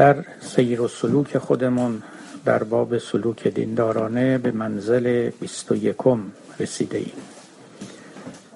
[0.00, 2.02] در سیر و سلوک خودمون
[2.44, 6.20] در باب سلوک دیندارانه به منزل بیست و یکم
[6.60, 7.12] رسیده ایم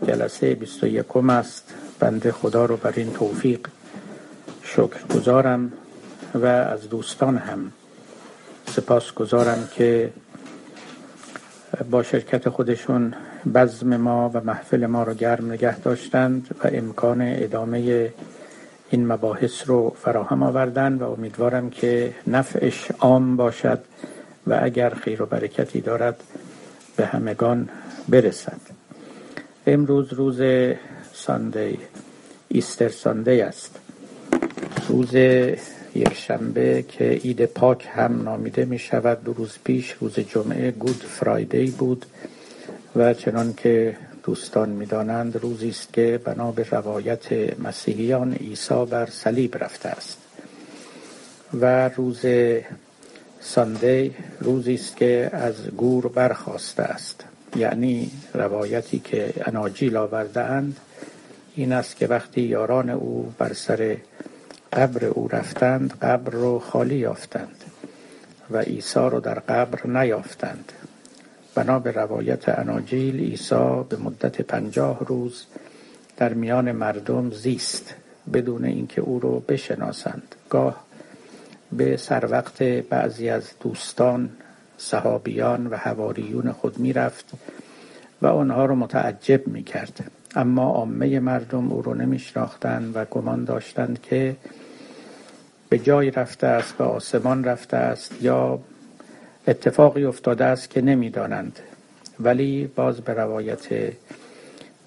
[0.07, 1.75] جلسه بیست و یکم است.
[2.01, 3.61] بنده خدا رو بر این توفیق
[4.63, 5.73] شکر گذارم
[6.35, 7.73] و از دوستان هم
[8.67, 10.11] سپاس گذارم که
[11.91, 13.15] با شرکت خودشون
[13.55, 18.13] بزم ما و محفل ما رو گرم نگه داشتند و امکان ادامه
[18.95, 23.81] این مباحث رو فراهم آوردن و امیدوارم که نفعش عام باشد
[24.47, 26.23] و اگر خیر و برکتی دارد
[26.97, 27.69] به همگان
[28.09, 28.61] برسد.
[29.67, 30.41] امروز روز
[31.13, 31.79] ساندی
[32.49, 33.79] ایستر ساندی است.
[34.89, 35.15] روز
[35.95, 39.25] یک شنبه که عید پاک هم نامیده می شود.
[39.25, 42.07] دو روز پیش روز جمعه گود فرایدی بود
[42.97, 49.65] و چنان که دوستان می‌دانند روزی است که بنا به روایت مسیحیان عیسی بر صلیب
[49.65, 50.19] رفته است.
[51.61, 52.21] و روز
[53.41, 57.25] ساندی روزی است که از گور برخواسته است.
[57.57, 60.77] یعنی روایتی که اناجیل آورده اند
[61.57, 63.97] این است که وقتی یاران او بر سر
[64.73, 67.65] قبر او رفتند قبر رو خالی یافتند
[68.51, 70.73] و عیسی رو در قبر نیافتند.
[71.55, 75.47] بنا به روایت اناجیل عیسی به مدت پنجاه روز
[76.17, 77.95] در میان مردم زیست
[78.33, 80.35] بدون اینکه او رو بشناسند.
[80.51, 80.85] گاه
[81.73, 84.31] به سر وقت بعضی از دوستان
[84.79, 87.31] صحابیان و حواریون خود می‌رفت
[88.23, 92.21] و آنها رو متعجب می کرد اما عامه مردم او رو نمی
[92.95, 94.37] و گمان داشتند که
[95.69, 98.59] به جای رفته است به آسمان رفته است یا
[99.47, 101.59] اتفاقی افتاده است که نمی‌دانند.
[102.21, 103.93] ولی باز به روایت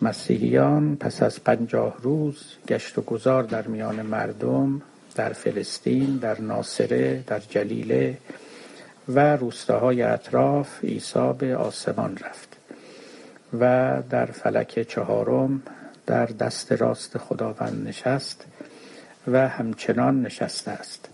[0.02, 4.82] مسیحیان پس از پنجاه روز گشت و گذار در میان مردم
[5.16, 8.18] در فلسطین در ناصره در جلیله
[9.10, 12.58] و روستاهای اطراف عیسی به آسمان رفت
[13.60, 15.62] و در فلک چهارم
[16.06, 18.46] در دست راست خداوند نشست
[19.28, 21.10] و همچنان نشسته است.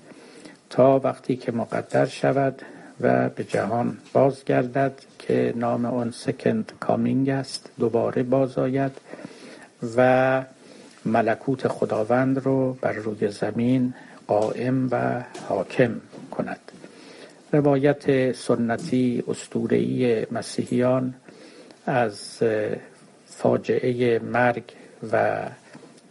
[0.70, 2.62] تا وقتی که مقدر شود
[3.02, 8.92] و به جهان بازگردد که نام آن سکند کامینگ است دوباره باز آید
[9.98, 10.44] و
[11.06, 13.94] ملکوت خداوند رو بر روی زمین
[14.28, 16.60] قائم و حاکم کند.
[17.52, 21.14] روایت سنتی استورهی مسیحیان
[21.86, 22.44] از
[23.26, 24.64] فاجعه مرگ
[25.12, 25.42] و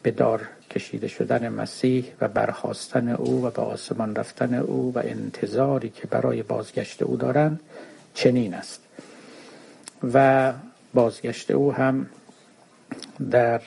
[0.05, 0.41] بدار
[0.75, 6.43] کشیده شدن مسیح و برخواستن او و به آسمان رفتن او و انتظاری که برای
[6.43, 7.61] بازگشت او دارند
[8.15, 8.81] چنین است.
[10.15, 10.53] و
[10.95, 12.07] بازگشت او هم
[13.31, 13.61] در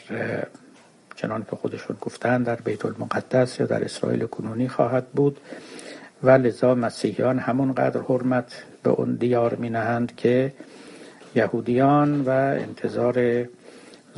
[1.15, 5.39] چنان که خودشون گفتن در بیت المقدس یا در اسرائیل کنونی خواهد بود.
[6.23, 10.53] و لذا مسیحیان همونقدر حرمت به اون دیار می نهند که
[11.35, 13.45] یهودیان و انتظار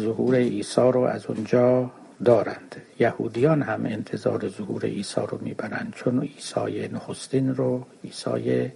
[0.02, 1.92] ظهور عیسی رو از اونجا
[2.26, 2.76] دارند.
[3.00, 8.72] یهودیان هم انتظار ظهور عیسی رو می‌برند چون عیسی نخستین رو عیسی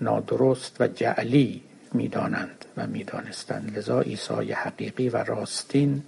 [0.00, 1.62] نادرست و جعلی
[1.92, 3.78] می‌دانند و می‌دانستند.
[3.78, 6.02] لذا عیسی حقیقی و راستین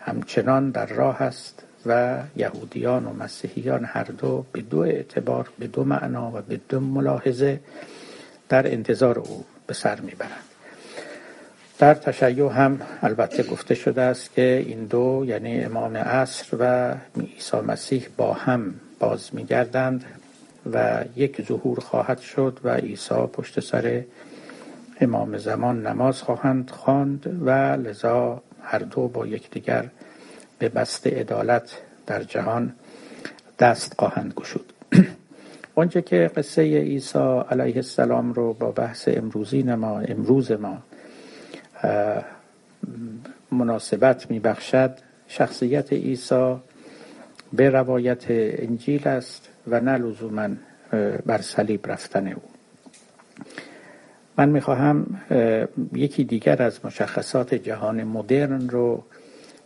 [0.00, 5.84] همچنان در راه است و یهودیان و مسیحیان هر دو به دو اعتبار به دو
[5.84, 7.60] معنا و به دو ملاحظه
[8.48, 10.55] در انتظار او به سر می‌برند.
[11.78, 17.56] در تشیع هم البته گفته شده است که این دو یعنی امام عصر و عیسی
[17.56, 20.04] مسیح با هم باز میگردند
[20.72, 24.04] و یک ظهور خواهد شد و عیسی پشت سر
[25.00, 29.84] امام زمان نماز خواهند خواند و لذا هر دو با یکدیگر
[30.58, 32.72] به بست عدالت در جهان
[33.58, 34.72] دست خواهند گشود.
[35.74, 40.82] اونچه که قصه عیسی علیه السلام رو با بحث امروزین ما امروز ما
[43.52, 44.90] مناسبت میبخشد.
[45.28, 46.54] شخصیت عیسی
[47.52, 50.48] به روایت انجیل است و نه لزوما
[51.26, 52.42] بر صلیب رفتن او.
[54.38, 55.06] من می‌خواهم
[55.92, 59.04] یکی دیگر از مشخصات جهان مدرن رو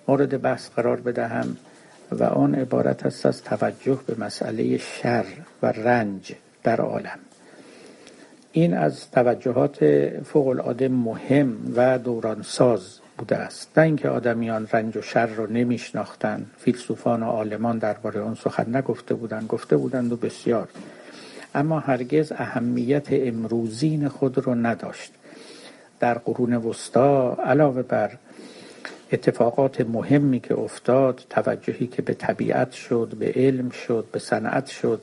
[0.09, 1.57] مورد بحث قرار بدهم
[2.13, 5.25] و آن عبارت است از توجه به مسئله شر
[5.63, 6.33] و رنج
[6.63, 7.19] در عالم.
[8.53, 9.85] این از توجهات
[10.25, 13.79] فوق العاده مهم و دورانساز بوده است.
[13.79, 19.15] نه اینکه آدمیان رنج و شر رو نمیشناختند فیلسوفان و عالمان درباره آن سخن نگفته
[19.15, 20.69] بودند گفته بودند و بسیار.
[21.55, 25.13] اما هرگز اهمیت امروزین خود رو نداشت.
[26.01, 28.11] در قرون وسطا علاوه بر
[29.13, 35.01] اتفاقات مهمی که افتاد توجهی که به طبیعت شد به علم شد به صنعت شد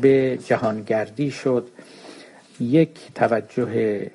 [0.00, 1.68] به جهانگردی شد
[2.60, 4.10] یک توجه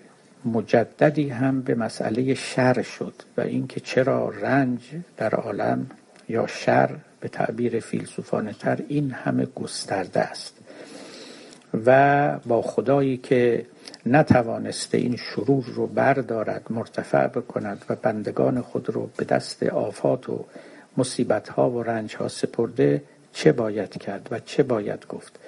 [0.45, 4.79] مجددی هم به مسئله شر شد و اینکه چرا رنج
[5.17, 5.87] در عالم
[6.29, 10.57] یا شر به تعبیر فیلسوفانه تر این همه گسترده است.
[11.85, 13.65] و با خدایی که
[14.05, 20.45] نتوانسته این شرور رو بردارد مرتفع بکند و بندگان خود رو به دست آفات و
[20.97, 23.03] مصیبت ها و رنج ها سپرده
[23.33, 25.39] چه باید کرد و چه باید گفت؟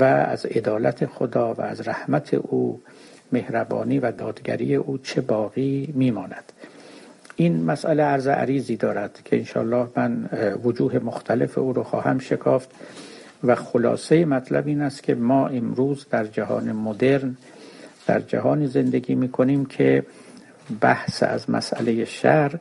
[0.00, 2.82] و از عدالت خدا و از رحمت او
[3.32, 6.52] مهربانی و دادگری او چه باقی میماند.
[7.36, 10.28] این مسئله عرض عریضی دارد که انشالله من
[10.64, 12.70] وجوه مختلف او رو خواهم شکافت
[13.44, 17.36] و خلاصه مطلب این است که ما امروز در جهان مدرن
[18.06, 20.06] در جهانی زندگی می کنیم که
[20.80, 22.58] بحث از مسئله شر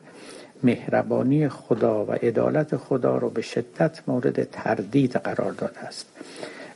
[0.64, 6.06] مهربانی خدا و عدالت خدا رو به شدت مورد تردید قرار داده است.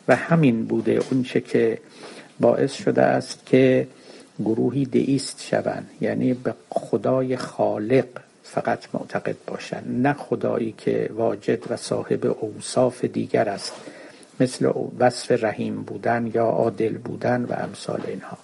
[0.07, 1.79] و همین بوده اونچه که
[2.39, 3.87] باعث شده است که
[4.39, 5.89] گروهی دئیست شوند.
[6.01, 8.05] یعنی به خدای خالق
[8.43, 10.07] فقط معتقد باشند.
[10.07, 13.73] نه خدایی که واجد و صاحب اوصاف دیگر است.
[14.39, 18.37] مثل وصف رحیم بودن یا عادل بودن و امثال اینها.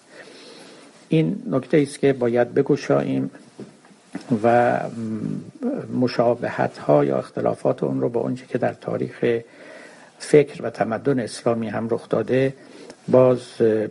[1.10, 3.32] این نکته است که باید بگشاییم
[4.44, 4.80] و
[6.00, 9.42] مشابهت ها یا اختلافات اون رو با اونچه که در تاریخ
[10.20, 12.54] فکر و تمدن اسلامی هم رخ داده
[13.08, 13.40] باز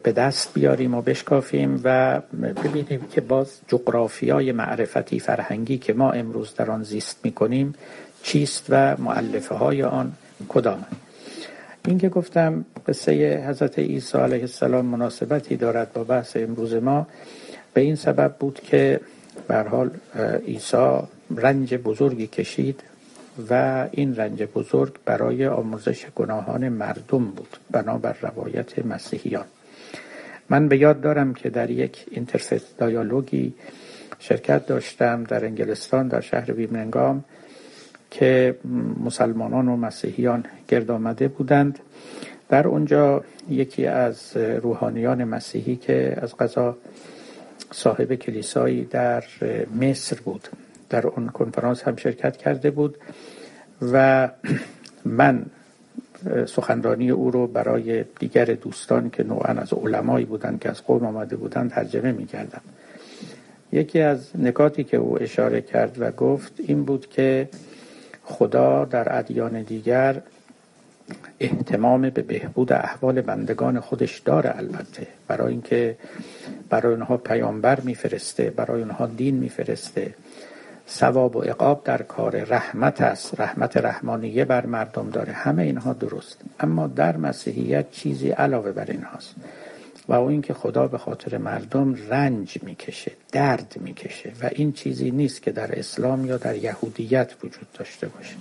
[0.03, 2.21] به دست بیاریم و بشکافیم و
[2.65, 7.75] ببینیم که باز جغرافیای معرفتی فرهنگی که ما امروز در آن زیست می‌کنیم
[8.23, 10.13] چیست و معلفه های آن
[10.49, 10.85] کدام
[11.87, 17.07] این که گفتم قصه حضرت عیسی علیه السلام مناسبتی دارد با بحث امروز ما
[17.75, 19.01] به این سبب بود که
[19.49, 19.91] به حال
[20.47, 20.99] عیسی
[21.37, 22.81] رنج بزرگی کشید
[23.51, 29.45] و این رنج بزرگ برای آموزش گناهان مردم بود بنابر روایت مسیحیان.
[30.49, 33.55] من به یاد دارم که در یک اینترفیت دایالوگی
[34.19, 37.25] شرکت داشتم در انگلستان در شهر ویمنگام
[38.11, 38.57] که
[39.05, 41.79] مسلمانان و مسیحیان گرد آمده بودند.
[42.49, 46.77] در اونجا یکی از روحانیان مسیحی که از قضا
[47.71, 49.25] صاحب کلیسایی در
[49.81, 50.49] مصر بود.
[50.93, 52.99] در اون کنفرانس هم شرکت کرده بود
[53.93, 54.29] و
[55.19, 55.47] من
[56.47, 61.37] سخنرانی او رو برای دیگر دوستان که نوعا از علمایی بودند که از قوم آمده
[61.37, 62.61] بودند ترجمه می کردم
[63.73, 67.49] یکی از نکاتی که او اشاره کرد و گفت این بود که
[68.25, 70.23] خدا در ادیان دیگر
[71.41, 75.07] احتمام به بهبود احوال بندگان خودش داره البته.
[75.29, 75.97] برای اینکه
[76.69, 80.15] برای اونها پیامبر میفرسته برای اونها دین میفرسته.
[80.93, 83.41] ثواب و عقاب در کار رحمت است.
[83.41, 85.33] رحمت رحمانیه بر مردم داره.
[85.33, 86.41] همه اینها درست.
[86.61, 89.35] اما در مسیحیت چیزی علاوه بر اینهاست.
[90.09, 94.33] و او اینکه خدا به خاطر مردم رنج می‌کشه درد می‌کشه.
[94.43, 98.35] و این چیزی نیست که در اسلام یا در یهودیت وجود داشته باشه.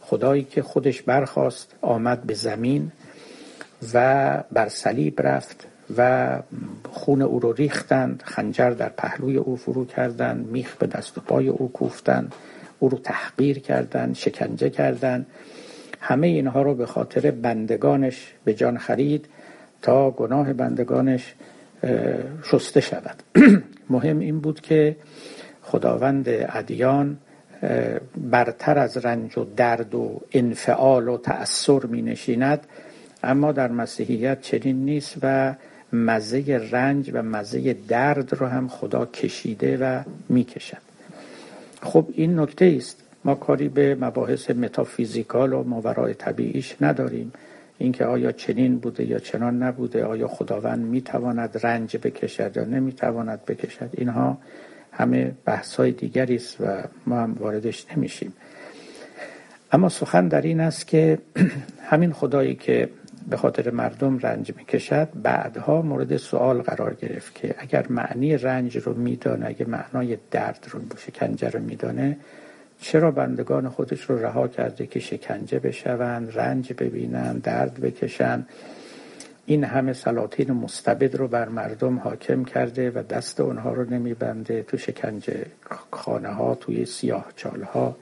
[0.00, 2.92] خدایی که خودش برخواست آمد به زمین
[3.94, 5.66] و بر صلیب رفت.
[5.96, 6.38] و
[6.90, 11.48] خون او رو ریختند خنجر در پهلوی او فرو کردند میخ به دست و پای
[11.48, 12.34] او کوفتند
[12.78, 15.26] او رو تحقیر کردند شکنجه کردند.
[16.00, 19.28] همه اینها رو به خاطر بندگانش به جان خرید
[19.82, 21.34] تا گناه بندگانش
[22.42, 23.22] شسته شود.
[23.90, 24.96] مهم این بود که
[25.62, 27.16] خداوند ادیان
[28.16, 32.66] برتر از رنج و درد و انفعال و تأثیر می نشیند
[33.22, 35.54] اما در مسیحیت چنین نیست و
[35.92, 40.82] مزه رنج و مزه درد رو هم خدا کشیده و می‌کشد.
[41.82, 47.32] خب این نکته است ما کاری به مباحث متافیزیکال و ماورای طبیعیش نداریم.
[47.78, 53.90] اینکه آیا چنین بوده یا چنان نبوده آیا خداوند می‌تواند رنج بکشد یا نمی‌تواند بکشد
[53.92, 54.38] اینها
[54.92, 58.32] همه بحث های دیگری است و ما هم واردش نمیشیم.
[59.72, 61.18] اما سخن در این است که
[61.90, 62.88] همین خدایی که
[63.28, 68.94] به خاطر مردم رنج می‌کشد بعدها مورد سوال قرار گرفت که اگر معنی رنج رو
[68.94, 72.16] میدانه اگر معنای درد رو شکنجه رو میدانه
[72.80, 78.46] چرا بندگان خودش رو رها کرده که شکنجه بشوند رنج ببینن درد بکشن
[79.46, 84.76] این همه سلاطین مستبد رو بر مردم حاکم کرده و دست اونها رو نمیبنده تو
[84.76, 85.46] شکنجه
[85.90, 87.96] خانه ها توی سیاه چال ها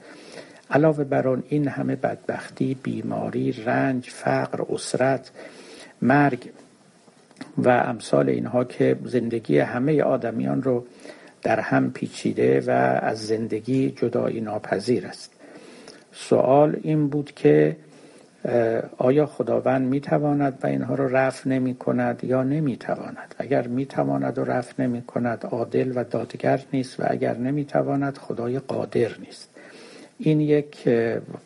[0.71, 5.31] علاوه بر آن این همه بدبختی بیماری رنج فقر اسرت
[6.01, 6.49] مرگ
[7.57, 10.85] و امثال اینها که زندگی همه آدمیان رو
[11.43, 12.71] در هم پیچیده و
[13.01, 15.31] از زندگی جدایی ناپذیر است.
[16.13, 17.77] سوال این بود که
[18.97, 24.83] آیا خداوند می‌تواند و اینها رو رفع نمی کند یا نمی‌تواند؟ اگر می‌تواند و رفع
[24.83, 29.56] نمی کند عادل و دادگر نیست و اگر نمی‌تواند خدای قادر نیست.
[30.19, 30.89] این یک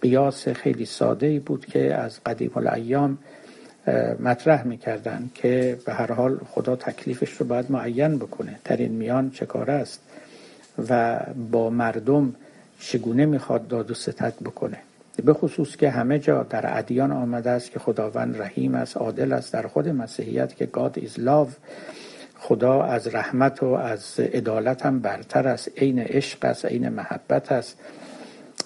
[0.01, 3.17] قیاس خیلی ساده ای بود که از قدیم الایام
[4.19, 8.59] مطرح می‌کردن که به هر حال خدا تکلیفش رو باید معین بکنه.
[8.63, 10.01] در این میان چه کار است
[10.89, 11.19] و
[11.51, 12.35] با مردم
[12.79, 14.77] چگونه می‌خواد داد و ستت بکنه.
[15.25, 19.53] به خصوص که همه جا در ادیان آمده است که خداوند رحیم است عادل است.
[19.53, 21.49] در خود مسیحیت که گاد از لاو
[22.39, 25.71] خدا از رحمت و از عدالت هم برتر است.
[25.77, 27.77] عین عشق است عین محبت است.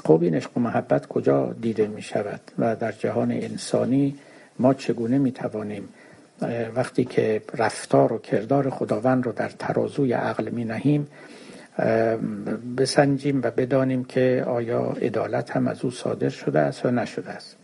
[0.05, 4.15] خب این عشق و محبت کجا دیده می شود و در جهان انسانی
[4.59, 5.89] ما چگونه می توانیم
[6.75, 11.07] وقتی که رفتار و کردار خداوند رو در ترازوی عقل می نهیم
[12.77, 17.57] بسنجیم و بدانیم که آیا عدالت هم از او صادر شده است یا نشده است.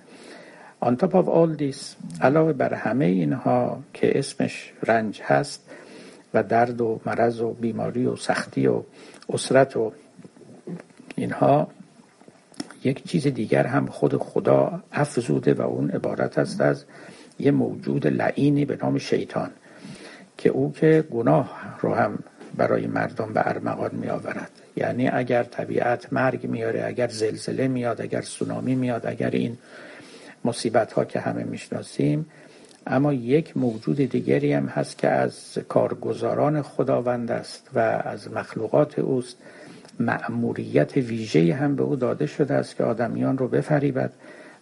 [0.86, 1.78] On top of all this
[2.22, 5.70] علاوه بر همه اینها که اسمش رنج هست
[6.34, 8.82] و درد و مرض و بیماری و سختی و
[9.30, 9.92] اسرت و
[11.16, 11.68] اینها
[12.84, 16.86] یک چیز دیگر هم خود خدا افزوده و اون عبارت است از
[17.40, 19.50] یه موجود لعینی به نام شیطان
[20.38, 22.20] که او که گناه رو هم
[22.58, 28.22] برای مردم به ارمغان می آورد یعنی اگر طبیعت مرگ میاره اگر زلزله میاد اگر
[28.22, 29.58] سونامی میاد اگر این
[30.46, 32.26] مصیبت ها که همه می‌شناسیم
[32.88, 39.38] اما یک موجود دیگری هم هست که از کارگزاران خداوند است و از مخلوقات اوست
[40.02, 44.14] مأموریت ویژه هم به او داده شده است که آدمیان رو بفریبد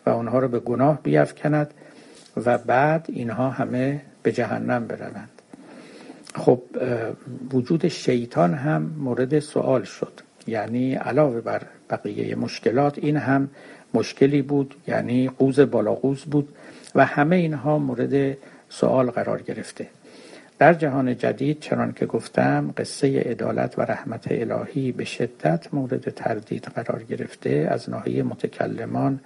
[0.06, 1.74] و آنها رو به گناه بیافکند
[2.46, 5.30] و بعد اینها همه به جهنم بروند.
[6.36, 6.62] خب
[7.54, 10.14] وجود شیطان هم مورد سوال شد.
[10.48, 13.50] یعنی علاوه بر بقیه مشکلات این هم
[13.94, 16.50] مشکلی بود یعنی قوز بالا قوز بود
[16.96, 18.38] و همه اینها مورد
[18.70, 19.88] سوال قرار گرفته.
[20.60, 26.64] در جهان جدید چنان که گفتم قصه عدالت و رحمت الهی به شدت مورد تردید
[26.64, 29.20] قرار گرفته از ناحیه متکلمان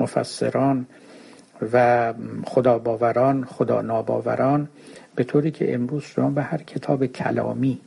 [0.00, 0.86] مفسران
[1.72, 2.14] و
[2.44, 4.68] خدا باوران خدا ناباوران
[5.14, 7.80] به طوری که امروز شما به هر کتاب کلامی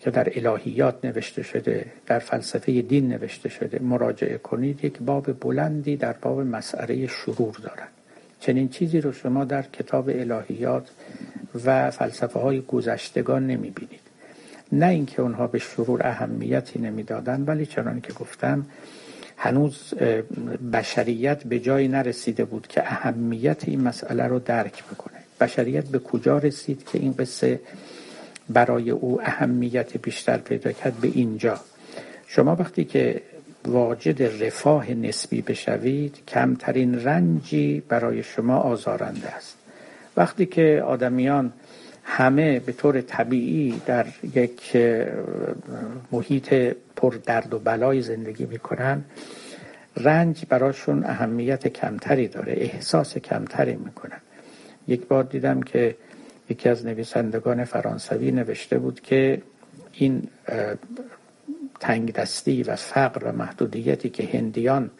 [0.00, 5.96] که در الهیات نوشته شده در فلسفه دین نوشته شده مراجعه کنید یک باب بلندی
[5.96, 8.01] در باب مسئله شرور دارد.
[8.42, 10.90] چنین چیزی رو شما در کتاب الهیات
[11.64, 14.00] و فلسفه های گذشتگان نمی بینید
[14.72, 18.66] نه اینکه اونها به شرور اهمیتی نمی‌دادند ولی چنان که گفتم
[19.36, 19.94] هنوز
[20.72, 25.18] بشریت به جایی نرسیده بود که اهمیت این مسئله رو درک بکنه.
[25.40, 27.60] بشریت به کجا رسید که این قصه
[28.48, 31.60] برای او اهمیت بیشتر پیدا کرد؟ به اینجا.
[32.26, 33.22] شما وقتی که
[33.66, 39.56] واجد رفاه نسبی بشوید کمترین رنجی برای شما آزارنده است.
[40.16, 41.52] وقتی که آدمیان
[42.04, 44.76] همه به طور طبیعی در یک
[46.12, 49.04] محیط پر درد و بلای زندگی می‌کنن
[49.96, 54.20] رنج براشون اهمیت کمتری داره احساس کمتری می‌کنن.
[54.88, 55.96] یک بار دیدم که
[56.50, 59.42] یکی از نویسندگان فرانسوی نوشته بود که
[59.92, 60.28] این
[61.82, 64.90] تنگ دستی و فقر و محدودیتی که هندیان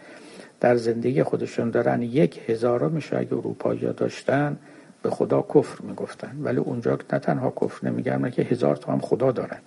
[0.60, 4.56] در زندگی خودشون دارن یک هزارمش اگه اروپایی داشتن
[5.02, 6.36] به خدا کفر می‌گفتن.
[6.42, 9.58] ولی اونجا نه تنها کفر نمیگن که هزار تا هم خدا دارن.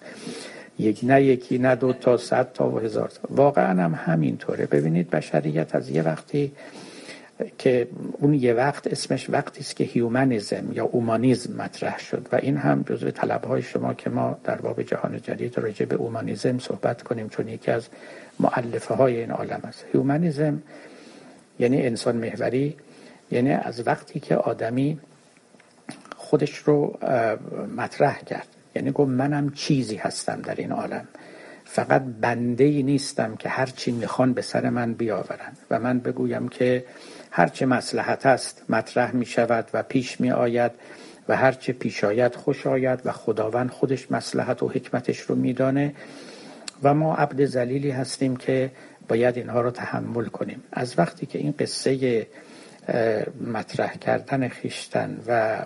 [0.80, 3.22] یک نه یکی نه دو تا صد تا و هزار تا.
[3.30, 4.66] واقعا هم همینطوره.
[4.66, 6.52] ببینید بشریت از یه وقتی
[7.58, 12.58] که اون یه وقت اسمش وقتی است که هیومنیزم یا اومانیزم مطرح شد و این
[12.58, 17.30] هم جزو طلبهای شما که ما در باب جهان جدید راجع به اومانیزم صحبت کنیم
[17.30, 17.88] چون یکی از
[18.40, 19.86] معلفه های این عالم است.
[19.94, 20.62] هیومنیزم
[21.60, 22.76] یعنی انسان محوری
[23.32, 25.00] یعنی از وقتی که آدمی
[26.16, 26.98] خودش رو
[27.78, 28.48] مطرح کرد.
[28.76, 31.08] یعنی گفت منم چیزی هستم در این عالم.
[31.66, 35.54] فقط بنده ای نیستم که هرچی می‌خوان به سر من بیاورن.
[35.72, 36.86] و من بگویم که
[37.32, 40.72] هرچه مسلحت است مطرح می شود و پیش می آید
[41.28, 45.94] و هرچه پیش آید خوش آید و خداوند خودش مسلحت و حکمتش رو میدانه.
[46.84, 48.72] و ما عبد زلیلی هستیم که
[49.08, 50.64] باید اینها رو تحمل کنیم.
[50.72, 52.28] از وقتی که این قصه
[53.54, 55.60] مطرح کردن خیشتن و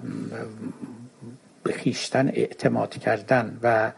[1.64, 3.92] به خیشتن اعتماد کردن و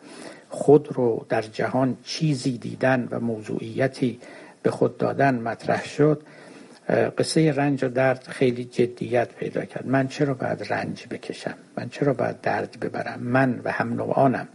[0.51, 4.19] خود رو در جهان چیزی دیدن و موضوعیتی
[4.63, 6.21] به خود دادن مطرح شد
[7.17, 9.87] قصه رنج و درد خیلی جدیت پیدا کرد.
[9.87, 14.47] من چرا باید رنج بکشم؟ من چرا باید درد ببرم؟ من و هم نوعانم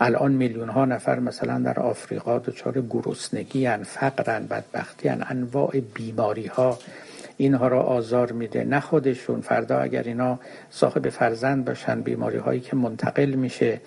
[0.00, 6.46] الان میلیون ها نفر مثلا در آفریقا دچار گرسنگی ان فقرن بدبختی ان انواع بیماری
[6.46, 6.78] ها
[7.36, 8.64] اینها را آزار میده.
[8.64, 10.38] نه خودشون فردا اگر اینا
[10.70, 13.80] صاحب فرزند باشن بیماری هایی که منتقل میشه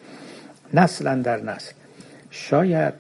[0.74, 1.72] نسلا در نسل.
[2.30, 2.94] شاید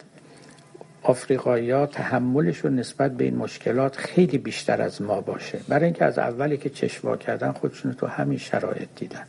[1.04, 5.60] آفریقایی ها تحملشون نسبت به این مشکلات خیلی بیشتر از ما باشه.
[5.68, 9.24] برای اینکه از اولی که چشوا کردن خودشون تو همین شرایط دیدن.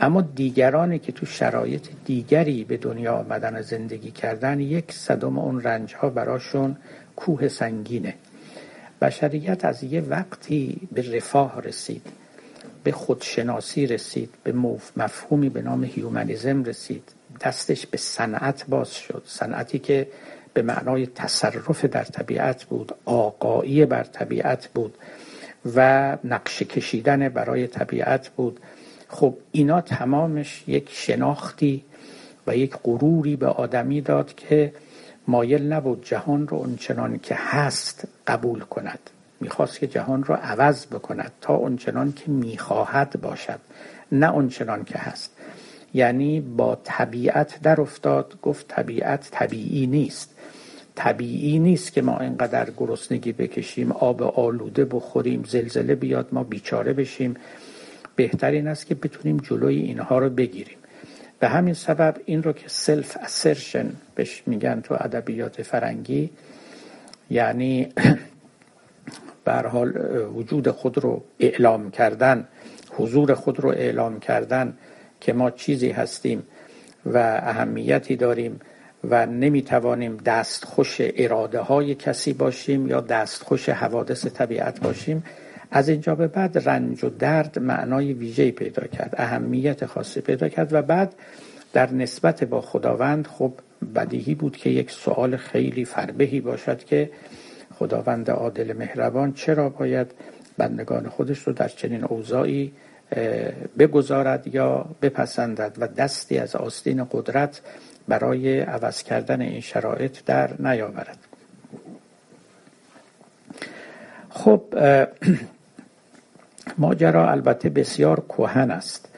[0.00, 5.94] اما دیگرانی که تو شرایط دیگری به دنیا آمدن زندگی کردن یک صدم اون رنج
[5.94, 6.76] ها براشون
[7.16, 8.14] کوه سنگینه.
[9.00, 12.06] بشریت از یه وقتی به رفاه رسید
[12.84, 14.52] به خودشناسی رسید به
[14.96, 17.13] مفهومی به نام هیومنیزم رسید.
[17.40, 19.22] دستش به صنعت باز شد.
[19.26, 20.08] صنعتی که
[20.54, 24.94] به معنای تصرف در طبیعت بود آقایی بر طبیعت بود
[25.74, 28.60] و نقش کشیدن برای طبیعت بود.
[29.08, 31.84] خب اینا تمامش یک شناختی
[32.46, 34.72] و یک غروری به آدمی داد که
[35.28, 39.10] مایل نبود جهان رو اونچنان که هست قبول کند.
[39.40, 43.60] می‌خواست که جهان رو عوض بکند تا اونچنان که می‌خواهد باشد
[44.12, 45.33] نه اونچنان که هست.
[45.94, 50.34] یعنی با طبیعت در افتاد گفت طبیعت طبیعی نیست.
[50.94, 57.34] طبیعی نیست که ما اینقدر گرسنگی بکشیم آب آلوده بخوریم زلزله بیاد ما بیچاره بشیم.
[58.16, 60.76] بهترین است که بتونیم جلوی اینها رو بگیریم.
[61.38, 66.30] به همین سبب این رو که سلف اسرشن بهش میگن تو ادبیات فرنگی
[67.30, 67.88] یعنی
[69.44, 69.96] بر حال
[70.36, 72.48] وجود خود رو اعلام کردن
[72.90, 74.76] حضور خود رو اعلام کردن
[75.24, 76.42] که ما چیزی هستیم
[77.06, 78.60] و اهمیتی داریم
[79.04, 85.24] و نمی‌توانیم دستخوش اراده های کسی باشیم یا دستخوش حوادث طبیعت باشیم
[85.70, 90.72] از اینجا به بعد رنج و درد معنای ویژه‌ای پیدا کرد اهمیت خاصی پیدا کرد
[90.72, 91.14] و بعد
[91.72, 93.52] در نسبت با خداوند خب
[93.94, 97.10] بدیهی بود که یک سوال خیلی فربهی باشد که
[97.78, 100.10] خداوند عادل مهربان چرا باید
[100.58, 102.72] بندگان خودش رو در چنین اوضاعی
[103.78, 107.60] بگذارد یا بپسندد و دستی از آستین قدرت
[108.08, 111.18] برای عوض کردن این شرایط در نیاورد.
[114.30, 114.62] خب
[116.78, 119.08] ماجرا البته بسیار کوهن است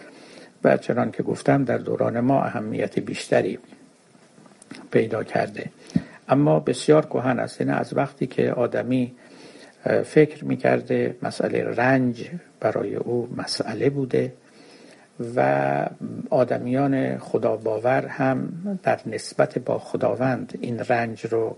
[0.64, 3.58] و چنان که گفتم در دوران ما اهمیت بیشتری
[4.90, 5.70] پیدا کرده.
[6.28, 7.60] اما بسیار کهن است.
[7.60, 9.14] یعنی از وقتی که آدمی
[10.04, 14.32] فکر می‌کرده مسئله رنج برای او مسئله بوده
[15.36, 15.88] و
[16.30, 18.48] آدمیان خدا باور هم
[18.82, 21.56] در نسبت با خداوند این رنج رو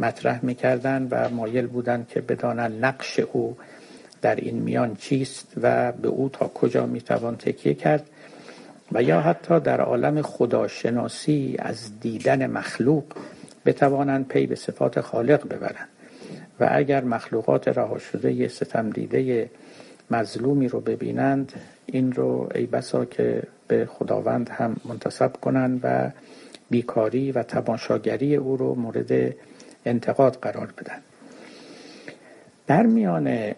[0.00, 3.56] مطرح می‌کردن و مایل بودند که بدانند نقش او
[4.22, 8.10] در این میان چیست و به او تا کجا می‌توان تکیه کرد
[8.92, 13.04] و یا حتی در عالم خداشناسی از دیدن مخلوق
[13.66, 15.88] بتوانند پی به صفات خالق ببرند.
[16.60, 19.50] و اگر مخلوقات رها شده یه ستم دیده
[20.10, 21.52] مظلومی رو ببینند
[21.86, 26.10] این رو ای بسا که به خداوند هم منتصب کنند و
[26.70, 29.34] بیکاری و تماشاگری او رو مورد
[29.84, 30.98] انتقاد قرار بدن.
[32.66, 33.54] در میان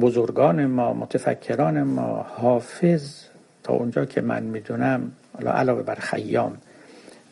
[0.00, 3.24] بزرگان ما متفکران ما حافظ
[3.62, 5.12] تا اونجا که من می‌دونم
[5.46, 6.56] علاوه بر خیام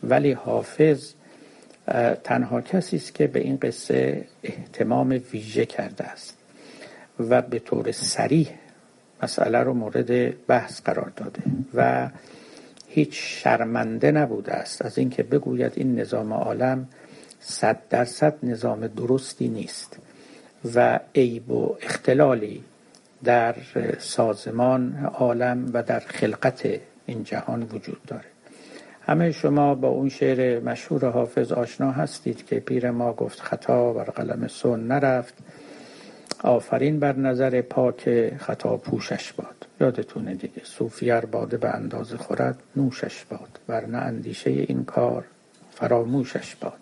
[0.03, 1.13] ولی حافظ
[2.23, 6.37] تنها کسی است که به این قصه احتمام ویژه کرده است
[7.19, 8.49] و به طور سریح
[9.23, 11.41] مسئله رو مورد بحث قرار داده
[11.73, 12.09] و
[12.87, 16.87] هیچ شرمنده نبوده است از اینکه بگوید این نظام عالم
[17.39, 19.97] صد درصد نظام درستی نیست
[20.75, 22.63] و عیب و اختلالی
[23.23, 23.55] در
[23.99, 28.34] سازمان عالم و در خلقت این جهان وجود داره.
[29.07, 34.03] همه شما با اون شعر مشهور حافظ آشنا هستید که پیر ما گفت خطا بر
[34.03, 35.33] قلم سن نرفت.
[36.43, 39.67] آفرین بر نظر پاک خطا پوشش باد.
[39.81, 43.59] یادتونه دیگه صوفیر باده به اندازه خورد نوشش باد.
[43.69, 45.25] ورنه اندیشه این کار
[45.71, 46.79] فراموشش باد.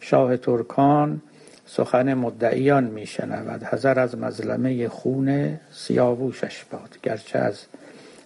[0.00, 1.20] شاه ترکان
[1.66, 3.62] سخن مدعیان میشنود.
[3.62, 6.98] هزار از مظلمه خون سیاووشش باد.
[7.02, 7.60] گرچه از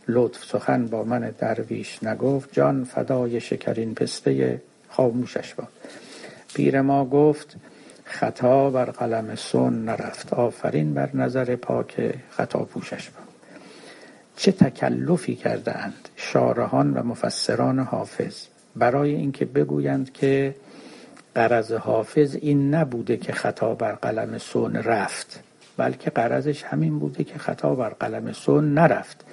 [0.09, 2.53] لطف سخن با من درویش نگفت.
[2.53, 5.68] جان فدای شکرین پسته خاموشش باد.
[6.55, 7.57] پیر ما گفت
[8.05, 10.35] خطا بر قلم سن نرفت.
[10.35, 13.29] آفرین بر نظر پاک خطا پوشش باد.
[14.37, 18.47] چه تکلفی کرده اند شارهان و مفسران حافظ.
[18.77, 20.55] برای اینکه بگویند که
[21.35, 25.40] قرض حافظ این نبوده که خطا بر قلم سن رفت
[25.77, 29.25] بلکه قرضش همین بوده که خطا بر قلم سن نرفت.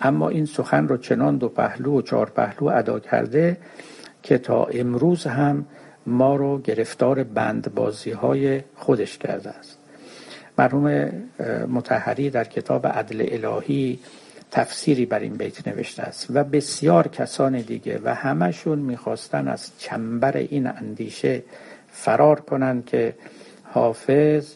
[0.00, 3.56] اما این سخن رو چنان دو پهلو و چهار پهلو ادا کرده
[4.22, 5.66] که تا امروز هم
[6.06, 9.78] ما رو گرفتار بندبازی های خودش کرده است.
[10.58, 11.12] مرحوم
[11.68, 13.98] متحری در کتاب عدل الهی
[14.50, 20.36] تفسیری بر این بیت نوشته است و بسیار کسان دیگه و همشون می‌خواستن از چنبر
[20.36, 21.42] این اندیشه
[21.88, 23.14] فرار کنن که
[23.64, 24.54] حافظ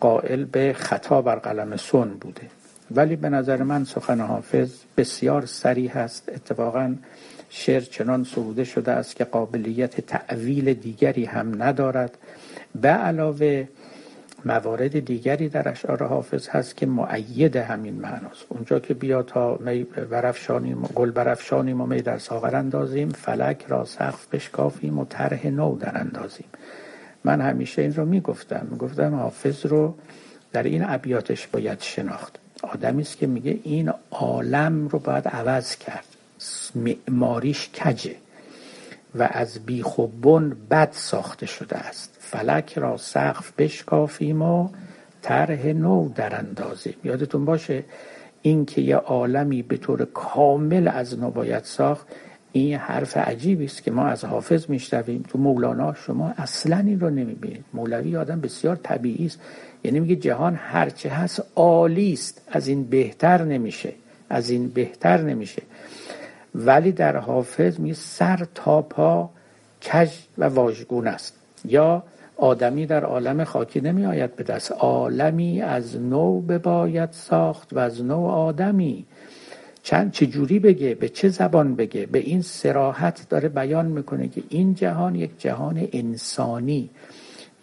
[0.00, 2.42] قائل به خطا بر قلم سن بوده.
[2.96, 6.28] ولی به نظر من سخن حافظ بسیار سریح است.
[6.28, 6.94] اتفاقا
[7.50, 12.18] شعر چنان سروده شده است که قابلیت تعویل دیگری هم ندارد.
[12.74, 13.68] به علاوه
[14.44, 18.44] موارد دیگری در اشعار حافظ هست که معید همین معناست.
[18.48, 23.84] اونجا که بیا تا می برفشانیم گل برفشانیم و می در ساغر اندازیم فلک را
[23.84, 26.46] سقف بشکافیم و طرح نو در اندازیم.
[27.24, 28.66] من همیشه این رو می‌گفتم.
[28.70, 29.94] می‌گفتم حافظ رو
[30.52, 32.43] در این ابیاتش باید شناخت.
[32.64, 36.04] آدمی است که میگه این عالم رو باید عوض کرد.
[36.74, 38.16] معماریش کجه
[39.14, 42.16] و از بیخ و بن بد ساخته شده است.
[42.20, 44.68] فلک را سقف بشکافیم و
[45.22, 46.94] طرح نو در اندازیم.
[47.04, 47.84] یادتون باشه
[48.42, 52.06] این که یه عالمی به طور کامل از نو باید ساخت
[52.52, 55.24] این حرف عجیبی است که ما از حافظ میشنویم.
[55.28, 57.64] تو مولانا شما اصلا این رو نمی‌بینید.
[57.72, 59.40] مولوی آدم بسیار طبیعی است.
[59.84, 62.42] یعنی میگه جهان هرچه هست عالی است.
[62.48, 63.92] از این بهتر نمیشه.
[64.30, 65.62] از این بهتر نمیشه.
[66.54, 69.30] ولی در حافظ می سر تا پا
[69.92, 71.34] کج و واژگون است.
[71.64, 72.02] یا
[72.36, 74.72] آدمی در عالم خاکی نمی آید به دست.
[74.72, 79.04] عالمی از نو بباید ساخت و از نو آدمی.
[79.82, 84.74] چند چجوری بگه؟ به چه زبان بگه؟ به این سراحت داره بیان می‌کنه که این
[84.74, 86.90] جهان یک جهان انسانی.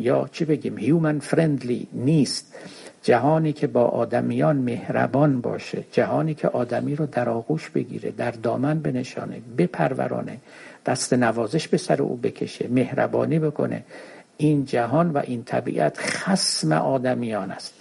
[0.01, 2.55] یا چه بگیم هیومن فرندلی نیست.
[3.03, 8.79] جهانی که با آدمیان مهربان باشه جهانی که آدمی رو در آغوش بگیره در دامن
[8.79, 10.37] بنشانه بپرورانه
[10.85, 13.83] دست نوازش به سر او بکشه مهربانی بکنه.
[14.37, 17.73] این جهان و این طبیعت خسم آدمیان است.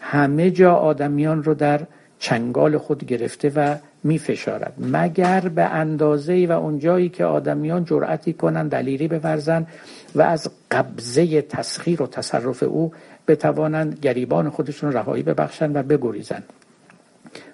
[0.00, 1.80] همه جا آدمیان رو در
[2.18, 8.70] چنگال خود گرفته و می فشارد مگر به اندازه و اونجایی که آدمیان جرأتی کنند
[8.70, 9.66] دلیری بورزن
[10.14, 12.92] و از قبضه تسخیر و تصرف او
[13.28, 16.44] بتوانند گریبان خودشون رهایی ببخشند و بگریزند.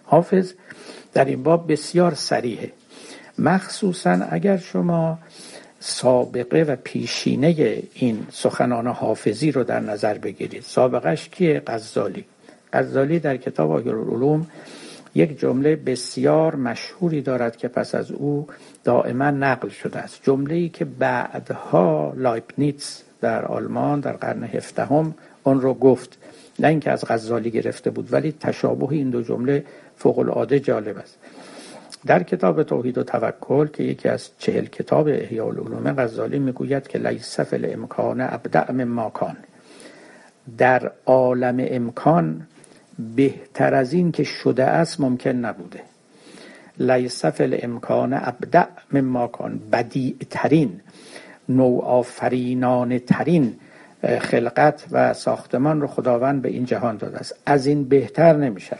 [0.04, 0.52] حافظ
[1.12, 2.72] در این باب بسیار صریحه
[3.38, 5.18] مخصوصا اگر شما
[5.80, 10.62] سابقه و پیشینه این سخنان حافظی رو در نظر بگیرید.
[10.62, 12.24] سابقش کیه؟ غزالی.
[12.72, 14.46] غزالی در کتاب العلوم
[15.14, 18.46] یک جمله بسیار مشهوری دارد که پس از او
[18.84, 20.20] دائما نقل شده است.
[20.22, 26.18] جمله ای که بعدها لایبنیتس در آلمان در قرن هفدهم آن رو گفت.
[26.58, 29.64] نه اینکه از غزالی گرفته بود ولی تشابه این دو جمله
[29.96, 31.18] فوق العاده جالب است.
[32.06, 36.98] در کتاب توحید و توکل که یکی از چهل کتاب احیاء العلوم غزالی می‌گوید که
[36.98, 39.36] لیس فی الامکان ابدع مما کان.
[40.58, 42.46] در عالم امکان
[43.16, 45.80] بهتر از این که شده است ممکن نبوده.
[46.78, 50.80] لیس فی الامکان ابدع مما کان بدیع ترین
[51.48, 53.56] نوآفرینانه ترین
[54.20, 57.34] خلقت و ساختمان رو خداوند به این جهان داده است.
[57.46, 58.76] از این بهتر نمیشه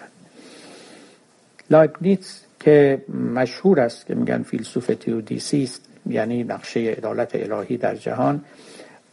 [1.71, 3.03] لایبنیتس که
[3.35, 8.45] مشهور است که میگن فیلسوف تیودیسی است یعنی نقشه عدالت الهی در جهان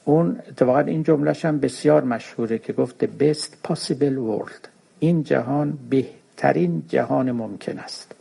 [0.06, 4.79] اون اتفاقا این جملهش هم بسیار مشهوره که گفت the best possible world.
[5.00, 8.12] این جهان بهترین جهان ممکن است.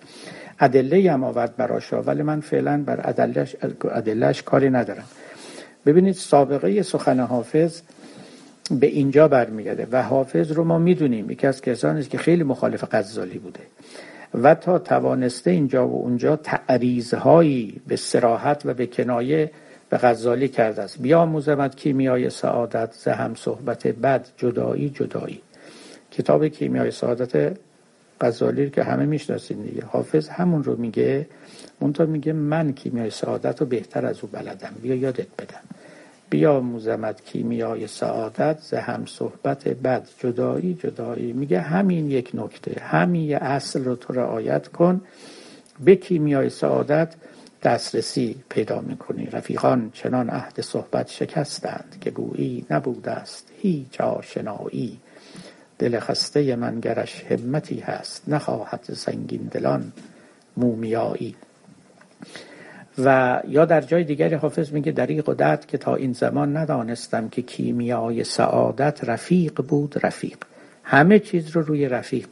[0.60, 3.00] ادله هم آورد براشا ولی من فعلا بر
[3.84, 5.04] ادلهش کاری ندارم.
[5.86, 7.80] ببینید سابقه سخن حافظ
[8.70, 11.30] به اینجا برمیگرده و حافظ رو ما می‌دونیم.
[11.30, 13.60] یکی از کسانی است که خیلی مخالف غزالی بوده
[14.34, 19.50] و تا توانسته اینجا و اونجا تعریضهایی به سراحت و به کنایه
[19.90, 20.98] به غزالی کرده است.
[20.98, 25.40] بیاموزمت کیمیای سعادت ز هم صحبت بد جدایی جدایی.
[26.18, 27.56] کتاب کیمیای سعادت
[28.20, 29.84] غزالی که همه می‌شناسید دیگه.
[29.84, 31.26] حافظ همون رو میگه
[31.80, 34.74] اونطور میگه من کیمیای سعادت رو بهتر از او بلدم.
[34.82, 35.64] بیا یادت بدم.
[36.30, 41.32] بیا موزمت کیمیای سعادت ز هم صحبت بد جدایی جدایی.
[41.32, 42.80] میگه همین یک نکته.
[42.80, 45.00] همین اصل رو تو رعایت کن.
[45.80, 47.14] به کیمیای سعادت
[47.62, 49.26] دسترسی پیدا می‌کنی.
[49.26, 53.48] رفیقان چنان عهد صحبت شکستند که گویی نبوده است.
[53.60, 54.98] هیچ آشنایی
[55.78, 59.92] دل خسته من گرش همتی هست نخواهد سنگین دلان
[60.56, 61.34] مومیایی.
[63.04, 67.28] و یا در جای دیگری حافظ میگه دریق و درد که تا این زمان ندانستم
[67.28, 70.38] که کیمیای سعادت رفیق بود رفیق.
[70.84, 72.28] همه چیز رو روی رفیق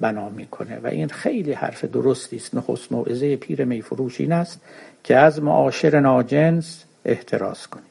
[0.00, 2.54] بنا می‌کنه و این خیلی حرف درستی است.
[2.54, 4.60] نخست موعظه پیر میفروش این است
[5.04, 7.89] که از معاشر ناجنس احتراز کنید.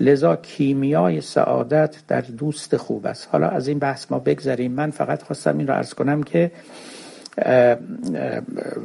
[0.00, 3.28] لذا کیمیای سعادت در دوست خوب است.
[3.32, 4.72] حالا از این بحث ما بگذریم.
[4.72, 6.50] من فقط خواستم این رو ارز کنم که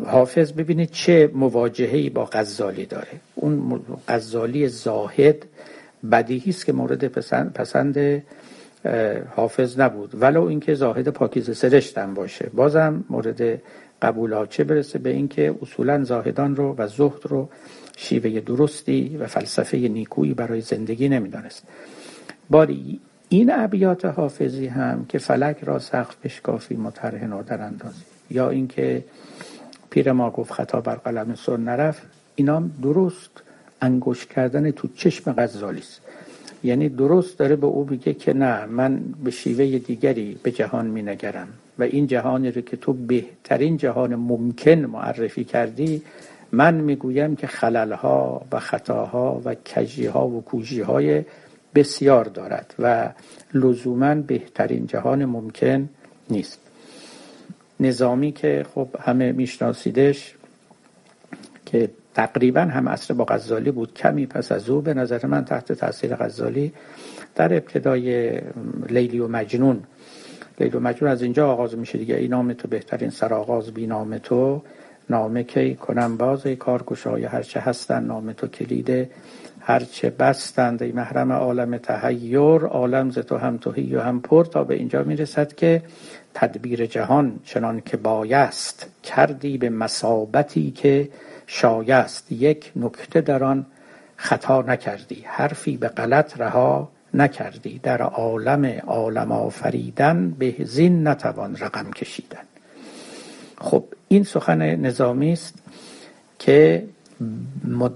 [0.06, 3.08] حافظ ببینید چه مواجههی با غزالی داره.
[3.36, 5.46] اون غزالی زاهد
[6.12, 8.24] بدیهی است که مورد پسند, پسند
[9.36, 10.10] حافظ نبود.
[10.20, 12.50] ولو اینکه زاهد پاکیزه سرشتن باشه.
[12.54, 13.62] بازم مورد
[14.04, 17.50] قبول چه برسه به اینکه اصولا زاهدان رو و زهد رو
[17.98, 21.64] شیوه درستی و فلسفه نیکویی برای زندگی نمی‌دانست.
[22.50, 28.04] باری این ابیات حافظی هم که فلک را سخت بشکافی مترهن در اندازی.
[28.30, 29.04] یا اینکه
[29.90, 32.02] پیر ما گفت خطا بر قلم سر نرفت
[32.36, 33.32] اینا درست
[33.82, 36.02] انگوش کردن تو چشم غزالی است.
[36.64, 41.48] یعنی درست داره به او میگه که نه من به شیوه دیگری به جهان مینگرم.
[41.80, 46.02] و این جهانی رو که تو بهترین جهان ممکن معرفی کردی
[46.52, 51.24] من می‌گویم که خللها و خطاها و کجیها و کوژیهای
[51.76, 53.10] بسیار دارد و
[53.54, 55.90] لزوما بهترین جهان ممکن
[56.30, 56.60] نیست.
[57.80, 60.36] نظامی که خب همه میشناسیدش
[61.66, 63.94] که تقریبا هم عصر با غزالی بود.
[63.94, 66.74] کمی پس از او به نظر من تحت تاثیر غزالی
[67.36, 68.40] در ابتدای
[68.90, 69.84] لیلی و مجنون.
[70.60, 72.16] لیلی و مجنون از اینجا آغاز میشه دیگه.
[72.16, 74.62] ای نام تو بهترین سرآغاز بی نام تو.
[75.10, 79.10] نامه کی کنم باز ای کارگشای هرچه هستن نام تو کلیده
[79.60, 82.60] هرچه بستند ای محرم عالم تحیر.
[82.66, 84.46] عالم ز تو هم توهی و هم پر.
[84.46, 85.82] تا به اینجا می‌رسد که
[86.34, 91.10] تدبیر جهان چنان که بایست کردی به مسابتی که
[91.48, 93.66] شایست یک نکته در آن
[94.16, 97.80] خطا نکردی حرفی به غلط رها نکردی.
[97.84, 102.44] در عالم عالم آفریدن به زین نتوان رقم کشیدن.
[103.58, 105.54] خب این سخن نظامی است
[106.40, 106.84] که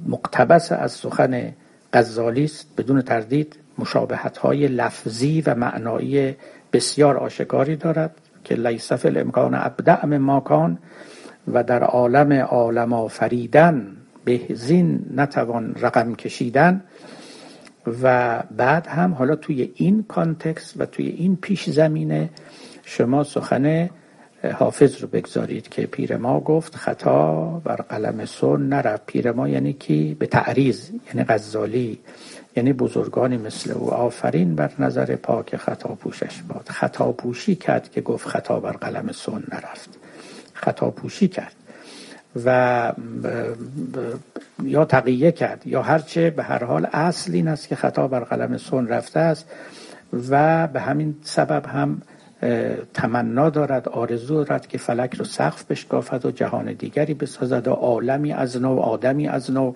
[0.08, 1.54] مقتبس از سخن
[1.94, 2.68] غزالی است.
[2.78, 6.36] بدون تردید مشابهت های لفظی و معنایی
[6.74, 10.78] بسیار آشکاری دارد که لیس فی الامکان ابدع ما کان.
[11.48, 16.84] و در عالم عالم آفریدن به زین نتوان رقم کشیدن
[18.04, 22.30] و بعد هم حالا توی این کانتکست و توی این پیش زمینه
[22.84, 23.90] شما سخن
[24.54, 29.06] حافظ رو بگذارید که پیر ما گفت خطا بر قلم سن نرفت.
[29.06, 32.00] پیر ما یعنی کی؟ به تعریض یعنی غزالی
[32.56, 33.94] یعنی بزرگانی مثل او.
[33.94, 36.66] آفرین بر نظر پاک خطا پوشش باد.
[36.70, 40.00] خطا پوشی کرد که گفت خطا بر قلم سن نرفت.
[40.58, 41.56] خطا پوشی کرد
[42.46, 42.92] و
[44.64, 48.58] یا تقیه کرد یا هرچه به هر حال اصل این است که خطا بر قلم
[48.58, 49.46] سن رفته است
[50.30, 52.02] و به همین سبب هم
[52.94, 58.34] تمنا دارد آرزو دارد که فلک رو سقف بشکافد و جهان دیگری بسازد و عالمی
[58.34, 59.74] از نو آدمی از نو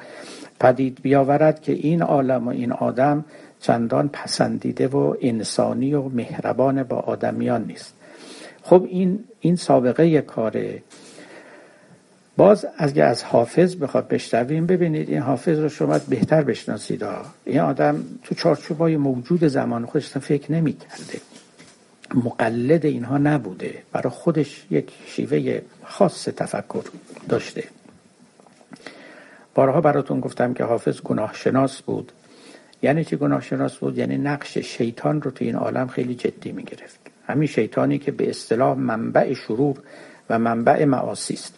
[0.59, 3.25] پدید بیاورد که این عالم و این آدم
[3.59, 7.93] چندان پسندیده و انسانی و مهربان با آدمیان نیست.
[8.63, 10.83] خب این این سابقه کاره.
[12.37, 17.05] باز اگر از حافظ بخواد بشنویم ببینید این حافظ رو شما بهتر بشناسید.
[17.45, 21.21] این آدم تو چارچوبای موجود زمان خودش فکر نمی کرده
[22.15, 23.83] مقلد اینها نبوده.
[23.91, 26.83] برای خودش یک شیوه خاص تفکر
[27.29, 27.63] داشته.
[29.55, 32.11] بارها براتون گفتم که حافظ گناه شناس بود.
[32.81, 36.63] یعنی چی گناه شناس بود؟ یعنی نقش شیطان رو تو این عالم خیلی جدی می
[36.63, 39.77] گرفت همین شیطانی که به اصطلاح منبع شرور
[40.29, 41.53] و منبع معاصی است.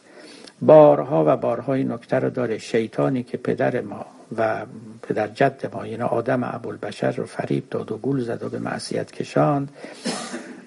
[0.62, 2.58] بارها و بارها این نکته رو داره.
[2.58, 4.06] شیطانی که پدر ما
[4.38, 4.66] و
[5.02, 9.12] پدر جد ما یعنی آدم ابوالبشر رو فریب داد و گول زد و به معصیت
[9.12, 9.70] کشاند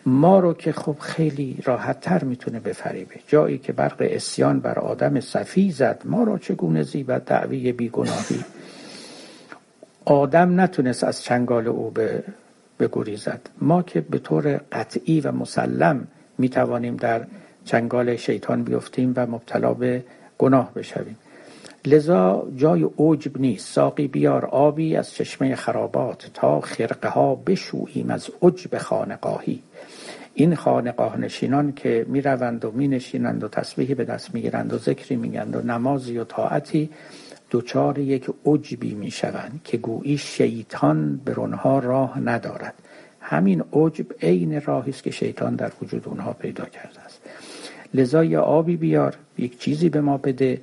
[0.07, 3.15] ما رو که خب خیلی راحت تر می‌تونه بفریبه.
[3.29, 8.45] جایی که برق اسیان بر آدم صفی زد ما رو چگونه زیبت دعوی بیگناهی.
[10.05, 12.23] آدم نتونست از چنگال او به
[12.81, 13.41] بگریزد.
[13.61, 16.07] ما که به طور قطعی و مسلم
[16.39, 17.27] می‌توانیم در
[17.65, 20.05] چنگال شیطان بیفتیم و مبتلا به
[20.39, 21.17] گناه بشویم.
[21.87, 23.75] لذا جای عجب نیست.
[23.75, 29.63] ساقی بیار آبی از چشمه خرابات تا خرقه ها بشوییم از عجب خانقاهی.
[30.35, 34.73] این خانقاه نشینان که می روند و می نشینند و تسبیحی به دست می گیرند
[34.73, 36.91] و ذکری می گند و نمازی و طاعتی
[37.51, 42.75] دوچار یک عجبی می شوند که گویی شیطان بر آنها راه ندارد.
[43.21, 47.21] همین عجب عین راهی است که شیطان در وجود اونها پیدا کرده است.
[47.95, 50.61] لذا یا آبی بیار یک چیزی به ما بده.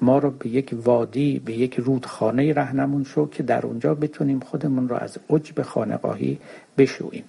[0.00, 4.88] ما رو به یک وادی به یک رودخانه رهنمون شو که در اونجا بتونیم خودمون
[4.88, 6.38] رو از عجب خانقاهی
[6.78, 7.24] بشوییم.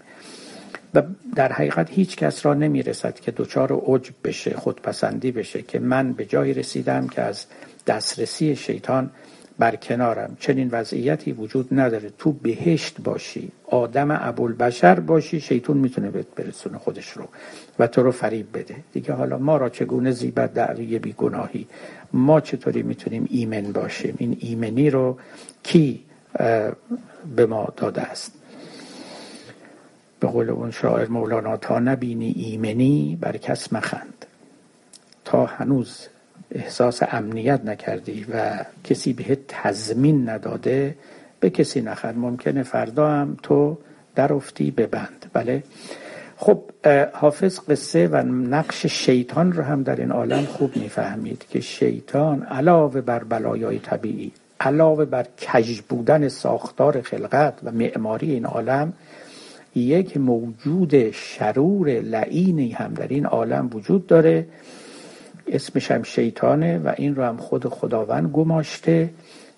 [0.93, 1.01] و
[1.35, 6.13] در حقیقت هیچ کس را نمی رسد که دچار عجب بشه خودپسندی بشه که من
[6.13, 7.45] به جایی رسیدم که از
[7.87, 9.11] دسترسی شیطان
[9.81, 10.37] کنارم.
[10.39, 12.11] چنین وضعیتی وجود نداره.
[12.17, 17.27] تو بهشت باشی آدم ابوالبشر باشی شیطون می‌تونه بهت برسونه خودش رو
[17.79, 18.75] و تو رو فریب بده.
[18.93, 21.67] دیگه حالا ما را چگونه زیبت دعوی بیگناهی؟
[22.13, 25.17] ما چطوری می‌تونیم ایمن باشیم؟ این ایمنی رو
[25.63, 26.03] کی
[27.35, 28.31] به ما داده است؟
[30.19, 34.25] به قول اون شاعر مولانا تا نبینی ایمنی بر کس مخند.
[35.25, 36.07] تا هنوز
[36.51, 40.95] احساس امنیت نکردی و کسی به تضمین نداده
[41.39, 43.77] به کسی نخند ممکنه فردا هم تو
[44.15, 45.63] در افتی به بند بله.
[46.37, 46.63] خب
[47.13, 53.01] حافظ قصه و نقش شیطان رو هم در این عالم خوب می‌فهمید که شیطان علاوه
[53.01, 58.93] بر بلایای طبیعی علاوه بر کج بودن ساختار خلقت و معماری این عالم
[59.75, 64.47] یک موجود شرور لعینی هم در این عالم وجود داره.
[65.47, 69.09] اسمش هم شیطانه و این رو هم خود خداوند گماشته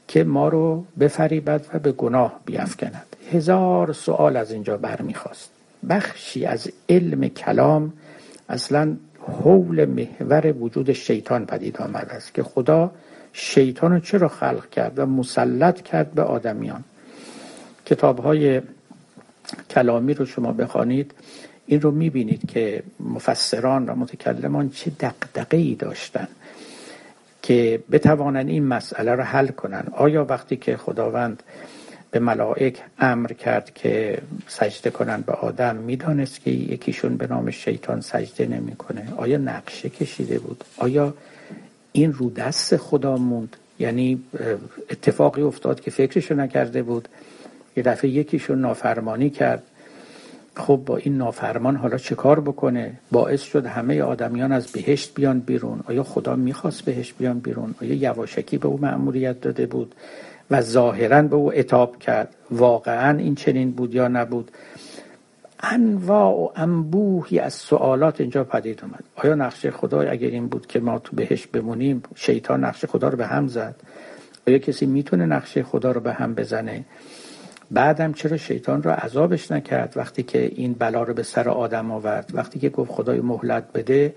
[0.08, 3.16] که ما رو بفریبد و به گناه بیافکند.
[3.32, 5.50] هزار سوال از اینجا برمیخواست.
[5.90, 7.94] بخشی از علم کلام
[8.50, 8.96] اصلا
[9.44, 12.92] حول محور وجود شیطان پدید آمده است که خدا
[13.34, 16.84] شیطان رو چرا خلق کرد و مسلط کرد به آدمیان؟
[17.86, 18.62] کتاب های
[19.70, 21.14] کلامی رو شما بخوانید.
[21.68, 26.28] این رو می‌بینید که مفسران و متکلمان چه دقدقه ای داشتن
[27.42, 29.84] که بتوانند این مسئله رو حل کنن.
[29.92, 31.44] آیا وقتی که خداوند
[32.12, 38.02] به ملائک امر کرد که سجده کنن به آدم می‌دانست که یکیشون به نام شیطان
[38.02, 41.14] سجده نمی‌کنه؟ آیا نقشه کشیده بود؟ آیا
[41.92, 44.24] این رو دست خدا موند؟ یعنی
[44.90, 47.08] اتفاقی افتاد که فکرشو نکرده بود.
[47.76, 49.64] یه دفعه یکیشون نافرمانی کرد.
[50.58, 55.40] خب با این نافرمان حالا چه کار بکنه؟ باعث شد همه آدمیان از بهشت بیان
[55.40, 55.80] بیرون.
[55.88, 59.96] آیا خدا می‌خواست بهشت بیان بیرون؟ آیا یواشکی به او مأموریت داده بود
[60.52, 64.52] و ظاهرا به او اتاب کرد؟ واقعا این چنین بود یا نبود؟
[65.60, 69.04] انواع و انبوهی از سوالات اینجا پدید اومد.
[69.16, 73.18] آیا نقشه خدا اگر این بود که ما تو بهش بمونیم شیطان نقشه خدا رو
[73.18, 73.76] به هم زد؟
[74.48, 76.86] آیا کسی می‌تونه نقشه خدا رو به هم بزنه؟
[77.72, 82.32] بعدم چرا شیطان رو عذابش نکرد؟ وقتی که این بلا رو به سر آدم آورد.
[82.34, 84.16] وقتی که گفت خدای مهلت بده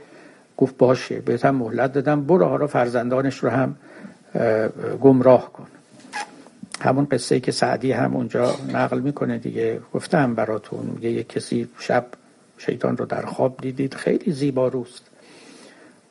[0.57, 2.25] گفت باشه بهتم مهلت دادم.
[2.25, 3.77] برو حالا فرزندانش رو هم
[5.01, 5.67] گمراه کن.
[6.81, 9.81] همون قصه که سعدی هم اونجا نقل می‌کنه دیگه.
[9.95, 12.07] گفتم براتون میگه یک کسی شب
[12.59, 15.03] شیطان رو در خواب دیدید خیلی زیبا روست.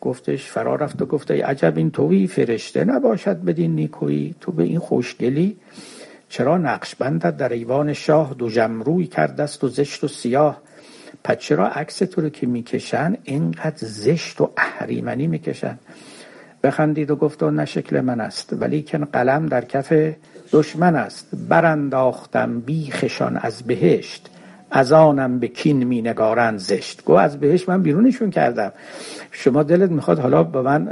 [0.01, 4.35] گفتش فرا رفت و گفته ای عجب این توی فرشته نباشد بدین نیکویی.
[4.41, 5.57] تو به این خوشگلی
[6.29, 10.61] چرا نقش بندت در ایوان شاه دو جمروی کردست و زشت و سیاه؟
[11.23, 15.79] پس چرا عکس تو رو که می‌کشن اینقدر زشت و اهریمنی می‌کشن؟
[16.63, 19.93] بخندید و گفت و نه شکل من است ولی کن قلم در کف
[20.51, 21.27] دشمن است.
[21.49, 24.29] برانداختم بیخشان از بهشت
[24.71, 27.03] از آنم به کین می نگارن زشت.
[27.05, 28.71] گو از بهشت من بیرونشون کردم.
[29.31, 30.87] شما دلت می‌خواد حالا به من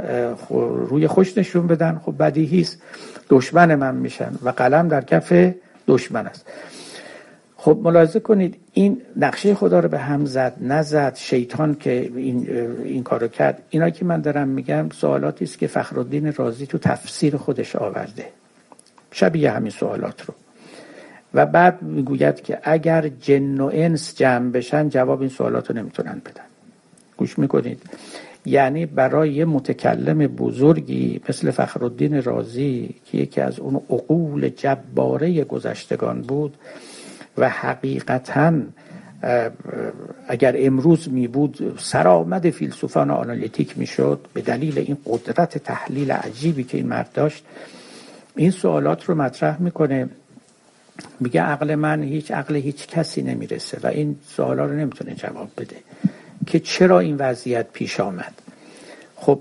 [0.88, 2.82] روی خوش نشون بدن؟ خب بدیهیست
[3.30, 5.52] دشمن من میشن و قلم در کف
[5.86, 6.46] دشمن است.
[7.56, 12.48] خب ملاحظه کنید این نقشه خدا رو به هم زد نزد شیطان که این,
[12.84, 13.62] این کارو کرد.
[13.70, 18.26] اینا که من دارم میگم سوالاتی است که فخرالدین رازی تو تفسیر خودش آورده.
[19.12, 20.34] شبیه همین سوالات رو.
[21.34, 26.22] و بعد می‌گوید که اگر جن و انس جمع بشن جواب این سوالات رو نمی‌تونن
[26.24, 26.44] بدن.
[27.16, 27.82] گوش می‌کنید.
[28.46, 36.22] یعنی برای یه متکلم بزرگی مثل فخرالدین رازی که یکی از اون عقول جباره گذشتگان
[36.22, 36.56] بود
[37.38, 38.52] و حقیقتا
[40.28, 46.76] اگر امروز می بود سرآمد فیلسوفان آنالیتیک می‌شد به دلیل این قدرت تحلیل عجیبی که
[46.76, 47.44] این مرد داشت
[48.36, 50.08] این سوالات رو مطرح می‌کنه.
[51.20, 55.76] میگه عقل من هیچ عقل هیچ کسی نمی‌رسه و این سوالا رو نمی‌تونه جواب بده.
[56.46, 58.32] که چرا این وضعیت پیش آمد؟
[59.16, 59.40] خب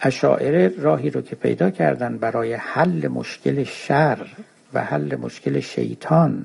[0.00, 4.26] اشاعره راهی رو که پیدا کردن برای حل مشکل شر
[4.74, 6.44] و حل مشکل شیطان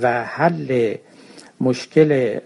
[0.00, 0.94] و حل
[1.60, 2.38] مشکل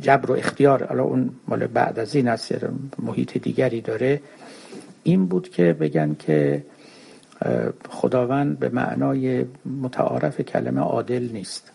[0.00, 2.54] جبر و اختیار حالا اون مال بعد از این است
[2.98, 4.20] محیط دیگری داره
[5.02, 6.64] این بود که بگن که
[7.88, 9.44] خداوند به معنای
[9.82, 11.71] متعارف کلمه عادل نیست.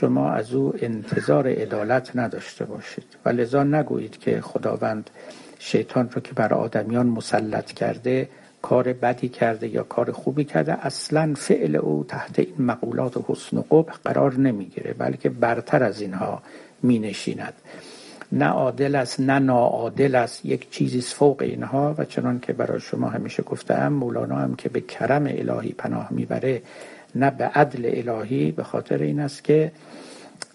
[0.00, 3.04] شما از او انتظار عدالت نداشته باشید.
[3.24, 5.10] و لذا نگویید که خداوند
[5.58, 8.28] شیطان رو که بر آدمیان مسلط کرده
[8.62, 13.62] کار بدی کرده یا کار خوبی کرده اصلا فعل او تحت این مقولات حسن و
[13.70, 16.42] قبح قرار نمی‌گیره بلکه برتر از اینها
[16.82, 17.54] می نشیند
[18.32, 21.94] نه عادل است نه ناعادل است یک چیزی فوق اینها.
[21.98, 26.62] و چنان که برای شما همیشه گفتم مولانا هم که به کرم الهی پناه می‌بره
[27.14, 29.72] نه به عدل الهی به خاطر این است که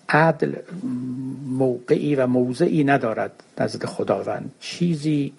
[0.10, 0.53] عدل
[1.45, 4.51] موقعی و موضعی ندارد نزد خداوند.
[4.60, 5.34] چیزی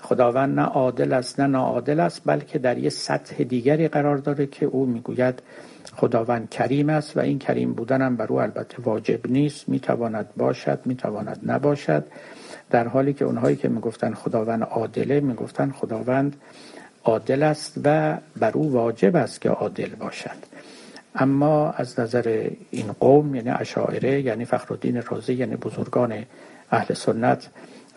[0.00, 4.66] خداوند نه عادل است نه ناعادل است بلکه در یه سطح دیگری قرار داره که
[4.66, 5.42] او می‌گوید
[5.96, 9.68] خداوند کریم است و این کریم بودن هم بر او البته واجب نیست.
[9.68, 12.04] می‌تواند باشد می‌تواند نباشد.
[12.70, 16.36] در حالی که اونهایی که می‌گفتن خداوند عادله می‌گفتن خداوند
[17.04, 20.53] عادل است و بر او واجب است که عادل باشد.
[21.14, 26.24] اما از نظر این قوم یعنی اشاعره یعنی فخرالدین رازی یعنی بزرگان
[26.70, 27.48] اهل سنت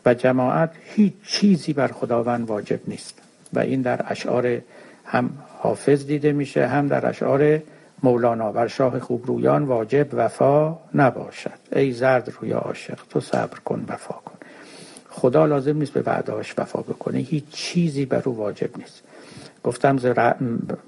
[0.06, 3.22] و جماعت هیچ چیزی بر خداوند واجب نیست.
[3.54, 4.62] و این در اشعار
[5.06, 7.62] هم حافظ دیده میشه هم در اشعار
[8.04, 8.52] مولانا.
[8.52, 11.60] بر شاه خوبرویان واجب وفا نباشد.
[11.72, 14.36] ای زرد روی عاشق تو صبر کن وفا کن.
[15.10, 17.20] خدا لازم نیست به وعدهاش وفا بکنه.
[17.20, 19.04] هیچ چیزی بر او واجب نیست.
[19.68, 20.06] گفتم ز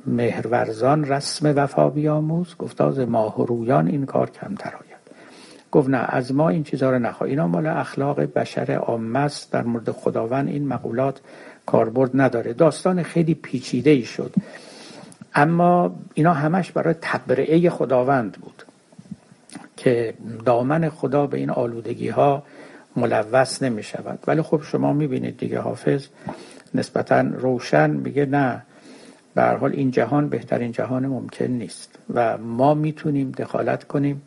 [0.06, 5.00] مهرورزان رسم وفا بیاموز گفتا ز ماه رویان این کار کمتر آید.
[5.72, 8.82] گفت نه از ما این چیزها رو نخواه اینا مال اخلاق بشر
[9.16, 11.20] است در مورد خداوند این مقولات
[11.66, 12.54] کاربرد نداره.
[12.54, 14.34] داستان خیلی پیچیده ای شد.
[15.36, 18.64] اما اینا همش برای تبرعه خداوند بود
[19.78, 20.14] که
[20.46, 22.44] دامن خدا به این آلودگی ها
[22.96, 26.08] ملوث نمی شود ولی خب شما می بینید دیگه حافظ
[26.74, 28.62] نسبتا روشن میگه نه
[29.40, 34.22] به حال این جهان بهترین جهان ممکن نیست و ما می‌تونیم دخالت کنیم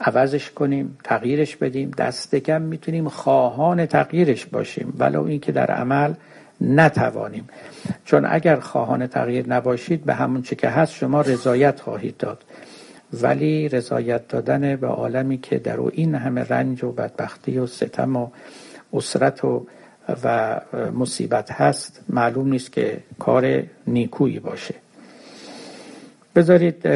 [0.00, 1.90] عوضش کنیم تغییرش بدیم.
[1.90, 6.14] دست کم می‌تونیم خواهان تغییرش باشیم ولو اینکه در عمل
[6.60, 7.48] نتوانیم.
[8.04, 12.44] چون اگر خواهان تغییر نباشید به همون چه که هست شما رضایت خواهید داد.
[13.12, 18.16] ولی رضایت دادن به عالمی که در او این همه رنج و بدبختی و ستم
[18.16, 18.28] و
[18.92, 19.66] اسرت و
[20.24, 20.60] و
[20.94, 24.74] مصیبت هست معلوم نیست که کار نیکویی باشه.
[26.36, 26.86] بذارید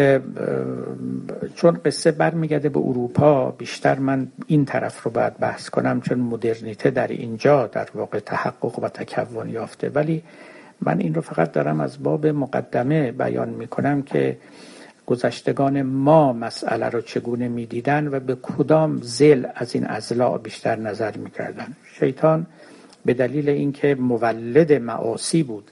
[1.55, 6.91] چون قصه برمیگرده به اروپا بیشتر من این طرف رو باید بحث کنم چون مدرنیته
[6.91, 9.89] در اینجا در واقع تحقق و تکون یافته.
[9.89, 10.23] ولی
[10.81, 14.37] من این رو فقط دارم از باب مقدمه بیان می‌کنم که
[15.07, 21.17] گذشتگان ما مسئله رو چگونه می‌دیدن و به کدام زل از این ازلاع بیشتر نظر
[21.17, 21.77] می‌کردن.
[21.99, 22.47] شیطان
[23.07, 25.71] به دلیل اینکه مولد معاصی بود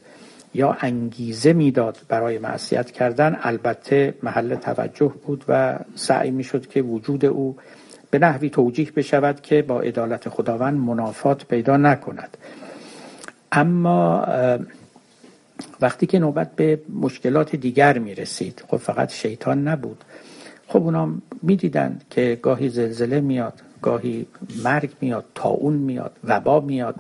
[0.55, 7.24] یا انگیزه می‌داد برای معصیت کردن البته محل توجه بود و سعی می‌شد که وجود
[7.24, 7.57] او
[8.11, 12.37] به نحوی توجیه بشود که با عدالت خداوند منافات پیدا نکند.
[13.53, 14.26] اما
[15.80, 20.05] وقتی که نوبت به مشکلات دیگر می رسید خب فقط شیطان نبود.
[20.68, 21.09] خب اونا
[21.43, 24.26] می‌دیدند که گاهی زلزله میاد گاهی
[24.64, 26.95] مرگ میاد تاون میاد وبا میاد.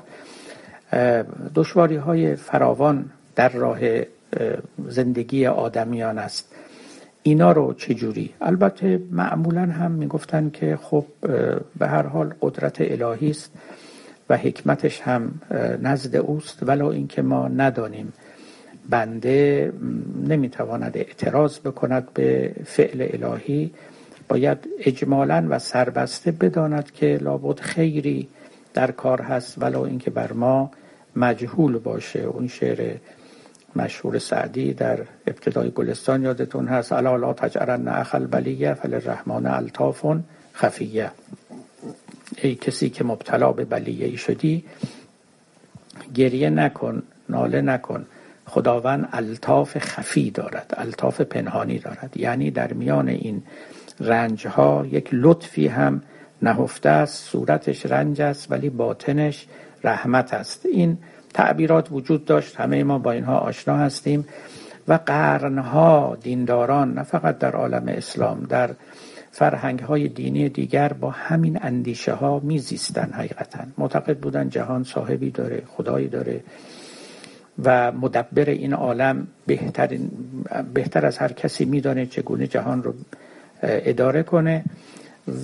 [1.54, 3.78] دشواری های فراوان در راه
[4.88, 6.54] زندگی آدمیان است.
[7.22, 11.04] اینا رو چجوری البته معمولا هم می‌گفتن که خب
[11.78, 13.52] به هر حال قدرت الهی است
[14.28, 15.40] و حکمتش هم
[15.82, 18.12] نزد اوست ولو اینکه ما ندانیم.
[18.88, 19.72] بنده
[20.28, 23.70] نمی‌تواند اعتراض بکند به فعل الهی.
[24.28, 28.28] باید اجمالا و سربسته بداند که لابد خیری
[28.74, 30.70] در کار هست ولو اینکه بر ما
[31.16, 32.20] مجهول باشه.
[32.20, 32.96] اون شعر
[33.76, 36.92] مشهور سعدی در ابتدای گلستان یادتون هست.
[36.92, 40.06] الا لا تجعلن اخل بلیه فللرحمن الطاف
[40.54, 41.10] خفیه.
[42.42, 44.64] ای کسی که مبتلا به بلیه شدی
[46.14, 48.06] گریه نکن ناله نکن.
[48.46, 52.16] خداوند الطاف خفی دارد الطاف پنهانی دارد.
[52.16, 53.42] یعنی در میان این
[54.00, 56.02] رنج ها یک لطفی هم
[56.42, 57.24] نهفته است.
[57.24, 59.46] صورتش رنج است ولی باطنش
[59.84, 60.66] رحمت است.
[60.66, 60.98] این
[61.34, 62.56] تعبیرات وجود داشت.
[62.56, 64.24] همه ما با اینها آشنا هستیم
[64.88, 68.70] و قرنها دینداران نه فقط در عالم اسلام در
[69.30, 73.64] فرهنگ های دینی دیگر با همین اندیشه ها میزیستن حقیقتا.
[73.78, 76.40] معتقد بودن جهان صاحبی داره خدایی داره
[77.64, 79.26] و مدبر این عالم
[80.74, 82.94] بهتر از هر کسی میدانه چگونه جهان رو
[83.62, 84.64] اداره کنه.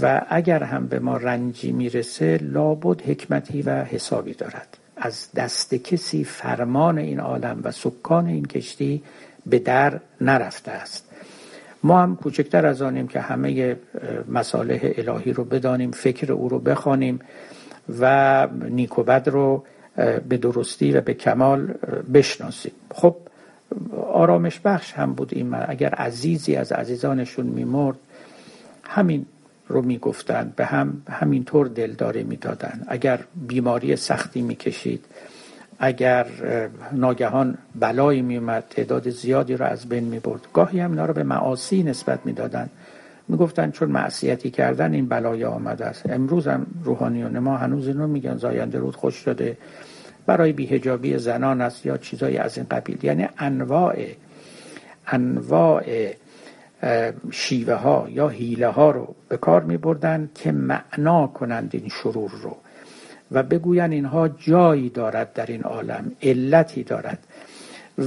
[0.03, 6.24] و اگر هم به ما رنجی می‌رسه لابد حکمتی و حسابی دارد از دست کسی
[6.24, 9.03] فرمان این عالم و سکان این کشتی
[9.47, 11.05] به در نرفته است
[11.83, 13.76] ما هم کوچکتر از آنیم که همه
[14.28, 17.20] مصالح الهی رو بدانیم فکر او رو بخوانیم
[18.01, 19.64] و نیکوبد رو
[20.28, 21.74] به درستی و به کمال
[22.14, 23.16] بشناسیم خب
[24.12, 25.64] آرامش بخش هم بود این من.
[25.68, 27.97] اگر عزیزی از عزیزانشون میمرد
[28.85, 29.26] همین
[29.70, 30.56] رو می‌گفتند.
[30.56, 32.84] به هم همینطور دلداری می‌دادند.
[32.88, 35.04] اگر بیماری سختی می‌کشید
[35.78, 36.26] اگر
[36.92, 40.40] ناگهان بلایی میومد تعداد زیادی رو از بین می‌برد.
[40.52, 42.70] گاهی هم اینا رو به معاصی نسبت می‌دادند.
[43.28, 46.10] می‌گفتن چون معصیتی کردن این بلای آمده است.
[46.10, 49.56] امروز هم روحانیون ما هنوز اینو میگن زاینده رود خوش شده.
[50.26, 52.98] برای بیهجابی زنان است یا چیزایی از این قبیل.
[53.02, 53.96] یعنی انواع
[55.06, 55.84] انواع
[57.31, 62.31] شیوه ها یا حیله ها رو به کار می بردن که معنا کنند این شرور
[62.43, 62.57] رو
[63.33, 67.18] و بگوین اینها جایی دارد در این عالم علتی دارد.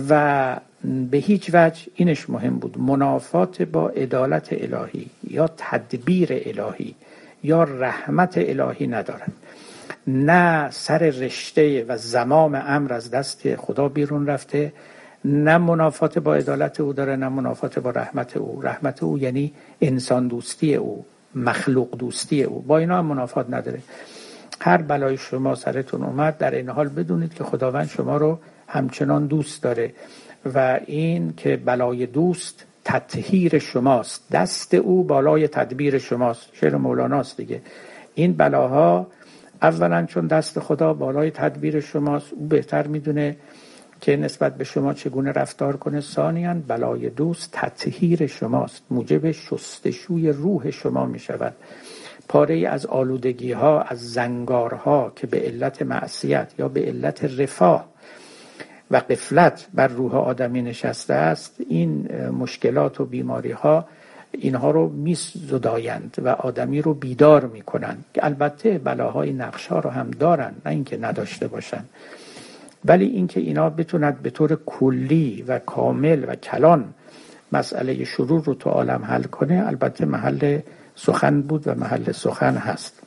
[0.09, 0.55] و
[1.11, 6.95] به هیچ وجه اینش مهم بود منافات با عدالت الهی یا تدبیر الهی
[7.43, 9.31] یا رحمت الهی ندارد.
[10.07, 14.73] نه سر رشته و زمام امر از دست خدا بیرون رفته
[15.25, 18.61] نه منافات با عدالت او داره نه منافات با رحمت او.
[18.61, 21.05] رحمت او یعنی انسان دوستی او
[21.35, 22.61] مخلوق دوستی او.
[22.61, 23.79] با اینا هم منافات نداره.
[24.59, 29.63] هر بلای شما سرتون اومد در این حال بدونید که خداوند شما رو همچنان دوست
[29.63, 29.93] داره
[30.53, 34.31] و این که بلای دوست تطهیر شماست.
[34.31, 36.49] دست او بالای تدبیر شماست.
[36.53, 37.61] شعر مولاناست دیگه.
[38.15, 39.07] این بلاها
[39.61, 43.35] اولا چون دست خدا بالای تدبیر شماست او بهتر می‌دونه.
[44.03, 48.83] که نسبت به شما چگونه رفتار کنه ثانیا بلای دوست تطهیر شماست.
[48.91, 51.55] موجب شستشوی روح شما می شود
[52.27, 57.85] پاره از آلودگی ها از زنگارها که به علت معصیت یا به علت رفاه
[58.91, 63.85] و قفلت بر روح آدمی نشسته است این مشکلات و بیماری ها
[64.31, 68.05] اینها رو میزدایند و آدمی رو بیدار می‌کنند.
[68.13, 71.89] که البته بلاهای نقش ها رو هم دارند نه اینکه نداشته باشند
[72.85, 76.93] ولی اینکه اینا بتوند به طور کلی و کامل و کلان
[77.51, 80.59] مسئله شرور رو تو عالم حل کنه البته محل
[80.95, 82.99] سخن بود و محل سخن هست.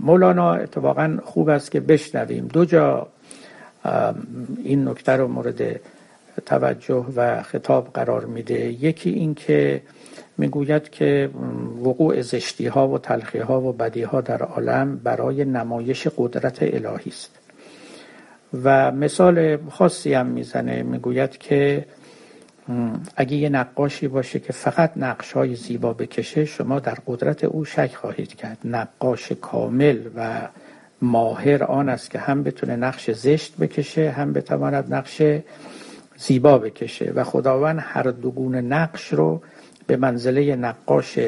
[0.00, 2.48] مولانا اتفاقا خوب است که بشنویم.
[2.48, 3.06] دو جا
[4.64, 5.80] این نکته رو مورد
[6.46, 8.60] توجه و خطاب قرار میده.
[8.84, 9.82] یکی این که
[10.38, 11.30] می‌گوید که
[11.84, 17.10] وقوع زشتی ها و تلخی ها و بدی ها در عالم برای نمایش قدرت الهی
[17.10, 17.30] است.
[18.64, 21.84] و مثال خاصی هم می‌زنه می‌گوید که
[23.16, 27.94] اگه یه نقاشی باشه که فقط نقش های زیبا بکشه شما در قدرت او شک
[27.94, 28.58] خواهید کرد.
[28.64, 30.48] نقاش کامل و
[31.02, 35.22] ماهر آن است که هم بتونه نقش زشت بکشه هم بتواند نقش
[36.18, 37.12] زیبا بکشه.
[37.14, 39.40] و خداوند هر دوگون نقش رو
[39.90, 41.18] به منزله نقاش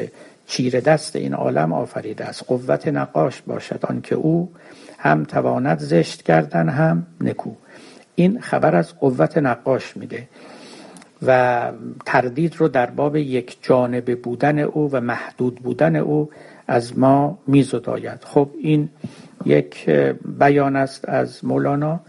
[0.47, 2.43] چیر دست این عالم آفریده است.
[2.47, 4.51] قوت نقاش باشد آنکه او
[4.97, 7.51] هم تواند زشت کردن هم نکو.
[8.15, 10.27] این خبر از قوت نقاش میده
[11.25, 11.71] و
[12.05, 16.29] تردید رو در باب یک جانب بودن او و محدود بودن او
[16.67, 18.89] از ما میزداید خب این
[19.45, 19.89] یک
[20.39, 21.99] بیان است از مولانا.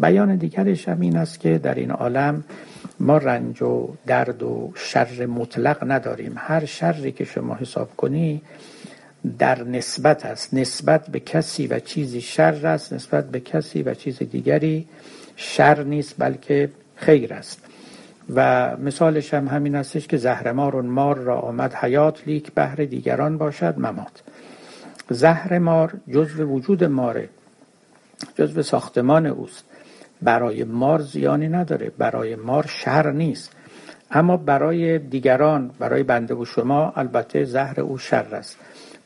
[0.00, 2.44] بیان دیگرش هم این است که در این عالم
[3.00, 6.34] ما رنج و درد و شر مطلق نداریم.
[6.36, 8.42] هر شری که شما حساب کنی
[9.38, 10.54] در نسبت است.
[10.54, 14.88] نسبت به کسی و چیزی شر است نسبت به کسی و چیز دیگری
[15.36, 17.60] شر نیست بلکه خیر است.
[18.34, 23.74] و مثالش هم همین استش که زهرمار مار را آمد حیات لیک بهر دیگران باشد
[23.78, 24.22] ممات.
[25.10, 27.28] زهر مار جزو وجود ماره
[28.34, 29.64] جزو ساختمان اوست.
[30.24, 33.52] برای مار زیانی نداره برای مار شر نیست.
[34.10, 38.58] اما برای دیگران برای بنده و شما البته زهر او شر است.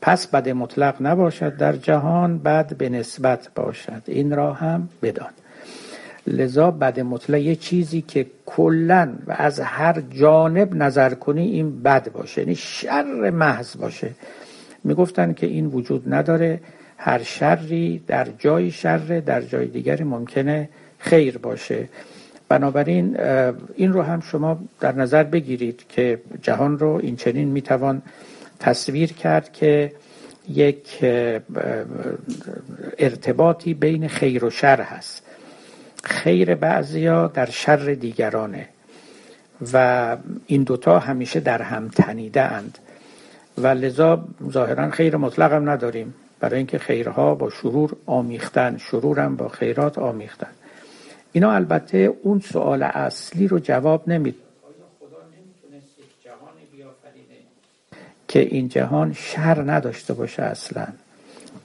[0.03, 4.03] پس بد مطلق نباشد در جهان بد به نسبت باشد.
[4.07, 5.31] این را هم بدان.
[6.27, 12.13] لذا بد مطلق یه چیزی که کلا و از هر جانب نظر کنی این بد
[12.13, 14.11] باشه یعنی شر محض باشه.
[14.85, 16.61] می‌گفتن که این وجود نداره.
[16.99, 21.89] هر شری در جای شر در جای دیگری ممکنه خیر باشه.
[22.49, 23.21] بنابراین
[23.75, 28.03] این رو هم شما در نظر بگیرید که جهان رو این چنین می‌توان
[28.61, 29.93] تصویر کرد که
[30.49, 31.05] یک
[32.99, 35.23] ارتباطی بین خیر و شر هست.
[36.05, 38.69] خیر بعضیا در شر دیگرانه
[39.73, 42.79] و این دوتا همیشه در هم تنیده اند.
[43.59, 46.15] و لذا ظاهرا خیر مطلق نداریم.
[46.41, 50.51] برای اینکه خیرها با شرور آمیختن شرورم با خیرات آمیختن.
[51.33, 54.35] اینا البته اون سوال اصلی رو جواب نمید
[58.29, 60.87] که این جهان شر نداشته باشه اصلا.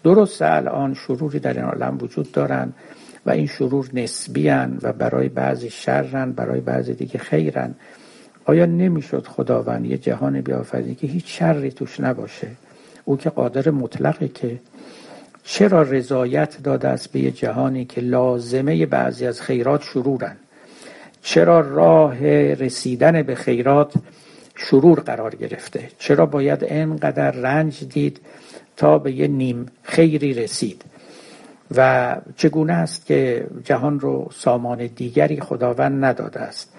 [0.03, 2.73] درست الان شروری در این عالم وجود دارن
[3.25, 4.49] و این شرور نسبی
[4.81, 7.75] و برای بعضی شرن برای بعضی دیگه خیرن.
[8.45, 12.47] آیا نمی‌شد خداوند یه جهان بیافرینی که هیچ شری توش نباشه؟
[13.05, 14.59] او که قادر مطلقه که
[15.43, 20.35] چرا رضایت داده است به جهانی که لازمه بعضی از خیرات شرورن
[21.21, 23.93] چرا راه رسیدن به خیرات
[24.55, 28.19] شرور قرار گرفته؟ چرا باید اینقدر رنج دید
[28.77, 30.85] تا به یه نیم خیری رسید؟
[31.75, 36.73] و چگونه است که جهان رو سامان دیگری خداوند نداده است؟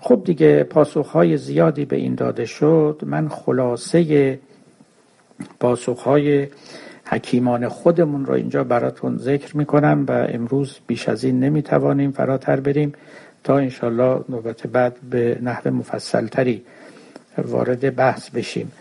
[0.00, 3.02] خب دیگه پاسخهای زیادی به این داده شد.
[3.06, 4.38] من خلاصه
[5.60, 6.48] پاسخهای
[7.10, 12.92] حکیمان خودمون رو اینجا براتون ذکر می‌کنم و امروز بیش از این نمی‌توانیم فراتر بریم
[13.44, 16.62] تا انشالله نوبت بعد به نحو مفصلتری
[17.38, 18.72] وارد بحث بشیم.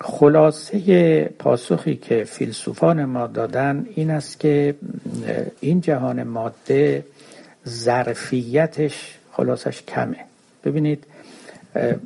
[0.00, 4.74] خلاصه پاسخی که فیلسوفان ما دادن این است که
[5.60, 7.04] این جهان ماده
[7.68, 10.16] ظرفیتش خلاصش کمه.
[10.64, 11.04] ببینید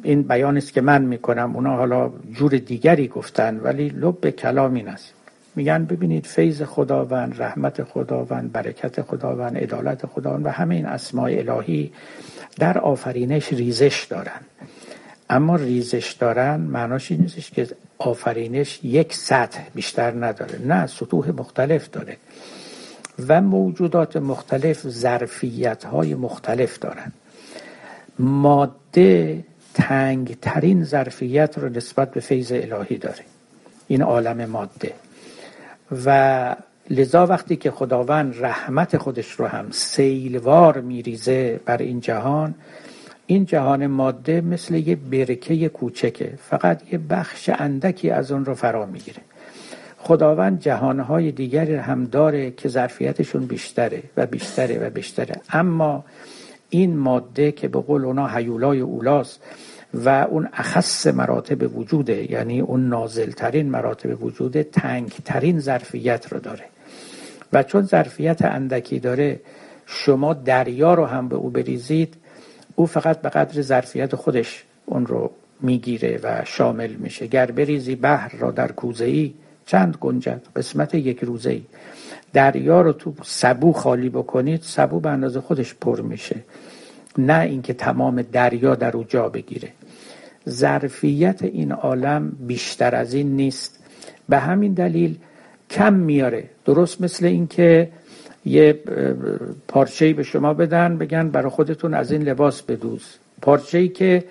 [0.03, 1.57] این بیان است که من می‌کنم.
[1.57, 5.13] اونا حالا جور دیگری گفتن ولی لب کلام این است.
[5.57, 11.93] میگن ببینید فیض خداوند رحمت خداوند برکت خداوند عدالت خداوند و همه این اسماع الهی
[12.59, 14.41] در آفرینش ریزش دارن.
[15.31, 20.59] اما ریزش دارن معناش این نیستش که آفرینش یک سطح بیشتر نداره.
[20.67, 22.17] نه سطوح مختلف داره.
[23.29, 27.13] و موجودات مختلف ظرفیت های مختلف دارن.
[28.19, 29.45] ماده
[29.77, 33.25] تنگ ترین ظرفیت رو نسبت به فیض الهی داره.
[33.89, 34.93] این عالم ماده.
[36.05, 36.57] و
[36.91, 42.55] لذا وقتی که خداوند رحمت خودش رو هم سیلوار میریزه بر این جهان
[43.27, 48.87] این جهان ماده مثل یه برکه کوچکه فقط یه بخش اندکی از اون رو فرا
[48.87, 49.23] می‌گیره.
[49.99, 55.37] خداوند جهانهای دیگری هم داره که ظرفیتشون بیشتره و بیشتره و بیشتره.
[55.51, 56.05] اما
[56.71, 59.41] این ماده که به قول اونا حیولای اولاست
[59.95, 66.65] و اون اخص مراتب وجوده یعنی اون نازلترین مراتب وجوده تنگترین ظرفیت رو داره.
[67.53, 69.41] و چون ظرفیت اندکی داره
[69.87, 72.15] شما دریا رو هم به او بریزید
[72.75, 77.27] او فقط به قدر ظرفیت خودش اون رو می‌گیره و شامل میشه.
[77.27, 79.35] گر بریزی بحر را در کوزه ای
[79.67, 81.63] چند گنجد؟ قسمت یک روزه ای
[82.37, 86.37] دریا رو تو سبو خالی بکنید سبو به اندازه خودش پر میشه.
[87.19, 89.69] نه اینکه تمام دریا در او جا بگیره.
[90.49, 93.79] ظرفیت این عالم بیشتر از این نیست.
[94.29, 95.19] به همین دلیل
[95.71, 96.45] کم میاره.
[96.65, 97.89] درست مثل اینکه
[98.45, 98.79] یه
[99.69, 103.05] پارچه‌ای به شما بدن بگن برای خودتون از این لباس بدوز.
[103.43, 104.25] پارچه‌ای که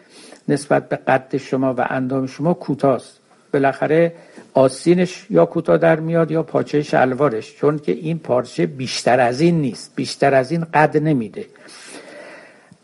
[0.47, 3.20] نسبت به قد شما و اندام شما کوتاست.
[3.53, 4.14] بالاخره
[4.56, 9.62] آسینش یا کوتاه در میاد یا پارچه شلوارش چون که این پارچه بیشتر از این
[9.62, 11.45] نیست بیشتر از این قد نمیده.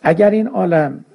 [0.03, 1.05] اگر این عالم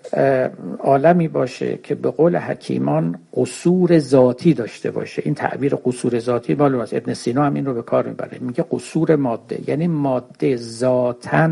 [0.79, 6.81] عالمی باشه که به قول حکیمان قصور ذاتی داشته باشه این تعبیر قصور ذاتی معلوم
[6.81, 6.95] است.
[6.95, 11.51] ابن سینا هم این رو به کار می‌بره میگه قصور ماده یعنی ماده ذاتا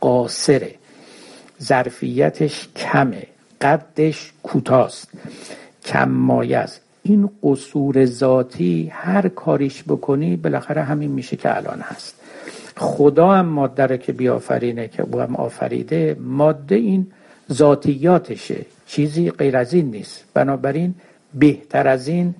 [0.00, 0.74] قاصره
[1.62, 3.26] ظرفیتش کمه
[3.60, 5.08] قدش کوتاست
[5.84, 12.14] کم مایه است این قصور ذاتی هر کاریش بکنی بالاخره همین میشه که الان هست.
[12.76, 17.06] خدا هم ماده رو که بیافرینه که او هم آفریده ماده این
[17.52, 20.24] ذاتیاتشه چیزی غیر از این نیست.
[20.34, 20.94] بنابراین
[21.34, 22.34] بهتر از این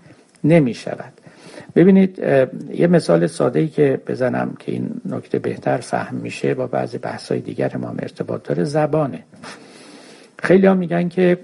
[0.45, 1.13] نمی شود
[1.77, 2.19] ببینید
[2.75, 7.33] یه مثال ساده ای که بزنم که این نکته بهتر فهم میشه با بعضی بحث
[7.33, 9.23] های دیگر ما ارتباط داره زبانه.
[10.39, 11.39] خیلی ها میگن که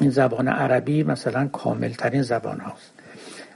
[0.00, 2.92] این زبان عربی مثلا کاملترین زبان هاست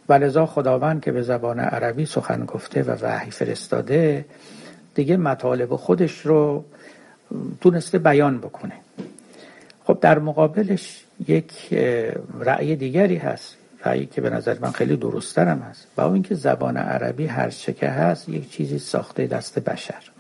[0.09, 4.25] و خداوند که به زبان عربی سخن گفته و وحی فرستاده
[4.95, 6.65] دیگه مطالب خودش رو
[7.61, 8.73] تونسته بیان بکنه.
[9.85, 11.75] خب در مقابلش یک
[12.41, 13.57] رأی دیگری هست.
[13.85, 15.87] رأیی که به نظر من خیلی درسترم هست.
[15.97, 20.14] با اینکه زبان عربی هر که هست یک چیزی ساخته دست بشر.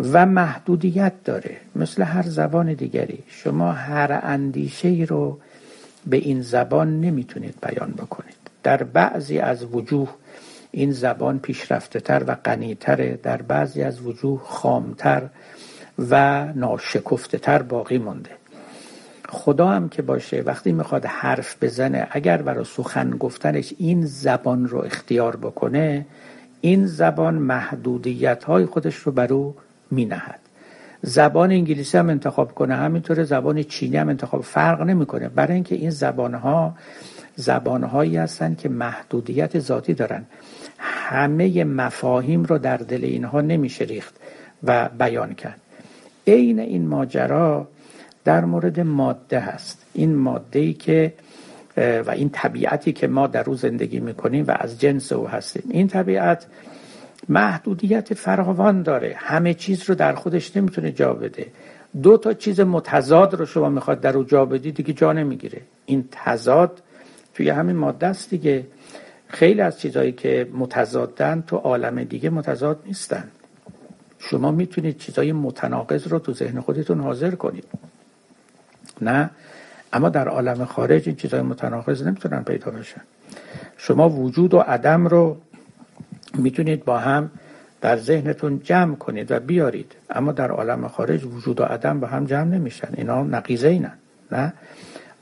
[0.00, 1.56] و محدودیت داره.
[1.76, 3.18] مثل هر زبان دیگری.
[3.28, 5.38] شما هر اندیشه ای رو
[6.06, 8.34] به این زبان نمی‌تونید بیان بکنید.
[8.62, 10.14] در بعضی از وجوه
[10.70, 13.18] این زبان پیشرفته تر و غنیتره.
[13.22, 15.22] در بعضی از وجوه خامتر
[16.10, 18.30] و ناشکفته تر باقی مونده.
[19.28, 24.78] خدا هم که باشه وقتی می‌خواد حرف بزنه اگر برای سخن گفتنش این زبان رو
[24.78, 26.06] اختیار بکنه
[26.60, 29.54] این زبان محدودیت های خودش رو بر او
[29.90, 30.40] مینهد.
[31.02, 35.28] زبان انگلیسی هم انتخاب کنه همینطوره زبان چینی هم انتخاب فرق نمی‌کنه.
[35.28, 36.76] برای اینکه این زبان ها
[37.36, 40.24] زبان هستند که محدودیت ذاتی دارن.
[40.78, 44.14] همه مفاهیم رو در دل اینها نمیشه ریخت
[44.64, 45.60] و بیان کرد.
[46.26, 47.68] عین این ماجرا
[48.24, 49.86] در مورد ماده هست.
[49.94, 51.12] این ماده ای که
[51.76, 55.62] و این طبیعتی که ما در او زندگی می‌کنیم و از جنس او هستیم.
[55.70, 56.46] این طبیعت
[57.28, 59.14] محدودیت فراوان داره.
[59.18, 61.46] همه چیز رو در خودش نمی‌تونه جا بده.
[62.02, 65.60] دو تا چیز متضاد رو شما می‌خواد در او جا بدی دیگه جا نمی‌گیره.
[65.86, 66.82] این تضاد
[67.34, 68.66] توی همین ماده است دیگه.
[69.28, 73.24] خیلی از چیزهایی که متضادن تو عالم دیگه متضاد نیستن.
[74.18, 77.64] شما می‌تونید چیزهای متناقض رو تو ذهن خودتون حاضر کنید.
[79.00, 79.30] نه؟
[79.92, 83.00] اما در عالم خارج این چیزهای متناقض نمی‌تونن پیدا بشن.
[83.76, 85.36] شما وجود و عدم رو
[86.34, 87.30] می‌تونید با هم
[87.80, 89.92] در ذهنتون جمع کنید و بیارید.
[90.10, 92.88] اما در عالم خارج وجود و عدم با هم جمع نمیشن.
[92.96, 93.92] اینا نقیزه اینن
[94.32, 94.52] نه؟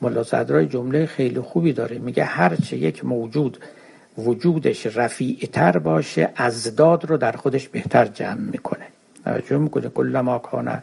[0.03, 1.99] ملا صدرای جمله خیلی خوبی داره.
[1.99, 3.59] میگه هرچه یک موجود
[4.19, 8.87] وجودش رفیعتر باشه ازداد رو در خودش بهتر جمع می‌کنه.
[9.25, 10.83] توجه می‌کنه کل ما کانه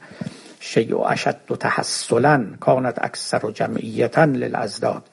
[0.59, 5.03] شیء اشد و تحصلا کانت اکثر و جمعیتا للازداد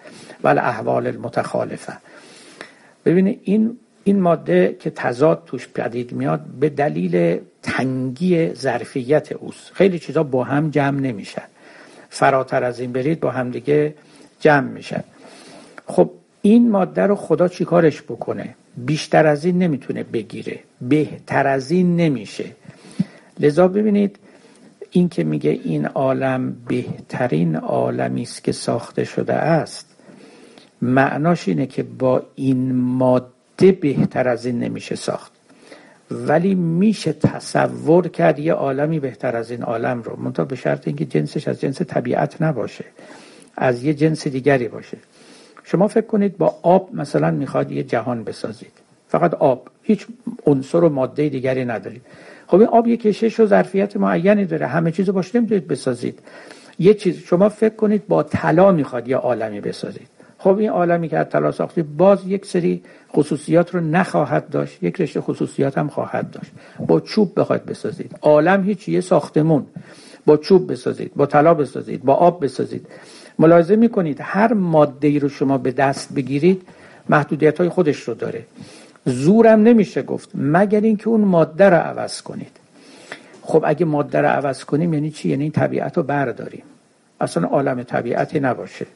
[0.44, 1.92] و احوال المتخالفه.
[3.04, 3.78] ببینید این
[4.10, 9.70] این ماده که تضاد توش پدید میاد به دلیل تنگی ظرفیت اوست.
[9.72, 11.42] خیلی چیزا با هم جمع نمیشن.
[12.08, 13.94] فراتر از این برید با هم دیگه
[14.40, 15.04] جمع میشن.
[15.86, 16.10] خب
[16.42, 20.58] این ماده رو خدا چیکارش بکنه؟ بیشتر از این نمی‌تونه بگیره.
[20.80, 22.44] بهتر از این نمیشه.
[23.40, 24.18] لذا ببینید
[24.90, 29.86] این که میگه این عالم بهترین عالمی است که ساخته شده است
[30.82, 35.32] معناش اینه که با این ماده بهتر از این نمیشه ساخت.
[36.10, 40.20] ولی میشه تصور کرد یه عالمی بهتر از این عالم رو.
[40.20, 42.84] منتها به شرط اینکه جنسش از جنس طبیعت نباشه
[43.56, 44.96] از یه جنس دیگری باشه.
[45.64, 48.72] شما فکر کنید با آب مثلا می‌خواد یه جهان بسازید.
[49.08, 50.06] فقط آب هیچ
[50.46, 52.02] عنصر و ماده دیگری ندارید.
[52.46, 54.66] خب این آب یه کشش و ظرفیت معینی داره.
[54.66, 56.18] همه چیزو باش نمی‌تونید بسازید.
[56.78, 60.08] یه چیز شما فکر کنید با طلا می‌خواد یه عالمی بسازید.
[60.42, 62.82] خب این عالمی که از طلا ساختید باز یک سری
[63.12, 66.50] خصوصیات رو نخواهد داشت یک رشته خصوصیات هم خواهد داشت.
[66.86, 68.16] با چوب بخواید بسازید.
[68.22, 69.66] عالم هیچ یه ساختمون.
[70.26, 72.86] با چوب بسازید با طلا بسازید با آب بسازید.
[73.38, 76.62] ملاحظه می‌کنید هر ماده ای رو شما به دست بگیرید
[77.08, 78.44] محدودیت های خودش رو داره.
[79.04, 82.56] زورم نمیشه گفت مگر اینکه اون ماده رو عوض کنید.
[83.42, 86.62] خب اگه ماده رو عوض کنیم یعنی چی؟ یعنی طبیعت رو برداریم.
[87.20, 88.86] اصلا عالم طبیعتی نباشه.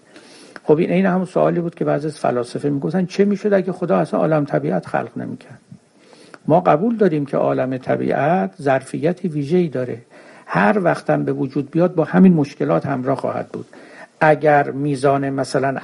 [0.64, 4.20] خب این همون سوالی بود که بعضی از فلاسفه می‌گفتن چه می‌شد اگه خدا اصلا
[4.20, 5.58] عالم طبیعت خلق نمی‌کرد؟
[6.46, 9.98] ما قبول داریم که عالم طبیعت ظرفیت ویژه‌ای داره.
[10.46, 13.66] هر وقتم به وجود بیاد با همین مشکلات همراه خواهد بود.
[14.20, 15.78] اگر میزان مثلا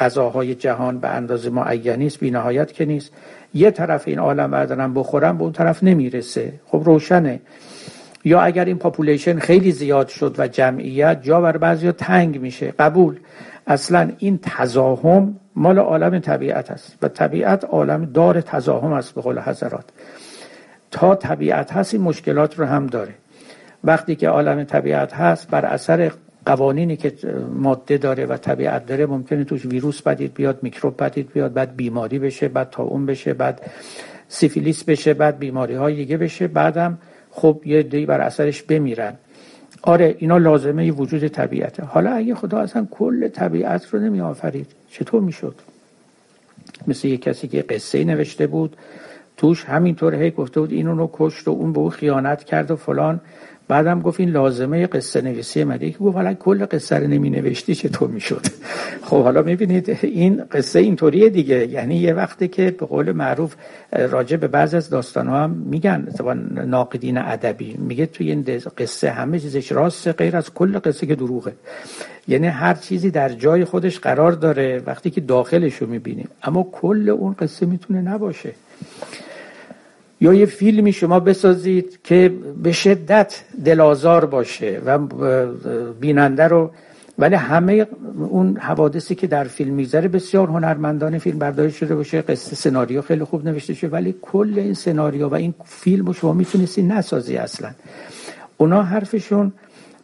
[0.00, 3.10] غذاهای جهان به اندازه معینی است بینهایت که نیست.
[3.54, 6.52] یه طرف این عالم بردارن بخورن به اون طرف نمی‌رسه.
[6.66, 7.40] خب روشنه.
[8.24, 13.16] یا اگر این population خیلی زیاد شد و جمعیت جا بر بعضی تنگ میشه قبول.
[13.66, 19.38] اصلا این تزاحم مال عالم طبیعت است و طبیعت عالم دار تزاحم است به قول
[19.40, 19.84] حضرات.
[20.90, 23.14] تا طبیعت هست این مشکلات رو هم داره.
[23.84, 26.12] وقتی که عالم طبیعت هست بر اثر
[26.46, 27.12] قوانینی که
[27.54, 32.18] ماده داره و طبیعت داره ممکنه توش ویروس بدید بیاد میکروب بدید بیاد بعد بیماری
[32.18, 33.60] بشه بعد تا اون بشه بعد
[34.28, 36.98] سیفیلیس بشه بعد بیماری های دیگه بشه بعدم
[37.30, 39.14] خب یه دی بر اثرش بمیرن.
[39.86, 41.84] آره اینا لازمه وجود طبیعته.
[41.84, 45.54] حالا اگه خدا اصلا کل طبیعت رو نمی آفرید چطور می‌شد
[46.86, 48.76] مثل یه کسی که قصه نوشته بود
[49.36, 52.76] توش همینطور هی گفته بود این رو کشت و اون به او خیانت کرد و
[52.76, 53.20] فلان.
[53.68, 57.74] بعدم گفت این لازمه قصه نویسی مده که گفت حالا کل قصه رو نمی نوشتی
[57.74, 58.46] چطور می‌شد
[59.06, 61.66] خب حالا می‌بینید این قصه اینطوریه دیگه.
[61.66, 63.54] یعنی یه وقتی که به قول معروف
[63.92, 66.08] راجع به بعض از داستان ها هم میگن
[66.66, 68.44] ناقدین ادبی میگه توی این
[68.78, 71.52] قصه همه چیزش راست غیر از کل قصه که دروغه.
[72.28, 76.28] یعنی هر چیزی در جای خودش قرار داره وقتی که داخلش رو می‌بینیم.
[76.42, 78.52] اما کل اون قصه می‌تونه نباشه.
[80.24, 84.98] یا یه فیلمی شما بسازید که به شدت دلازار باشه و
[86.00, 86.70] بیننده رو
[87.18, 87.86] ولی همه
[88.18, 93.24] اون حوادثی که در فیلم میگذره بسیار هنرمندان فیلم برداری شده باشه قصه سناریو خیلی
[93.24, 97.70] خوب نوشته شده ولی کل این سناریو و این فیلم رو شما می‌تونستی نسازی اصلا.
[98.56, 99.52] اونا حرفشون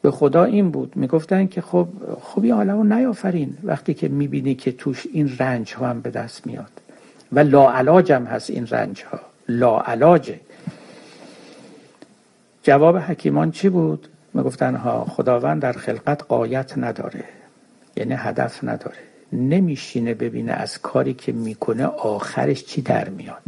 [0.02, 0.92] به خدا این بود.
[0.96, 1.88] می‌گفتن که خب
[2.20, 6.46] خب این عالمو نیافرین وقتی که می‌بینی که توش این رنج ها هم به دست
[6.46, 6.72] میاد.
[7.32, 10.40] و لاعلاج هم هست این رنج ها لاعلاجه.
[12.62, 17.24] جواب حکیمان چی بود؟ می‌گفتن ها خداوند در خلقت قایت نداره
[17.96, 18.98] یعنی هدف نداره.
[19.32, 23.42] نمیشینه ببینه از کاری که می‌کنه آخرش چی در میاد.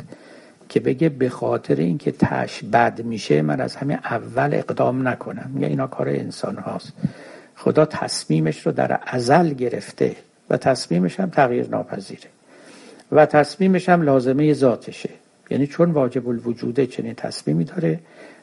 [0.68, 5.50] که بگه به خاطر اینکه تش بد میشه من از همین اول اقدام نکنم.
[5.55, 6.92] میگه اینا کار انسان هاست.
[7.57, 10.16] خدا تصمیمش رو در ازل گرفته
[10.50, 12.28] و تصمیمش هم تغییر ناپذیره
[13.12, 15.11] و تصمیمش هم لازمه ذاتشه.
[15.51, 18.01] یعنی چون واجب الوجوده چنین تصمیمی داره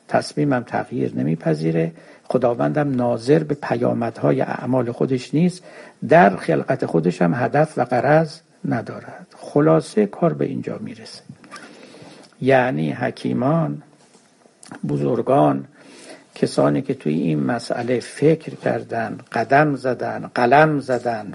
[0.07, 1.91] تصمیمم تغییر نمیپذیره.
[2.23, 5.63] خداوندم ناظر به پیامدهای اعمال خودش نیست
[6.09, 9.27] در خلقت خودش هم هدف و قرض ندارد.
[9.37, 11.21] خلاصه کار به اینجا می‌رسه.
[12.41, 13.81] یعنی حکیمان
[14.87, 15.65] بزرگان
[16.35, 21.31] کسانی که توی این مسئله فکر کردن قدم زدن قلم زدن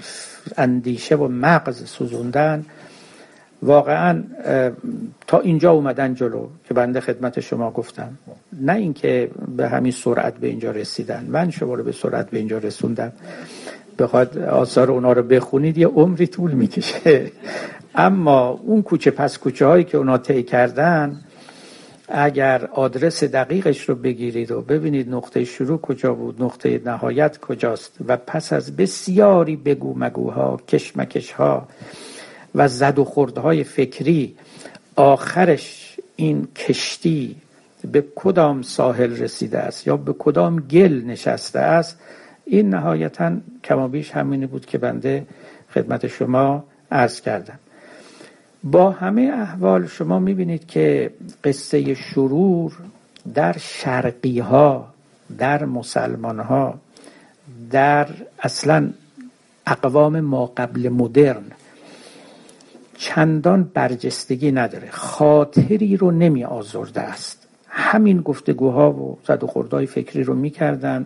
[0.57, 2.65] اندیشه و مغز سوزوندن
[3.63, 4.23] واقعا
[5.27, 8.17] تا اینجا اومدن جلو که بنده خدمت شما گفتم.
[8.61, 11.25] نه اینکه به همین سرعت به اینجا رسیدن.
[11.29, 13.11] من شما رو به سرعت به اینجا رسوندم.
[13.99, 17.31] بخواد آثار اونا رو بخونید یه عمری طول می‌کشه.
[17.95, 21.21] اما اون کوچه پس کوچه هایی که اونا طی کردن
[22.07, 28.17] اگر آدرس دقیقش رو بگیرید و ببینید نقطه شروع کجا بود نقطه نهایت کجاست و
[28.17, 31.67] پس از بسیاری بگو مگوها کشمکش ها
[32.55, 34.35] و زد و خوردهای فکری.
[34.95, 37.35] آخرش این کشتی
[37.91, 41.97] به کدام ساحل رسیده است یا به کدام گل نشسته است؟
[42.45, 43.31] این نهایتا
[43.63, 45.27] کمابیش همینی بود که بنده
[45.73, 47.59] خدمت شما عرض کردم.
[48.63, 51.11] با همه احوال شما می‌بینید که
[51.43, 52.77] قصه شرور
[53.33, 54.87] در شرقی ها
[55.37, 56.79] در مسلمان ها
[57.71, 58.07] در
[58.39, 58.89] اصلا
[59.67, 61.51] اقوام ما قبل مدرن
[62.97, 64.91] چندان برجستگی نداره.
[64.91, 67.47] خاطری رو نمی آزرده است.
[67.67, 71.05] همین گفتگوها و زد و خوردهای فکری رو می‌کردن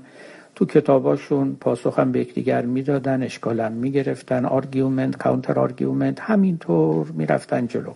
[0.55, 7.93] تو کتاباشون پاسخم به یکدیگر می‌دادن اشکالم می‌گرفتن argument counter argument همینطور می‌رفتن جلو.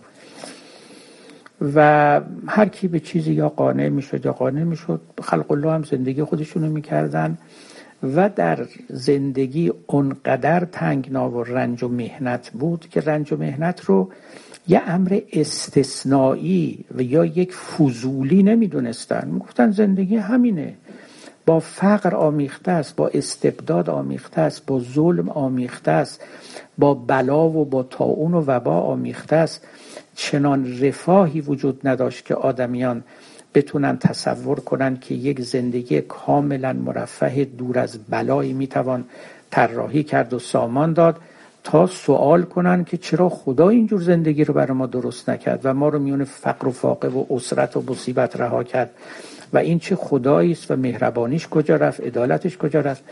[1.74, 6.22] و هر کی به چیزی یا قانع می‌شد یا قانع می‌شد خلق الله هم زندگی
[6.22, 7.38] خودشونو می‌کردن
[8.04, 14.10] و در زندگی اونقدر تنگنا و رنج و محنت بود که رنج و محنت رو
[14.68, 19.28] یه امر استثنایی و یا یک فضولی نمی‌دونستن.
[19.28, 20.74] می‌گفتن زندگی همینه.
[21.46, 26.22] با فقر آمیخته است با استبداد آمیخته است با ظلم آمیخته است
[26.78, 29.66] با بلا و با تاون و وبا آمیخته است.
[30.14, 33.04] چنان رفاهی وجود نداشت که آدمیان
[33.54, 39.04] بتونن تصور کنن که یک زندگی کاملا مرفه دور از بلایی می‌توان
[39.50, 41.16] طراحی کرد و سامان داد
[41.64, 45.88] تا سوال کنن که چرا خدا اینجور زندگی رو برای ما درست نکرد و ما
[45.88, 48.90] رو میون فقر و فاقه و اسرت و مصیبت رها کرد.
[49.52, 53.04] و این چه خدایی است و مهربانیش کجا رفت عدالتش کجا رفت؟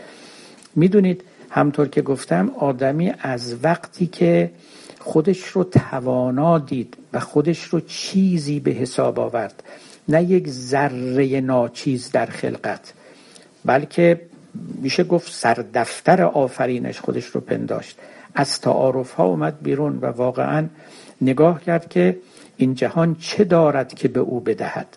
[0.75, 4.51] می‌دونید همطور که گفتم آدمی از وقتی که
[4.99, 9.63] خودش رو توانا دید و خودش رو چیزی به حساب آورد.
[10.09, 12.93] نه یک ذره ناچیز در خلقت
[13.65, 14.21] بلکه
[14.81, 17.97] میشه گفت سردفتر آفرینش خودش رو پنداشت.
[18.35, 20.67] از تعارف ها اومد بیرون و واقعا
[21.21, 22.17] نگاه کرد که
[22.57, 24.87] این جهان چه دارد که به او بدهد.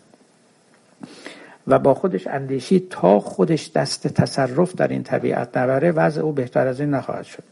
[1.66, 6.66] و با خودش اندیشید تا خودش دست تصرف در این طبیعت نبره وضع او بهتر
[6.66, 7.42] از این نخواهد شد.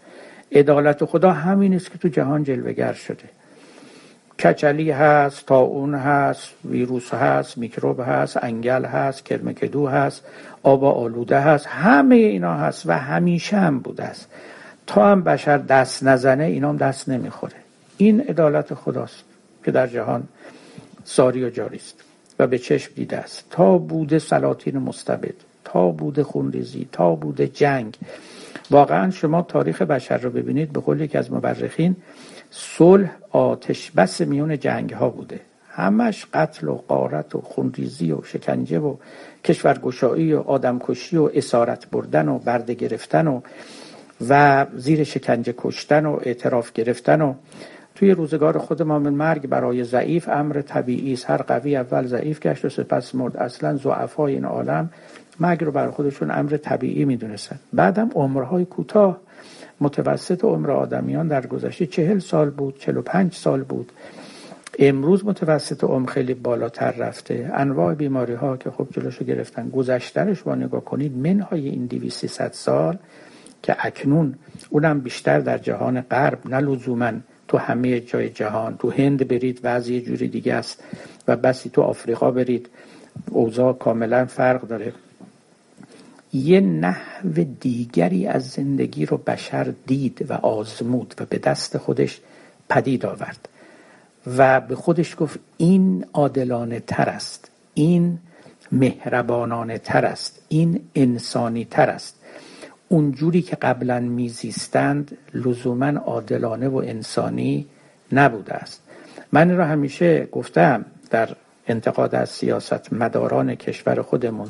[0.53, 3.25] عدالت خدا همین است که تو جهان جلوگر شده.
[4.43, 10.23] کچلی هست اون هست ویروس هست میکروب هست انگل هست کرمکدو هست
[10.63, 14.29] آب آلوده هست همه اینا هست و همیشه هم بوده است.
[14.87, 17.55] تا هم بشر دست نزنه اینا هم دست نمی‌خوره.
[17.97, 19.25] این عدالت خداست
[19.65, 20.23] که در جهان
[21.05, 22.05] ساری و جاری است
[22.39, 23.45] و به چشم دیده است.
[23.51, 27.97] تا بوده سلاطین مستبد تا بوده خونریزی تا بوده جنگ.
[28.71, 31.97] واقعا شما تاریخ بشر رو ببینید به قول یکی از مورخین
[32.57, 35.41] صلح آتش بس میون جنگ ها بوده.
[35.69, 38.97] همش قتل و قارت و خونریزی و شکنجه و
[39.45, 43.41] کشورگشایی و آدمکشی و اسارت بردن و برده گرفتن و
[44.29, 47.35] و زیر شکنجه کشتن و اعتراف گرفتن و
[47.95, 51.31] توی روزگار خود ما من مرگ برای ضعیف امر طبیعی است.
[51.31, 53.37] هر قوی اول ضعیف گشت و سپس مرد.
[53.37, 54.91] اصلا ضعفای این عالم
[55.41, 57.59] مرگ رو برای خودشون امر طبیعی می‌دونستن.
[57.73, 59.21] بعدم عمرهای کوتاه
[59.85, 63.93] متوسط عمر آدمیان در گذشته چهل سال بود چهل و پنج سال بود.
[64.79, 67.51] امروز متوسط عمر خیلی بالاتر رفته.
[67.55, 72.53] انواع بیماری ها که خب جلوشو گرفتن گذشترش با نگاه کنید منهای این دیویسی ست
[72.53, 72.99] سال
[73.63, 74.35] که اکنون
[74.71, 77.13] اونم بیشتر در جهان غرب نه لزوما
[77.49, 78.77] تو همه جای جهان.
[78.77, 80.85] تو هند برید وضع یه جوری دیگه است.
[81.29, 82.69] و بسی تو آفریقا برید.
[83.31, 84.93] اوضاع کاملا فرق داره.
[86.35, 92.21] یه نحو دیگری از زندگی رو بشر دید و آزمود و به دست خودش
[92.69, 93.49] پدید آورد
[94.37, 98.19] و به خودش گفت این عادلانه تر است این
[98.73, 102.21] مهربانانه تر است این انسانی تر است.
[102.89, 107.67] اونجوری که قبلا میزیستند لزوما عادلانه و انسانی
[108.13, 108.83] نبوده است.
[109.33, 114.49] من را همیشه گفتم در انتقاد از سیاست مداران کشور خودمون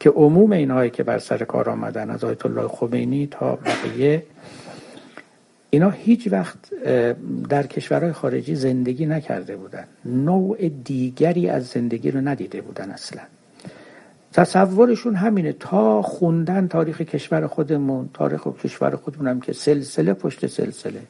[0.00, 4.22] که عموم اینهایی که بر سر کار آمدن از آیت الله خمینی تا بقیه
[5.70, 6.58] اینا هیچ وقت
[7.48, 9.84] در کشورهای خارجی زندگی نکرده بودن.
[10.04, 13.22] نوع دیگری از زندگی رو ندیده بودن اصلا.
[14.32, 15.52] تصورشون همینه.
[15.52, 21.00] تا خوندن تاریخ کشور خودمون تاریخ کشور خودمون هم که سلسله پشت سلسله.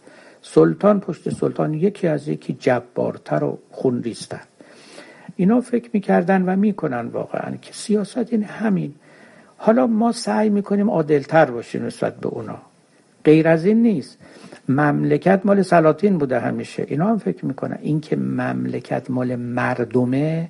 [0.43, 4.41] سلطان پشت سلطان یکی از یکی جبارتر و خونریستن
[5.37, 8.95] اینا فکر می‌کردن و می‌کنن واقعا که سیاست این همین.
[9.57, 12.59] حالا ما سعی می‌کنیم عادلتر باشیم نسبت به اونا.
[13.25, 14.19] غیر از این نیست.
[14.69, 16.85] مملکت مال سلاطین بوده همیشه.
[16.89, 17.79] اینا هم فکر می‌کنن.
[17.83, 20.49] این که مملکت مال مردمه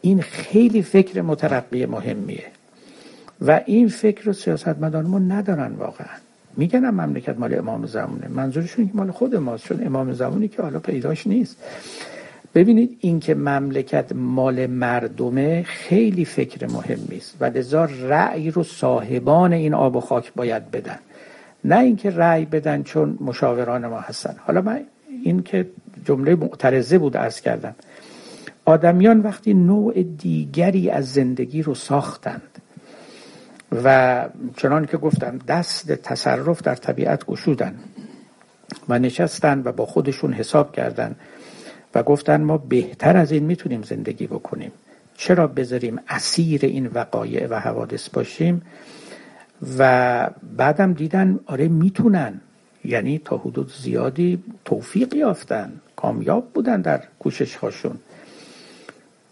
[0.00, 2.44] این خیلی فکر مترقی مهمیه.
[3.40, 6.16] و این فکر رو سیاستمدان ما ندارن واقعا.
[6.56, 8.28] میگن مملکت مال امام زمانه.
[8.28, 11.56] منظورشون که مال خود ماست چون امام زمانی که حالا پیداش نیست.
[12.54, 19.74] ببینید اینکه مملکت مال مردمه خیلی فکر مهمی است و لذا رأی رو صاحبان این
[19.74, 20.98] آب و خاک باید بدن.
[21.64, 24.36] نه اینکه رأی بدن چون مشاوران ما هستن.
[24.38, 24.80] حالا من
[25.24, 25.66] این که
[26.04, 27.74] جمله معترضه بود ارز کردم.
[28.64, 32.42] آدمیان وقتی نوع دیگری از زندگی رو ساختند
[33.84, 37.74] و چنان که گفتم دست تصرف در طبیعت گشودن
[38.88, 41.16] و نشستن و با خودشون حساب کردن
[41.94, 44.72] و گفتن ما بهتر از این می‌تونیم زندگی بکنیم.
[45.16, 48.62] چرا بذاریم اسیر این وقایع و حوادث باشیم؟
[49.78, 52.40] و بعدم دیدن آره می‌تونن.
[52.84, 55.72] یعنی تا حدود زیادی توفیق یافتن.
[55.96, 57.98] کامیاب بودن در کوشش هاشون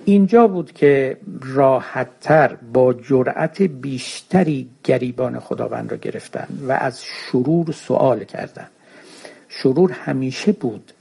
[0.04, 8.24] اینجا بود که راحتتر با جرأت بیشتری گریبان خداوند را گرفتن و از شرور سوال
[8.24, 8.66] کردن.
[9.48, 10.92] شرور همیشه بود.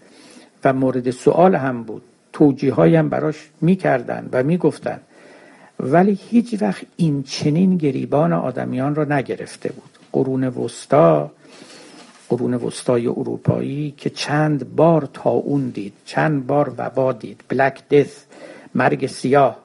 [0.67, 2.01] و مورد سوال هم بود.
[2.33, 4.99] توجیه هم براش می‌کردن و می‌گفتن.
[5.79, 9.89] ولی هیچ وقت این چنین گریبان آدمیان را نگرفته بود.
[10.11, 11.31] قرون وسطا
[12.29, 17.41] قرون وسطای اروپایی که چند بار اون دید چند بار وبا دید.
[17.49, 18.23] بلک دث
[18.75, 19.57] مرگ سیاه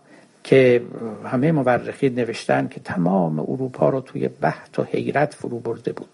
[0.44, 0.82] که
[1.24, 6.08] همه مورخین نوشتن که تمام اروپا رو توی بحث و حیرت فرو برده بود.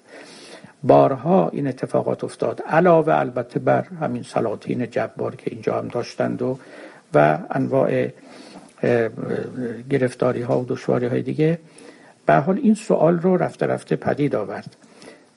[0.83, 2.63] بارها این اتفاقات افتاد.
[2.67, 6.59] علاوه البته بر همین سلاطین جبار که اینجا هم داشتند و
[7.15, 8.09] و انواع
[9.91, 11.59] گرفتاری ها و دشواری های دیگه.
[12.27, 14.77] به حال این سوال رو رفته رفته پدید آورد.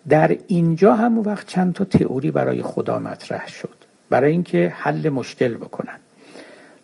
[0.10, 3.76] در اینجا هم وقت چند تا تئوری برای خدا مطرح شد.
[4.10, 5.98] برای اینکه حل مشکل بکنن.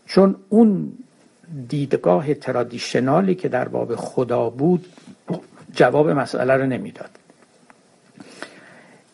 [0.06, 0.92] چون اون
[1.68, 4.86] دیدگاه ترادیشنالی که در باب خدا بود
[5.74, 7.10] جواب مسئله رو نمی‌داد.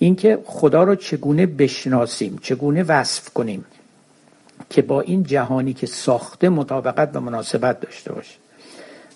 [0.03, 3.65] اینکه خدا رو چگونه بشناسیم چگونه وصف کنیم
[4.69, 8.35] که با این جهانی که ساخته مطابقت و مناسبت داشته باشه.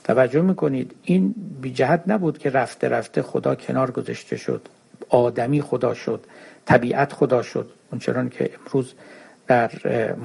[0.03, 4.61] توجه می‌کنید این بی جهت نبود که رفته رفته خدا کنار گذاشته شد
[5.09, 6.23] آدمی خدا شد
[6.65, 8.93] طبیعت خدا شد اونچنان که امروز
[9.47, 9.71] در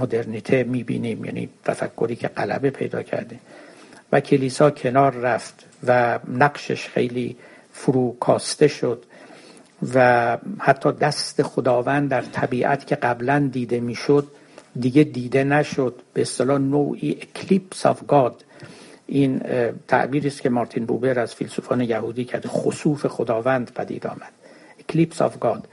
[0.00, 3.38] مدرنیته می‌بینیم یعنی تفکری که غلبه پیدا کرده.
[4.12, 7.36] و کلیسا کنار رفت و نقشش خیلی
[7.72, 9.04] فرو کاسته شد.
[9.94, 14.26] و حتی دست خداوند در طبیعت که قبلا دیده می‌شد
[14.80, 15.94] دیگه دیده نشد.
[16.14, 18.44] به اصطلاح نوعی eclipse of God
[19.06, 19.40] این
[19.88, 24.32] تعبیری است که مارتین بوبر از فیلسوفان یهودی کرده خسوف خداوند پدید آمد.
[24.80, 25.68] eclipse of God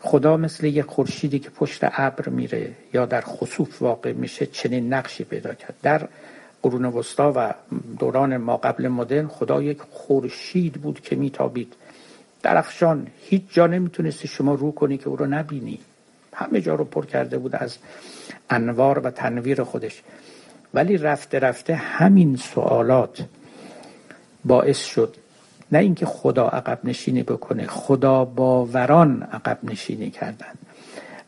[0.00, 5.24] خدا مثل یک خورشیدی که پشت ابر میره یا در خسوف واقع میشه چنین نقشی
[5.24, 5.74] پیدا کرد.
[5.82, 6.08] در
[6.62, 7.54] قرون وسطا و
[7.98, 11.74] دوران ما قبل مدرن خدا یک خورشید بود که میتابید.
[12.42, 15.78] درخشان هیچ جا نمی‌تونستی شما رو کنی که او رو نبینی.
[16.34, 17.78] همه جا رو پر کرده بود از
[18.50, 20.02] انوار و تنویر خودش.
[20.74, 23.24] ولی رفته رفته همین سوالات
[24.44, 25.16] باعث شد.
[25.72, 30.54] نه اینکه خدا عقب نشینی بکنه خدا باوران عقب نشینی کردن.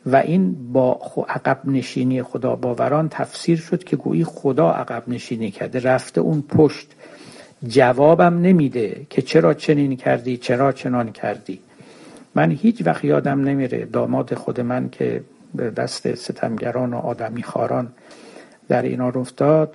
[0.05, 0.99] و این با
[1.29, 5.79] عقب نشینی خدا باوران تفسیر شد که گویی خدا عقب نشینی کرده.
[5.79, 6.87] رفته اون پشت
[7.67, 11.59] جوابم نمیده که چرا چنین کردی چرا چنان کردی.
[12.35, 15.23] من هیچ وقت یادم نمیره داماد خود من که
[15.77, 17.87] دست ستمگران و آدمی خاران
[18.67, 19.73] در اینا افتاد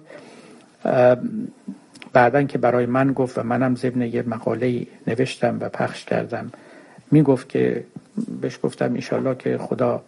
[2.13, 6.53] بعدا که برای من گفت و منم ضمن یه مقاله نوشتم و پخش کردم
[7.11, 7.85] می‌گفت که
[8.41, 10.03] بهش گفتم ایشالله که خدا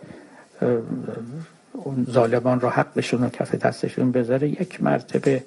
[1.73, 4.49] اون ظالمان را حقشون و کف دستشون بذاره.
[4.49, 5.43] یک مرتبه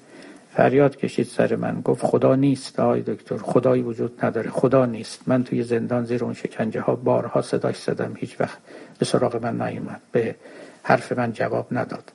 [0.56, 1.82] فریاد کشید سر من.
[1.82, 4.49] گفت خدا نیست آقای دکتر خدایی وجود نداره.
[4.49, 5.22] خدا نیست.
[5.28, 8.14] من توی زندان زیر اون شکنجه ها بارها صداش زدم.
[8.18, 8.58] هیچ وقت
[8.99, 10.02] به سراغ من نیومد.
[10.12, 10.36] به
[10.84, 12.12] حرف من جواب نداد.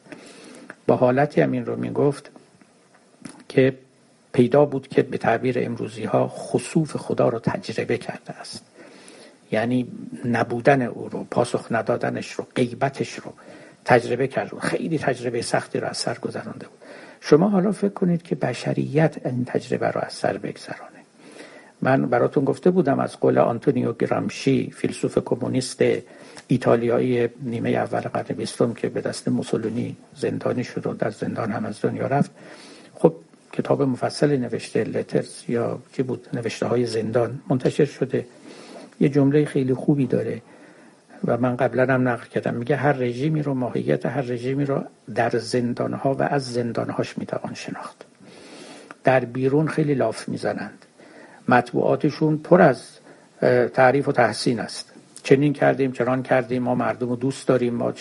[0.86, 2.30] با حالتی هم این رو می‌گفت
[3.48, 3.74] که
[4.32, 8.64] پیدا بود که به تعبیر امروزی ها خصوف خدا رو تجربه کرده است.
[9.52, 9.88] یعنی
[10.24, 13.32] نبودن او رو پاسخ ندادنش رو غیبتش رو
[13.84, 14.58] تجربه کرد.
[14.58, 16.78] خیلی تجربه سختی رو از سر گذرانده بود.
[17.20, 20.96] شما حالا فکر کنید که بشریت این تجربه رو از سر بگذرانه.
[21.82, 25.82] من براتون گفته بودم از قول آنتونیو گرامشی فیلسوف کمونیست
[26.48, 31.64] ایتالیایی نیمه اول قرن بیستم که به دست موسولینی زندانی شد و در زندان هم
[31.64, 32.30] از دنیا رفت.
[32.94, 33.14] خب
[33.52, 38.26] کتاب مفصل نوشته لترز یا چی بود؟ نوشته های زندان منتشر شده.
[39.00, 40.42] یه جمله خیلی خوبی داره.
[41.24, 42.54] و من قبلا هم نقل کردم.
[42.54, 48.04] میگه هر رژیمی رو ماهیت هر رژیمی رو در زندانها و از زندانهاش می‌توان شناخت.
[49.04, 50.86] در بیرون خیلی لاف می‌زنند.
[51.48, 52.82] مطبوعاتشون پر از
[53.74, 54.92] تعریف و تحسین است.
[55.22, 57.92] چنین کردیم چران کردیم ما مردم رو دوست داریم ما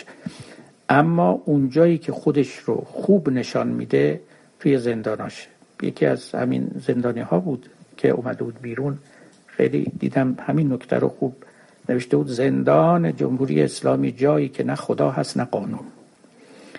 [0.90, 4.22] اما اونجایی که خودش رو خوب نشان میده
[4.60, 5.48] توی زنداناش
[5.82, 8.98] یکی از همین زندانی ها بود که اومده بود بیرون.
[9.48, 11.36] خیلی دیدم همین نکته رو خوب
[11.90, 15.86] نوشته بود زندان جمهوری اسلامی جایی که نه خدا هست نه قانون.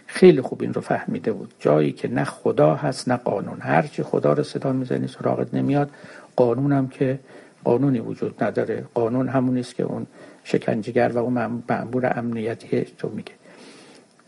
[0.06, 1.54] خیلی خوب این رو فهمیده بود.
[1.60, 3.60] جایی که نه خدا هست نه قانون.
[3.60, 5.90] هرچی خدا رو صدا می‌زنی سراغت نمیاد.
[6.36, 7.18] قانون هم که
[7.64, 8.84] قانونی وجود نداره.
[8.94, 10.06] قانون همون است که اون
[10.44, 13.32] شکنجهگر و اون معمور امنیتی تو میگه.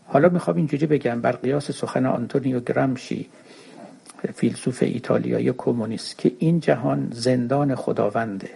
[0.05, 3.29] حالا می‌خوام اینجوری بگم بر قیاس سخن آنتونیو گرامشی
[4.35, 8.49] فیلسوف ایتالیایی کمونیست که این جهان زندان خداونده.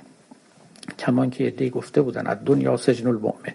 [1.00, 3.54] کمان که دی گفته بودن از دنیا سجن المؤمن.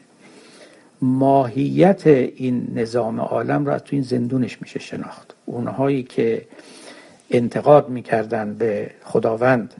[1.02, 5.34] ماهیت این نظام عالم را از تو این زندونش میشه شناخت.
[5.46, 6.44] اونهایی که
[7.30, 9.74] انتقاد می‌کردن به خداوند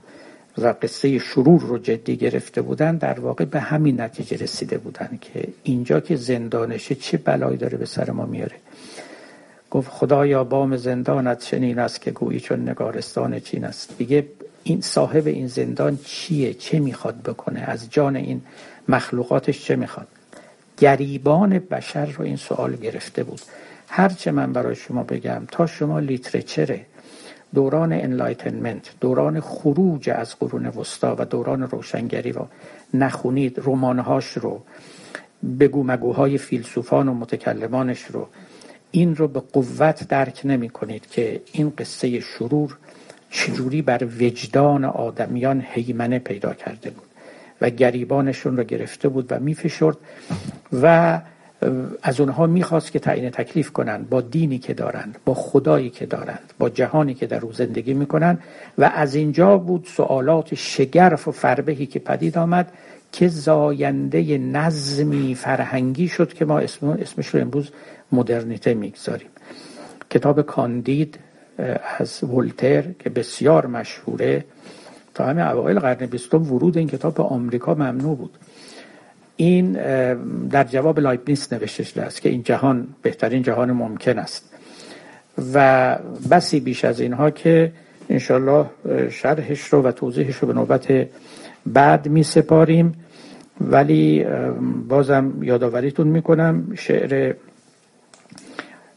[0.58, 5.48] و قصه شرور رو جدی گرفته بودن در واقع به همین نتیجه رسیده بودن که
[5.62, 8.56] اینجا که زندانشه چه بلایی داره به سر ما میاره.
[9.70, 13.98] گفت خدایا بام زندانت چنین است که گویی چون نگارستان چین است.
[13.98, 14.26] دیگه
[14.62, 18.42] این صاحب این زندان چیه؟ چه می‌خواد بکنه؟ از جان این
[18.88, 20.08] مخلوقاتش چه می‌خواد؟
[20.78, 23.40] گریبان بشر رو این سوال گرفته بود.
[23.88, 26.86] هرچه من برای شما بگم تا شما literature
[27.54, 32.48] دوران Enlightenment دوران خروج از قرون وسطا و دوران روشنگری رو
[32.94, 34.62] نخونید رمانهاش رو
[35.60, 38.28] بگو مگوهای فیلسوفان و متکلمانش رو
[38.90, 42.78] این رو به قوت درک نمی کنید که این قصه شرور
[43.30, 47.08] چجوری بر وجدان آدمیان هیمنه پیدا کرده بود
[47.60, 49.96] و گریبانشون رو گرفته بود و میفشرد
[50.72, 51.20] و
[52.02, 56.52] از اونها می‌خواست که تعیین تکلیف کنند با دینی که دارند با خدایی که دارند
[56.58, 58.42] با جهانی که در او زندگی می‌کنند
[58.78, 62.72] و از اینجا بود سوالات شگرف و فربهی که پدید آمد
[63.12, 67.70] که زاینده نظمی فرهنگی شد که ما اسم اسمش رو امروز
[68.12, 69.28] مدرنیته می‌گذاریم.
[70.10, 71.18] کتاب کاندید
[71.98, 74.44] از ولتر که بسیار مشهوره.
[75.14, 78.38] تا همه اوایل قرن بیستم ورود این کتاب به آمریکا ممنوع بود.
[79.36, 79.72] این
[80.48, 84.54] در جواب لایبنیس نوشته شده است که این جهان بهترین جهان ممکن است.
[85.54, 85.98] و
[86.30, 87.72] بسی بیش از اینها که
[88.10, 88.66] انشالله
[89.10, 91.06] شرحش رو و توضیحش رو به نوبت
[91.66, 92.92] بعد می سپاریم.
[93.60, 94.26] ولی
[94.88, 97.34] بازم یادآوریتون می‌کنم شعر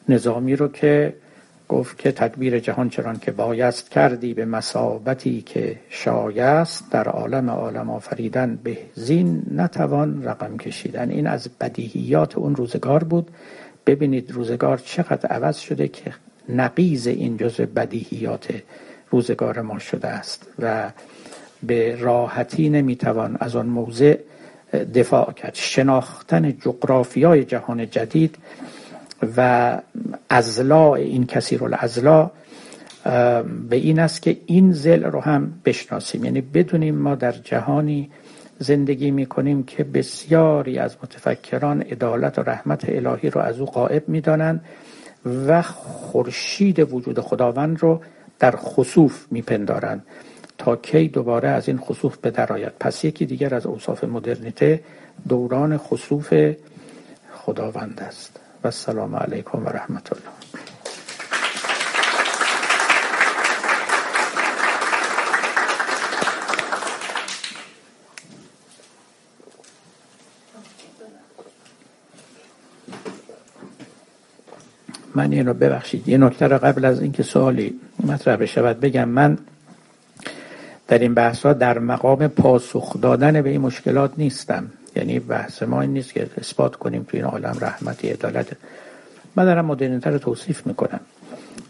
[0.10, 1.14] نظامی رو که
[1.72, 7.90] گفت که تدبیر جهان چران که بایست کردی به مسابتی که شایست در عالم عالم
[7.90, 11.10] آفریدن به زین نتوان رقم کشیدن.
[11.10, 13.32] این از بدیهیات اون روزگار بود.
[13.86, 16.14] ببینید روزگار چقدر عوض شده که
[16.50, 18.48] نقیز این جز بدیهیات
[19.10, 20.92] روزگار ما شده است و
[21.64, 24.18] به راحتی نمی‌توان از آن موضع
[24.94, 25.56] دفاع کرد.
[25.56, 28.36] شناختن جغرافیای جهان جدید
[29.38, 29.78] و
[30.30, 32.32] ازلا این کثیر الازلا
[33.70, 38.10] به این است که این زل رو هم بشناسیم یعنی بدونیم ما در جهانی
[38.60, 44.10] زندگی می کنیم که بسیاری از متفکران عدالت و رحمت الهی رو از او قائب
[44.10, 44.66] می دانند
[45.48, 48.02] و خورشید وجود خداوند رو
[48.40, 50.02] در خصوف می پندارن.
[50.58, 54.84] تا کی دوباره از این خصوف به درآید پس یکی دیگر از اوصاف مدرنیته
[55.30, 56.54] دوران خصوف
[57.32, 60.32] خداوند است و السلام علیکم و رحمت الله.
[75.16, 76.08] من اینو ببخشید.
[76.08, 79.10] یه نکته رو قبل از اینکه سوالی مطرح بشود بگم.
[79.10, 79.38] من
[80.88, 84.72] در این بحث ها در مقام پاسخ دادن به این مشکلات نیستم.
[84.96, 88.48] یعنی بحث ما این نیست که اثبات کنیم تو این عالم رحمتی عدالت.
[89.36, 91.00] من دارم مدرنیته رو توصیف می‌کنم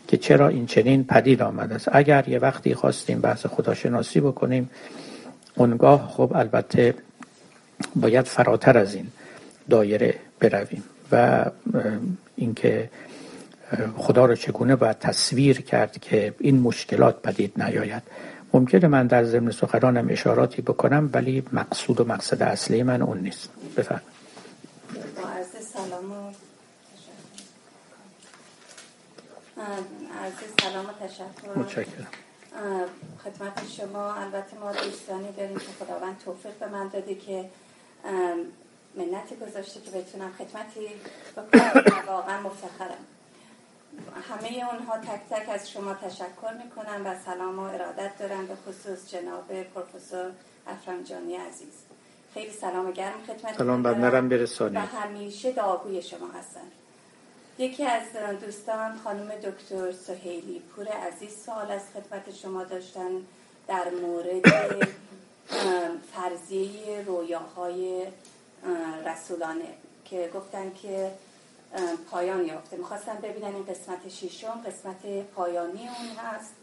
[0.08, 1.90] که چرا این چنین پدید آمده است.
[1.92, 4.70] اگر یه وقتی خواستیم بحث خداشناسی بکنیم
[5.56, 6.94] اونگاه خب البته
[7.96, 9.08] باید فراتر از این
[9.70, 11.46] دایره برویم و
[12.36, 12.90] اینکه
[13.98, 18.04] خدا رو چگونه باید تصویر کرد که این مشکلات پدید نیاید.
[18.54, 23.50] ممکنه من در ضمن سخنانم اشاراتی بکنم ولی مقصود و مقصد اصلی من اون نیست.
[23.78, 24.22] بفرمایید.
[25.74, 26.32] سلام و
[30.22, 31.60] عرض سلام و تشکر.
[31.60, 32.08] متشکرم.
[33.24, 37.50] خدمت شما البته ما دوستانی داریم که خداوند توفیق به من داده که
[38.96, 40.80] منتی گذاشته که بتونم خدمتی
[41.38, 42.04] بکنم.
[42.08, 43.04] واقعا مفتخرم.
[44.30, 49.12] همه اونها تک تک از شما تشکر می‌کنم و سلام و ارادت دارم به خصوص
[49.12, 50.32] جناب پروفسور
[50.68, 51.74] افرامجانی عزیز.
[52.34, 54.22] خیلی سلام گرم خدمت سلام بر
[54.76, 56.72] و همیشه دعاگوی شما هستن
[57.58, 58.04] یکی از
[58.42, 63.10] دوستان خانم دکتر سهیلی پور عزیز سوال از خدمت شما داشتن
[63.68, 64.48] در مورد
[66.14, 68.06] فرضیه رویاهای
[69.06, 69.74] رسولانه
[70.06, 71.12] که گفتن که
[72.12, 72.78] پایان یافته.
[72.78, 76.54] می‌خواستم ببینن این قسمت شیشم قسمت پایانی اون هست.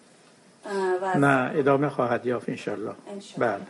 [1.02, 2.94] و نه ادامه خواهد یافت انشالله.
[3.38, 3.60] بله.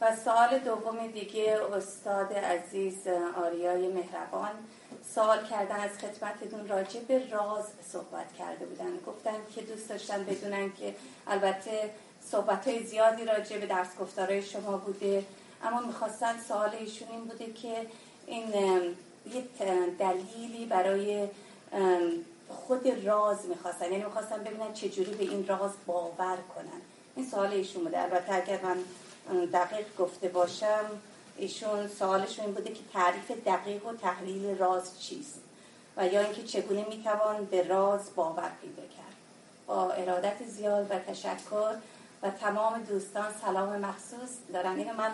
[0.00, 3.08] و سوال دوم دیگه استاد عزیز
[3.44, 4.50] آریای مهربان.
[5.14, 8.96] سوال کردن از خدمتتون راجع به راز صحبت کرده بودن.
[9.06, 10.94] گفتن که دوست داشتن بدونن که
[11.26, 11.90] البته
[12.30, 15.24] صحبت های زیادی راجع به درس گفتارهای شما بوده.
[15.64, 17.86] اما می‌خواستن سوال ایشون این بوده که
[18.26, 18.52] این
[19.26, 19.58] یک
[19.98, 21.28] دلیلی برای
[22.48, 23.92] خود راز می‌خواستن.
[23.92, 26.80] یعنی می‌خواستن ببینن چجوری به این راز باور کنن.
[27.16, 28.02] این سوال ایشون بوده.
[28.02, 28.78] البته اگر من
[29.44, 30.84] دقیق گفته باشم
[31.36, 35.40] ایشون سوالشون این بوده که تعریف دقیق و تحلیل راز چیست
[35.96, 39.16] و یا اینکه چگونه می‌توان به راز باور پیدا کرد.
[39.66, 41.74] با ارادت زیاد و تشکر
[42.22, 44.30] و تمام دوستان سلام مخصوص.
[44.52, 45.10] دارم اینو من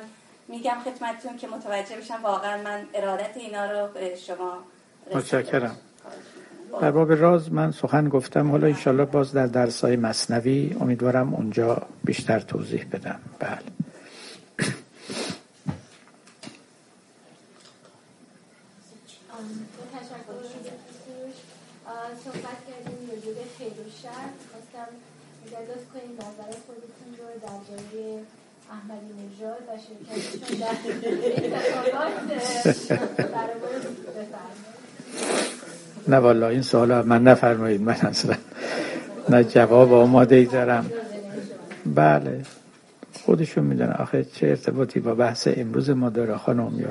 [0.48, 4.58] میگم خدمتتون که متوجه بشم واقعا من ارادت اینا رو به شما
[5.14, 5.76] متشکرم.
[6.80, 8.50] در باب راز من سخن گفتم.
[8.50, 13.20] حالا انشالله باز در درس های مصنوی امیدوارم اونجا بیشتر توضیح بدم.
[13.38, 13.58] بله.
[22.24, 23.10] صحبت کردیم.
[23.10, 24.88] راجع به خیر و شر خواستم
[25.46, 28.18] اجازه کنیم نظر خودتون رو در جای
[28.70, 30.66] احمدی نژاد و شرکتشون در
[36.08, 38.34] نه والا این سوال من نفرمایید من اصلا
[39.28, 40.90] نه جواب آماده ای دارم.
[41.86, 42.42] بله
[43.24, 46.88] خودشون میدن آخه چه ارتباطی با بحث امروز ما داره خانم یا.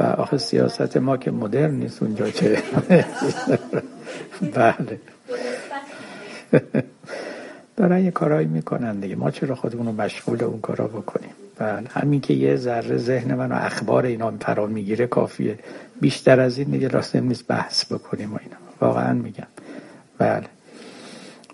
[0.00, 2.62] و آخه سیاست ما که مدرن نیست اونجا چه.
[4.54, 5.00] بله.
[7.76, 9.16] دارن یه کارایی می‌کنن دیگه.
[9.16, 11.88] ما چرا خودمون رو مشغول اون کارا بکنیم؟ بله.
[11.88, 15.58] همین که یه ذره ذهن من و اخبار اینا فرا می‌گیره کافیه.
[16.00, 18.56] بیشتر از این دیگه راست نیست بحث بکنیم و اینا.
[18.80, 19.46] واقعا میگم.
[20.18, 20.46] بله.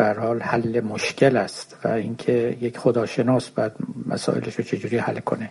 [0.00, 3.72] بر حال حل مشکل است و اینکه یک خداشناس باید
[4.06, 5.50] مسائلش رو چجوری حل کنه.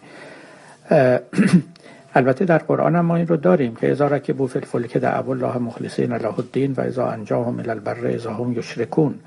[2.15, 5.57] البته در قرآن هم ما این رو داریم که ازا که بوفل فلک دعو الله
[5.57, 9.19] مخلصین له الدین و ازا انجاهم الى البر ازا هم یشرکون.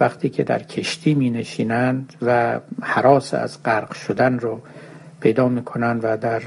[0.00, 4.60] وقتی که در کشتی می نشینند و حراس از غرق شدن رو
[5.20, 6.42] پیدا می‌کنن و در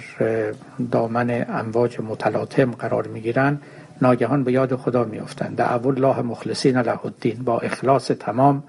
[0.91, 3.59] دامن امواج متلاطم قرار می‌گیرن
[4.01, 5.57] ناگهان به یاد خدا میافتند.
[5.57, 7.43] دعو الله مخلصین له الدین.
[7.43, 8.63] با اخلاص تمام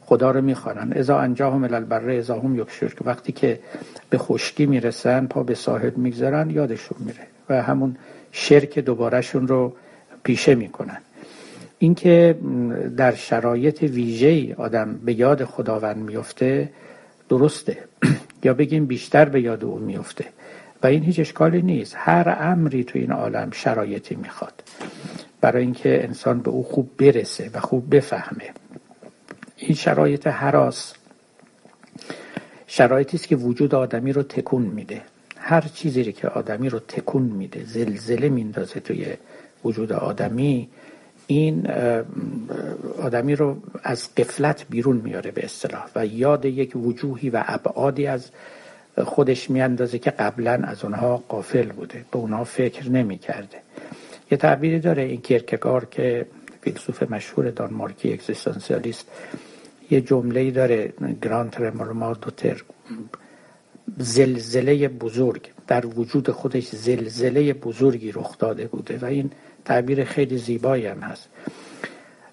[0.00, 3.60] خدا رو می‌خوانن اذا انجاهم البره اذا هم یکشور که وقتی که
[4.10, 7.26] به خشکی می‌رسن پا به ساحل می‌گذارن یادشون میره.
[7.48, 7.96] و همون
[8.32, 9.72] شرک دوبارهشون رو
[10.22, 10.98] پیشه می‌کنن.
[11.78, 12.38] اینکه
[12.96, 16.70] در شرایط ویژه‌ای آدم به یاد خداوند میفته
[17.28, 17.78] درسته.
[18.44, 20.24] یا بگیم بیشتر به یاد او میفته
[20.82, 21.94] و این هیچ اشکالی نیست.
[21.98, 24.62] هر امری تو این عالم شرایطی می‌خواد.
[25.40, 28.50] برای اینکه انسان به او خوب برسه و خوب بفهمه.
[29.56, 30.94] این شرایط حراس
[32.66, 35.02] شرایطی است که وجود آدمی رو تکون میده.
[35.36, 39.06] هر چیزی که آدمی رو تکون میده زلزله میندازه توی
[39.64, 40.68] وجود آدمی
[41.26, 41.66] این
[43.02, 45.86] آدمی رو از قفلت بیرون میاره به اصطلاح.
[45.96, 48.30] و یاد یک وجوهی و ابعادی از
[49.04, 52.04] خودش میاندازه که قبلا از اونها قافل بوده.
[52.10, 53.58] به اونها فکر نمی‌کرده.
[54.30, 56.26] یه تعبیری داره این کیرکگار که
[56.60, 59.10] فیلسوف مشهور دانمارکی اگزیستانسیالیست.
[59.90, 60.92] یه جمله داره
[61.22, 62.62] گرانت رمارما دوتر
[63.98, 65.50] زلزله بزرگ.
[65.66, 69.30] در وجود خودش زلزله بزرگی رخ داده بوده و این
[69.64, 71.28] تعبیر خیلی زیبایی هم هست.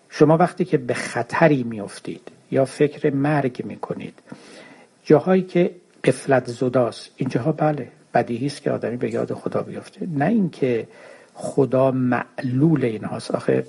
[0.09, 2.21] شما وقتی که به خطری میافتید
[2.51, 4.13] یا فکر مرگ می‌کنید
[5.03, 5.71] جاهایی که
[6.05, 7.11] قفلت زداست.
[7.17, 10.07] اینجاها بله بدیهی است که آدمی به یاد خدا بیفته.
[10.17, 10.87] نه اینکه
[11.33, 13.65] خدا معلول این هاست آخه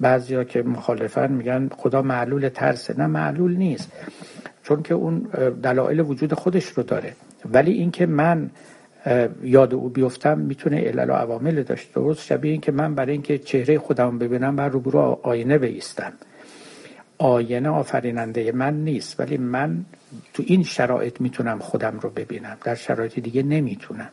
[0.00, 2.98] بعضیا که مخالفن میگن خدا معلول ترسه.
[2.98, 3.92] نه معلول نیست.
[4.62, 5.18] چون که اون
[5.62, 7.12] دلایل وجود خودش رو داره.
[7.52, 8.50] ولی اینکه من
[9.42, 13.38] یاد او بیفتم می‌تونه علل و عوامل داشته درست شبیه این که من برای اینکه
[13.38, 16.12] چهره خودم ببینم بر روبرو آینه بیستم.
[17.18, 19.84] آینه آفریننده من نیست ولی من
[20.34, 22.56] تو این شرایط می‌تونم خودم رو ببینم.
[22.64, 24.10] در شرایط دیگه نمی‌تونم.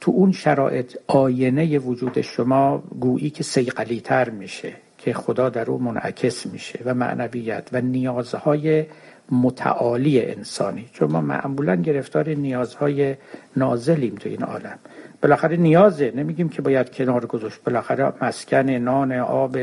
[0.00, 5.78] تو اون شرایط آینه وجود شما گویی که سیقلی تر میشه که خدا در او
[5.78, 8.84] منعکس میشه و معنویت و نیازهای
[9.30, 10.88] متعالی انسانی.
[10.92, 13.14] چون ما معمولا گرفتار نیازهای
[13.56, 14.78] نازلیم تو این عالم.
[15.22, 16.12] بالاخره نیازه.
[16.16, 17.64] نمیگیم که باید کنار گذاشت.
[17.64, 19.58] بالاخره مسکن نان آب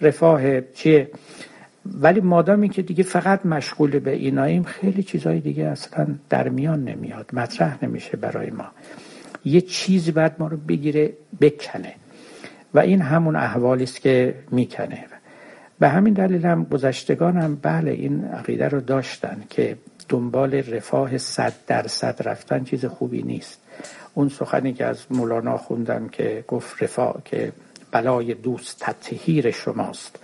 [0.00, 1.10] رفاه چیه؟
[1.86, 7.30] ولی مادامی که دیگه فقط مشغول به ایناییم خیلی چیزهای دیگه اصلا در میان نمیاد
[7.32, 8.66] مطرح نمیشه برای ما.
[9.44, 11.94] یه چیزی باید ما رو بگیره بکنه.
[12.74, 15.04] و این همون احوالی است که می‌کنه.
[15.78, 19.76] به همین دلیل هم گذشتگان هم بله این عقیده رو داشتن که
[20.08, 23.60] دنبال رفاه صد درصد رفتن چیز خوبی نیست.
[24.14, 27.52] اون سخنی که از مولانا خوندم که گفت رفاه که
[27.92, 30.18] بلای دوست تطهیر شماست.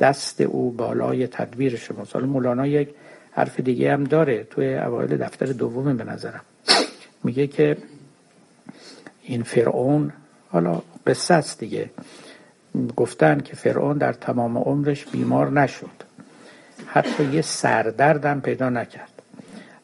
[0.00, 2.88] دست او بالای تدبیر شماست حالا مولانا یک
[3.30, 6.40] حرف دیگه هم داره توی اوایل دفتر دوم به نظرم.
[7.24, 7.76] میگه که
[9.22, 10.12] این فرعون
[10.50, 11.90] حالا قصه است دیگه.
[12.96, 15.90] گفتن که فرعون در تمام عمرش بیمار نشد.
[16.86, 19.12] حتی یه سردردم پیدا نکرد.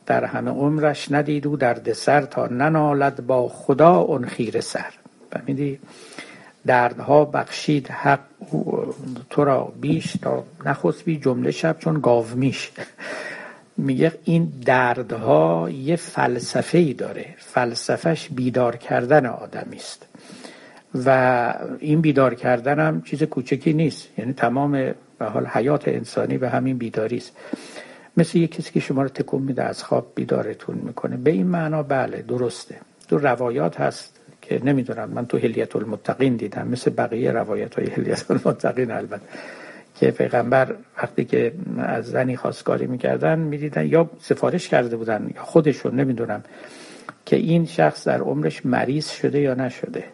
[0.06, 4.92] در همه عمرش ندید و درد سر تا ننالد با خدا اون خیر سر.
[5.30, 5.78] فهمیدی؟
[6.66, 8.20] دردها بخشید حق
[9.30, 10.44] تو را بیش تا
[11.04, 12.70] بی جمله شب چون گاو میش.
[13.76, 17.34] میگه این دردها یه فلسفه ای داره.
[17.38, 20.06] فلسفهش بیدار کردن آدمی است.
[20.94, 24.08] و این بیدار کردن هم چیز کوچکی نیست.
[24.18, 24.72] یعنی تمام
[25.18, 27.36] به حال حیات انسانی به همین بیداری است.
[28.16, 31.16] مثل یک کسی که شما رو تکون میده از خواب بیدارتون می‌کنه.
[31.16, 32.76] به این معنا بله درسته.
[33.08, 34.13] تو روایات هست
[34.48, 39.26] که نمی‌دونم من تو هلیت المتقین دیدم مثل بقیه روایت های هلیت المتقین البته
[39.94, 46.00] که پیغمبر وقتی که از زنی خواستگاری می‌کردن می‌دیدن یا سفارش کرده بودن یا خودشون
[46.00, 46.42] نمی‌دونم
[47.26, 50.04] که این شخص در عمرش مریض شده یا نشده.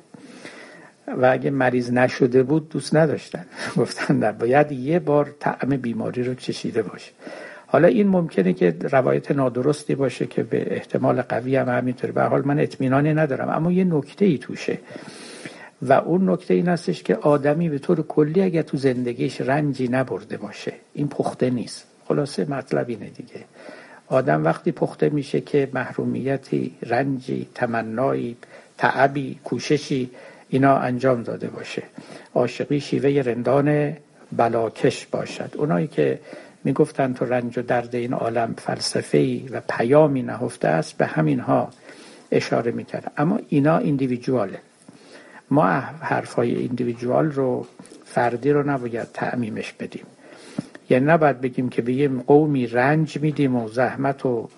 [1.07, 3.47] و اگه مریض نشده بود دوست نداشتن.
[3.77, 7.11] گفتن نه باید یه بار طعم بیماری رو چشیده باشه.
[7.73, 12.13] حالا این ممکنه که روایت نادرستی باشه که به احتمال قوی هم همینطوره.
[12.13, 14.79] به حال من اطمینانی ندارم اما یه نکته ای توشه.
[15.83, 20.37] و اون نکته این هستش که آدمی به طور کلی اگر تو زندگیش رنجی نبرده
[20.37, 21.87] باشه این پخته نیست.
[22.09, 23.45] خلاصه مطلب اینه دیگه.
[24.09, 28.37] آدم وقتی پخته میشه که محرومیتی رنجی تمنایی
[28.79, 30.11] تعبی کوششی
[30.49, 31.83] اینا انجام داده باشه.
[32.35, 33.97] عاشقی شیوه رندان
[34.33, 35.51] بلاکش باشد.
[35.57, 36.19] اونایی که
[36.65, 41.71] می‌گفتن تو رنج و درد این عالم فلسفه و پیامی نهفته است به همین ها
[42.31, 43.13] اشاره می‌کرد.
[43.17, 44.59] اما اینا ایندیویدواله
[45.51, 45.65] ما
[46.01, 47.67] حرفای ایندیویدوال رو
[48.05, 50.05] فردی رو نباید تعمیمش بدیم.
[50.91, 54.49] یعنی نباید بگیم که به یه قومی رنج میدیم و زحمت و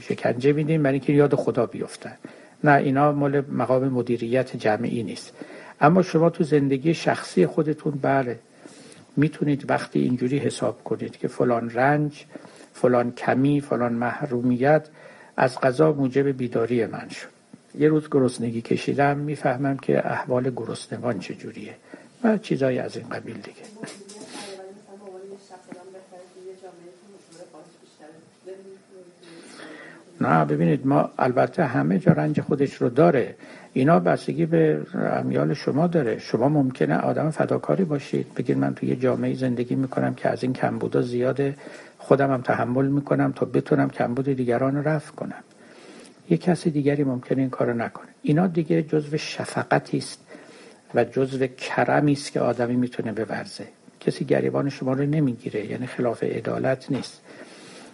[0.00, 2.16] شکنجه میدیم برای اینکه یاد خدا بیفتن.
[2.64, 5.32] نه اینا مال مقام مدیریت جمعی نیست.
[5.80, 8.38] اما شما تو زندگی شخصی خودتون بله
[9.16, 12.24] می‌تونید وقتی اینجوری حساب کنید که فلان رنج
[12.72, 14.88] فلان کمی فلان محرومیت
[15.36, 17.28] از قضا موجب بیداری من شد.
[17.78, 21.74] یه روز گرسنگی کشیدم می‌فهمم که احوال گرسنگان چجوریه
[22.24, 23.64] و چیزایی از این قبیل دیگه.
[30.20, 33.34] نه ببینید ما البته همه جا رنج خودش رو داره.
[33.72, 36.18] اینا بستگی به امیال شما داره.
[36.18, 38.34] شما ممکنه آدم فداکاری باشید.
[38.34, 41.54] بگید من توی یه جامعه زندگی می‌کنم که از این کمبودا زیاده.
[41.98, 45.42] خودم هم تحمل می‌کنم تا بتونم کمبود دیگران رو رفع کنم.
[46.30, 48.08] یه کسی دیگری ممکنه این کارو نکنه.
[48.22, 50.20] اینا دیگه جزو شفقتی است
[50.94, 53.64] و جزو کرمی است که آدمی می‌تونه بورزه.
[54.00, 55.66] کسی گریبان شما رو نمی‌گیره.
[55.66, 57.20] یعنی خلاف عدالت نیست.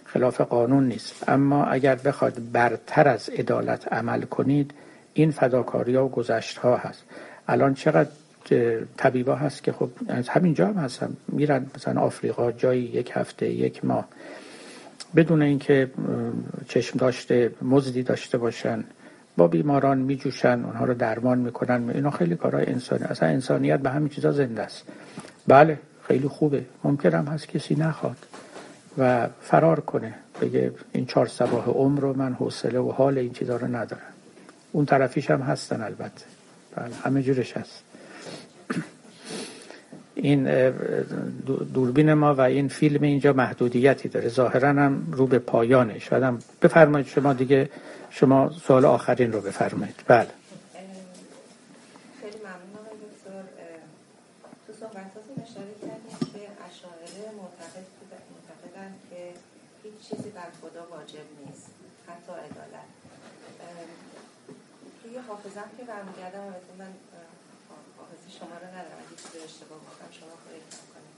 [0.05, 1.29] خلاف قانون نیست.
[1.29, 4.71] اما اگر بخواد برتر از عدالت عمل کنید
[5.17, 7.03] این فداکاری ها و گذشت ها هست.
[7.47, 8.09] الان چقدر
[8.97, 11.17] طبیبا هست که خب از همینجا هم هستن.
[11.27, 14.07] میرن مثلا آفریقا جایی یک هفته یک ماه.
[15.15, 15.91] بدون اینکه
[16.67, 18.83] چشم داشته مزدی داشته باشن.
[19.37, 21.89] با بیماران میجوشن اونها رو درمان می‌کنن.
[21.89, 23.03] اینا خیلی کارهای انسانی.
[23.03, 24.83] اصلا انسانیت به همین چیزا زنده است.
[25.47, 26.65] بله خیلی خوبه.
[26.83, 28.17] ممکن هم هست کسی نخواد
[28.97, 30.13] و فرار کنه.
[30.41, 34.13] بگه این چهار سباه عمر رو من حوصله و حال این چیزا رو ندارم.
[34.71, 36.25] اون طرفیش هم هستن البته.
[36.75, 37.83] بله همه جورش هست.
[40.15, 40.71] این
[41.73, 44.29] دوربین ما و این فیلم اینجا محدودیتی داره.
[44.29, 45.99] ظاهرا هم رو به پایانه.
[45.99, 47.69] شاید هم بفرمایید شما دیگه
[48.09, 49.95] شما سوال آخرین رو بفرمایید.
[50.07, 50.27] بله
[52.21, 53.43] خیلی ممنون آقای دکتر
[54.67, 56.39] تو صحبتاتون اشاره کردیم که
[56.69, 57.87] اشاعره معتقد
[58.33, 59.21] معتقدن که
[59.83, 61.67] هیچ چیزی بر خدا واجب نیست
[62.07, 62.87] حتی عدالت
[65.57, 66.45] حافظم که برمیگردم
[66.77, 66.93] من
[67.97, 68.99] حافظی شما رو ندارم.
[69.03, 71.15] اگه چیزی اشتباه گفتم شما خیلی کم کنید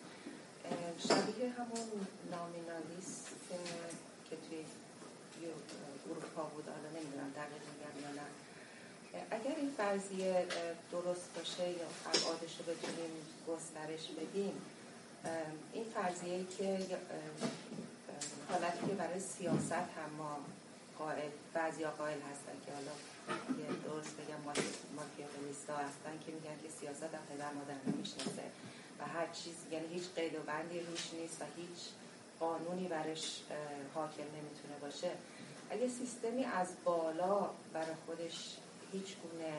[1.07, 3.27] شبیه همون نامینالیست
[4.29, 4.59] که توی
[6.09, 6.65] اروپا بود.
[6.67, 8.27] حالا نمی‌دونم دقیق میگم یا نه.
[9.31, 10.45] اگر این فرضیه
[10.91, 13.11] درست باشه یا ابعادش رو بتونیم
[13.47, 14.61] گسترش بدیم
[15.73, 16.79] این فرضیه که
[18.49, 20.37] حالتی که برای سیاست هم ما
[20.97, 22.91] قائل بعضی قائل هستن که حالا
[23.59, 24.41] یه درست بگم
[24.95, 28.43] ماکیاولیستا هستن که میگن که سیاست هم پدر مادر نمی‌شناسه.
[28.99, 31.79] و هر چیز یعنی هیچ قید و بندی روش نیست و هیچ
[32.39, 33.41] قانونی برش
[33.93, 35.11] حاکم نمی‌تونه باشه.
[35.69, 38.57] اگه سیستمی از بالا برای خودش
[38.91, 39.53] هیچ گونه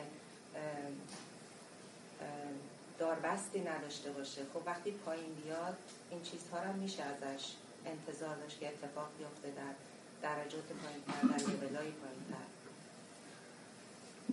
[2.99, 4.41] داربستی نداشته باشه.
[4.53, 5.77] خب وقتی پایین بیاد
[6.11, 7.45] این چیزها رو میشه ازش
[7.85, 9.73] انتظار داشت که اتفاق بیفته در
[10.21, 12.60] درجات پایین تر در لیولای پایین تر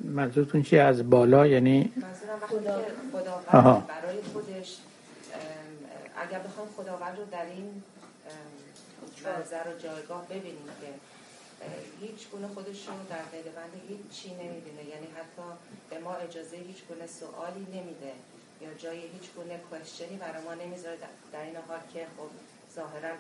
[0.04, 2.00] منظورتون چیه از بالا؟ یعنی که
[3.12, 4.76] خداوند برای خودش
[6.16, 7.82] اگر بخوام خداوند رو در این
[9.24, 10.88] منظر و جایگاه ببینیم که
[12.00, 14.82] هیچ گونه خودش رو در قید بند هیچ چی نمی‌بینه.
[14.92, 15.46] یعنی حتی
[15.90, 18.12] به ما اجازه هیچ گونه سوالی نمیده
[18.60, 20.96] یا جای هیچ گونه کوشنی برای ما نمی‌ذاره.
[21.32, 22.30] در این حال که خب
[22.74, 23.14] ظاهرا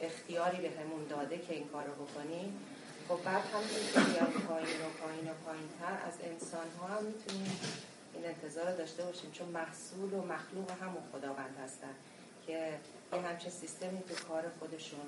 [0.00, 2.60] اختیاری به همون داده که این کار رو بکنیم.
[3.08, 7.56] خب بعد هم که پایین و پایین و پایین تر از انسان ها هم می‌تونیم
[8.14, 11.94] این انتظار رو داشته باشیم چون محصول و مخلوق همون خداوند هستن
[12.46, 12.52] که
[13.12, 15.06] یه همچه سیستمی تو کار خودشون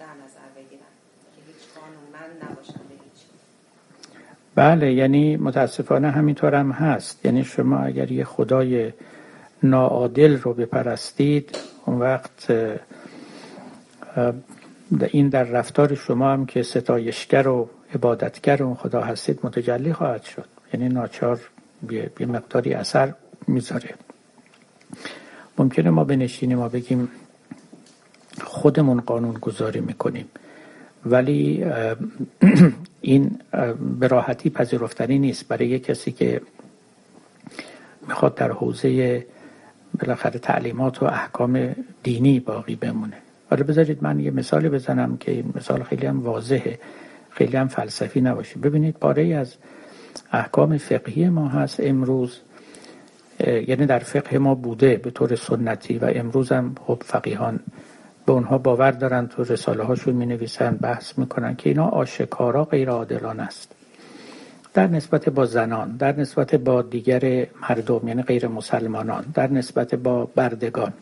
[0.00, 0.92] در نظر بگیرن
[1.34, 3.20] که هیچ قانونمند نباشن به هیچ
[4.54, 7.24] بله یعنی متاسفانه همینطور هم هست.
[7.24, 8.92] یعنی شما اگر یه خدای
[9.62, 12.52] ناعادل رو بپرستید اون وقت
[15.02, 20.44] این در رفتار شما هم که ستایشگر و عبادتگر اون خدا هستید متجلی خواهد شد.
[20.74, 21.40] یعنی ناچار
[21.90, 23.14] یه مقداری اثر
[23.46, 23.94] می‌ذاره.
[25.58, 27.08] ممکنه ما بنشینیم و بگیم
[28.44, 30.28] خودمون قانون گذاری می‌کنیم.
[31.06, 31.64] ولی
[33.00, 33.38] این
[34.00, 35.48] به راحتی پذیرفتنی نیست.
[35.48, 36.40] برای یه کسی که
[38.08, 39.26] می‌خواد در حوزه
[40.00, 43.23] بالاخره تعلیمات و احکام دینی باقی بمونه.
[43.54, 46.78] حالا بذارید من یه مثالی بزنم که این مثال خیلی هم واضحه.
[47.30, 48.58] خیلی هم فلسفی نباشه.
[48.58, 49.54] ببینید پاره از
[50.32, 51.80] احکام فقهی ما هست.
[51.80, 52.40] امروز
[53.46, 57.60] یعنی در فقه ما بوده به طور سنتی و امروز هم خب فقیهان
[58.26, 62.90] به اونها باور دارن تو رساله هاشون می نویسن بحث می‌کنن که اینا آشکارا غیر
[62.90, 63.72] عادلان است.
[64.74, 70.24] در نسبت با زنان در نسبت با دیگر مردم یعنی غیر مسلمانان در نسبت با
[70.34, 70.92] بردگان.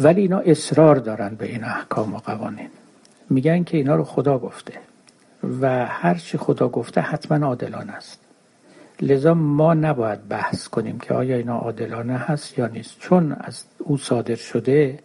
[0.00, 2.68] ولی اینا اصرار دارن به این احکام و قوانین.
[3.30, 4.72] میگن که اینا رو خدا گفته.
[5.60, 8.20] و هر چی خدا گفته حتما عادلانه است.
[9.00, 12.98] لذا ما نباید بحث کنیم که آیا اینا عادلانه هست یا نیست.
[12.98, 14.98] چون از او صادر شده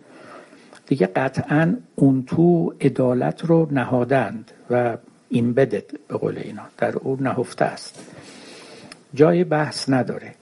[0.88, 4.98] دیگه قطعا اون تو عدالت رو نهادند و
[5.30, 6.64] ایمبدد به قول اینا.
[6.78, 8.00] در او نهفته است.
[9.14, 10.34] جای بحث نداره.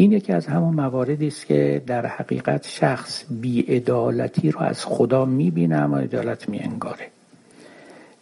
[0.00, 5.76] این یکی از همون مواردی است که در حقیقت شخص بیعدالتی رو از خدا می‌بینه
[5.76, 7.06] اما عدالت میانگاره.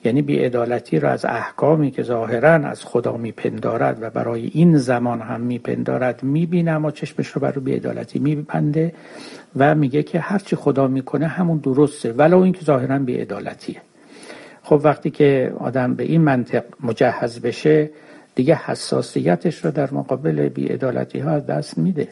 [0.04, 5.40] یعنی بیعدالتی را از احکامی که ظاهرا از خدا میپندارد و برای این زمان هم
[5.40, 8.92] میپندارد می‌بینه اما چشمش رو بر رو بیعدالتی میبنده
[9.56, 13.80] و میگه که هرچی خدا می‌کنه همون درسته ولو اینکه ظاهرا بیعدالتیه.
[14.62, 17.90] خب وقتی که آدم به این منطق مجهز بشه
[18.36, 22.08] دیگه حساسیتش رو در مقابل بیعدالتی ها دست میده.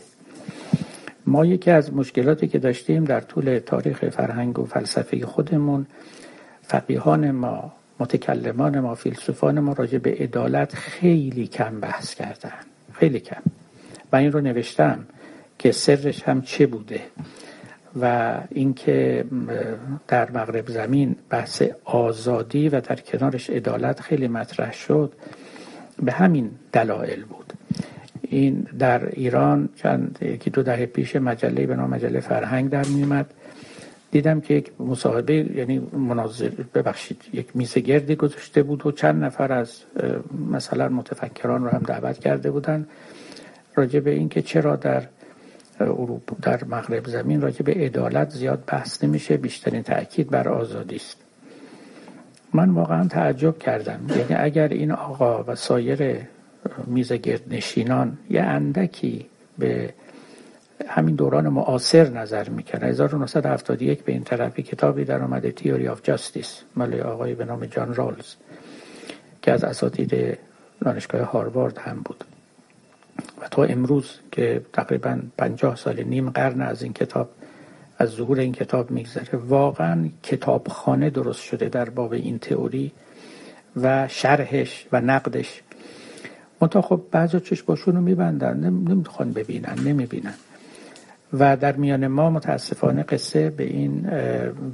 [1.26, 5.86] ما یکی از مشکلاتی که داشتیم در طول تاریخ فرهنگ و فلسفه خودمون
[6.62, 12.52] فقیهان ما متکلمان ما فیلسوفان ما راجع به عدالت خیلی کم بحث کردن
[12.92, 13.42] خیلی کم.
[14.12, 15.06] و این رو نوشتم
[15.58, 17.00] که سرش هم چه بوده
[18.00, 19.24] و اینکه
[20.08, 25.12] در مغرب زمین بحث آزادی و در کنارش عدالت خیلی مطرح شد.
[26.02, 27.52] به همین دلایل بود.
[28.22, 33.34] این در ایران چند یکی دو دهه پیش مجله به نام مجله فرهنگ در میومد
[34.10, 39.52] دیدم که یک مصاحبه یعنی مناظر ببخشید یک میز گردی گذاشته بود و چند نفر
[39.52, 39.82] از
[40.50, 42.86] مثلا متفکران رو هم دعوت کرده بودن.
[43.74, 45.02] راجع به اینکه چرا در
[45.80, 51.23] اروپا در مغرب زمین راجع به عدالت زیاد بحث نمیشه بیشترین تاکید بر آزادی است.
[52.54, 54.00] من واقعا تعجب کردم.
[54.08, 56.18] یعنی اگر این آقا و سایر
[56.86, 59.26] میز گرد نشینان یه اندکی
[59.58, 59.94] به
[60.88, 66.62] همین دوران معاصر نظر می‌کنه 1971 به این طرفی کتابی در آمده تیوری آف جاستیس
[66.76, 68.34] مال آقای به نام جان رالز
[69.42, 70.38] که از اساتید
[70.80, 72.24] دانشگاه هاروارد هم بود.
[73.42, 77.28] و تا امروز که تقریبا پنجاه سال نیم قرن از این کتاب
[77.98, 79.38] از ظهور این کتاب میگذره.
[79.38, 82.92] واقعا کتابخانه درست شده در باب این تئوری
[83.76, 85.62] و شرحش و نقدش.
[86.60, 90.34] منتها خب بعضا چشماشون رو میبندن نمی‌خوان ببینن نمی‌بینن.
[91.32, 94.10] و در میان ما متاسفانه قصه به این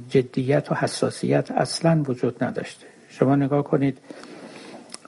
[0.09, 2.87] جدیت و حساسیت اصلا وجود نداشته.
[3.09, 3.97] شما نگاه کنید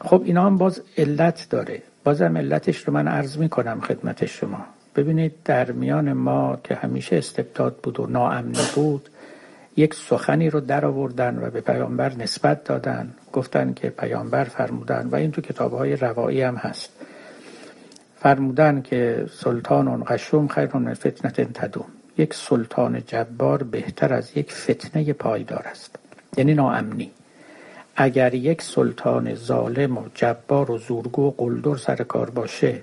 [0.02, 1.82] خب اینا هم باز علت داره.
[2.04, 4.66] بازم علتش رو من عرض می کنم خدمت شما.
[4.96, 9.10] ببینید در میان ما که همیشه استبداد بود و ناامنی بود
[9.78, 15.16] یک سخنی رو در آوردن و به پیامبر نسبت دادن گفتن که پیامبر فرمودن و
[15.16, 16.90] این تو کتاب های روایی هم هست.
[18.16, 21.86] فرمودن که سلطان قشوم خیر من فتنت تدوم.
[22.18, 25.96] یک سلطان جبار بهتر از یک فتنه پایدار است.
[26.38, 27.12] یعنی ناامنی.
[27.96, 32.82] اگر یک سلطان ظالم و جبار و زورگو و قلدر سر کار باشه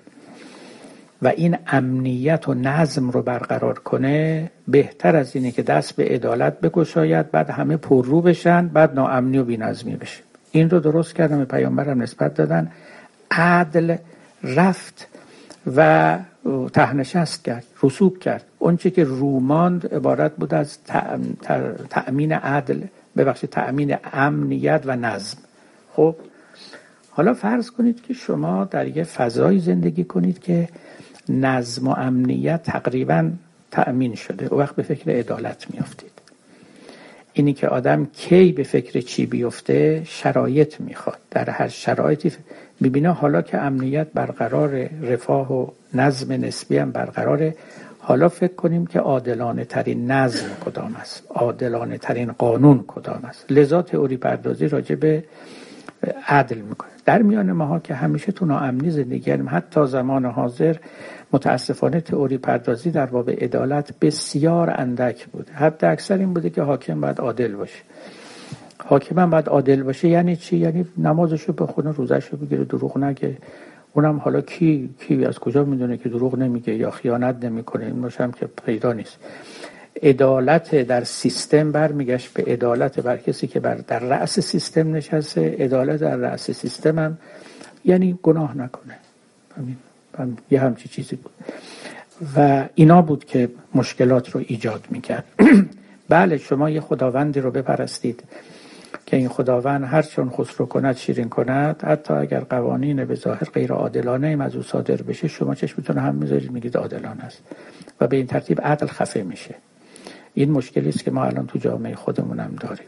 [1.22, 6.60] و این امنیت و نظم رو برقرار کنه بهتر از اینه که دست به عدالت
[6.60, 10.22] بگشاید بعد همه پررو بشن بعد ناامنی و بینظمی بشه
[10.52, 12.70] این رو درست کردن به پیامبرم نسبت دادن.
[13.30, 13.96] عدل
[14.42, 15.08] رفت
[15.76, 16.18] و
[16.72, 18.44] تهنشست کرد رسوب کرد.
[18.58, 20.78] اونچه که روماند عبارت بود از
[21.90, 22.82] تأمین عدل
[23.16, 25.38] ببخشید تأمین امنیت و نظم.
[25.92, 26.16] خب
[27.10, 30.68] حالا فرض کنید که شما در یه فضایی زندگی کنید که
[31.30, 33.30] نظم و امنیت تقریبا
[33.70, 34.46] تأمین شده.
[34.46, 36.10] او وقت به فکر عدالت میافتید.
[37.32, 41.18] اینی که آدم کی به فکر چی بیفته شرایط می‌خواد.
[41.30, 42.32] در هر شرایطی
[42.80, 47.54] می‌بینه حالا که امنیت برقرار رفاه و نظم نسبی هم برقراره
[47.98, 53.82] حالا فکر کنیم که عادلانه ترین نظم کدام است؟ عادلانه ترین قانون کدام است؟ لذا
[53.82, 55.24] تئوری پردازی راجع به
[56.26, 56.90] عدل می‌کنه.
[57.04, 60.76] در میان ماها که همیشه تو ناامنی زندگی کردیم حتی زمان حاضر
[61.32, 67.00] متاسفانه تئوری پردازی در باب عدالت بسیار اندک بوده حتی اکثر این بوده که حاکم
[67.00, 67.82] باید عادل باشه.
[68.84, 70.08] حاکم هم باید عادل باشه.
[70.08, 73.36] یعنی چی؟ یعنی نمازشو بخونه روزشو بگیره دروغ نگه.
[73.92, 78.30] اونم حالا کی کی از کجا می‌دونه که دروغ نمیگه یا خیانت نمی‌کنه؟ این باشم
[78.30, 79.18] که پیدا نیست.
[80.02, 86.00] عدالت در سیستم برمیگشت به عدالت بر کسی که بر در رأس سیستم نشسته عدالت
[86.00, 87.18] در رأس سیستم هم.
[87.84, 88.98] یعنی گناه نکنه.
[89.56, 89.76] همین
[90.50, 91.32] یه همچی چیزی بود.
[92.36, 95.24] و اینا بود که مشکلات رو ایجاد می‌کرد.
[96.08, 98.22] بله شما یه خداوندی رو بپرستید
[99.06, 103.72] که این خداوند هر چون خسرو کند شیرین کند حتی اگر قوانین به ظاهر غیر
[103.72, 107.42] عادلانه ایم از او صادر بشه شما چشمتون هم می‌ذارید میگید عادلانه است.
[108.00, 109.54] و به این ترتیب عدل خفه میشه.
[110.34, 112.86] این مشکلی است که ما الان تو جامعه خودمونم داریم.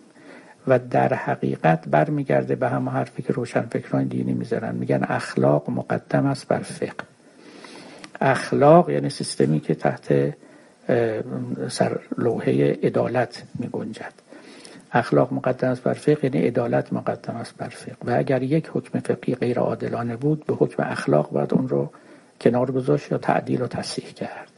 [0.66, 4.74] و در حقیقت برمیگرده به همه حرفی که روشنفکران دینی می‌ذارن.
[4.74, 7.04] میگن اخلاق مقدم است بر فقه.
[8.20, 10.34] اخلاق یعنی سیستمی که تحت
[11.68, 14.12] سر لوحه عدالت می گنجد
[14.92, 17.96] اخلاق مقدم است بر فقه یعنی عدالت مقدم است بر فقه.
[18.04, 21.90] و اگر یک حکم فقهی غیر عادلانه بود به حکم اخلاق باید اون رو
[22.40, 24.48] کنار گذاشت یا تعدیل و تصحیح کرد.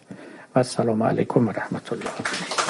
[0.54, 2.63] و السلام علیکم و رحمت الله.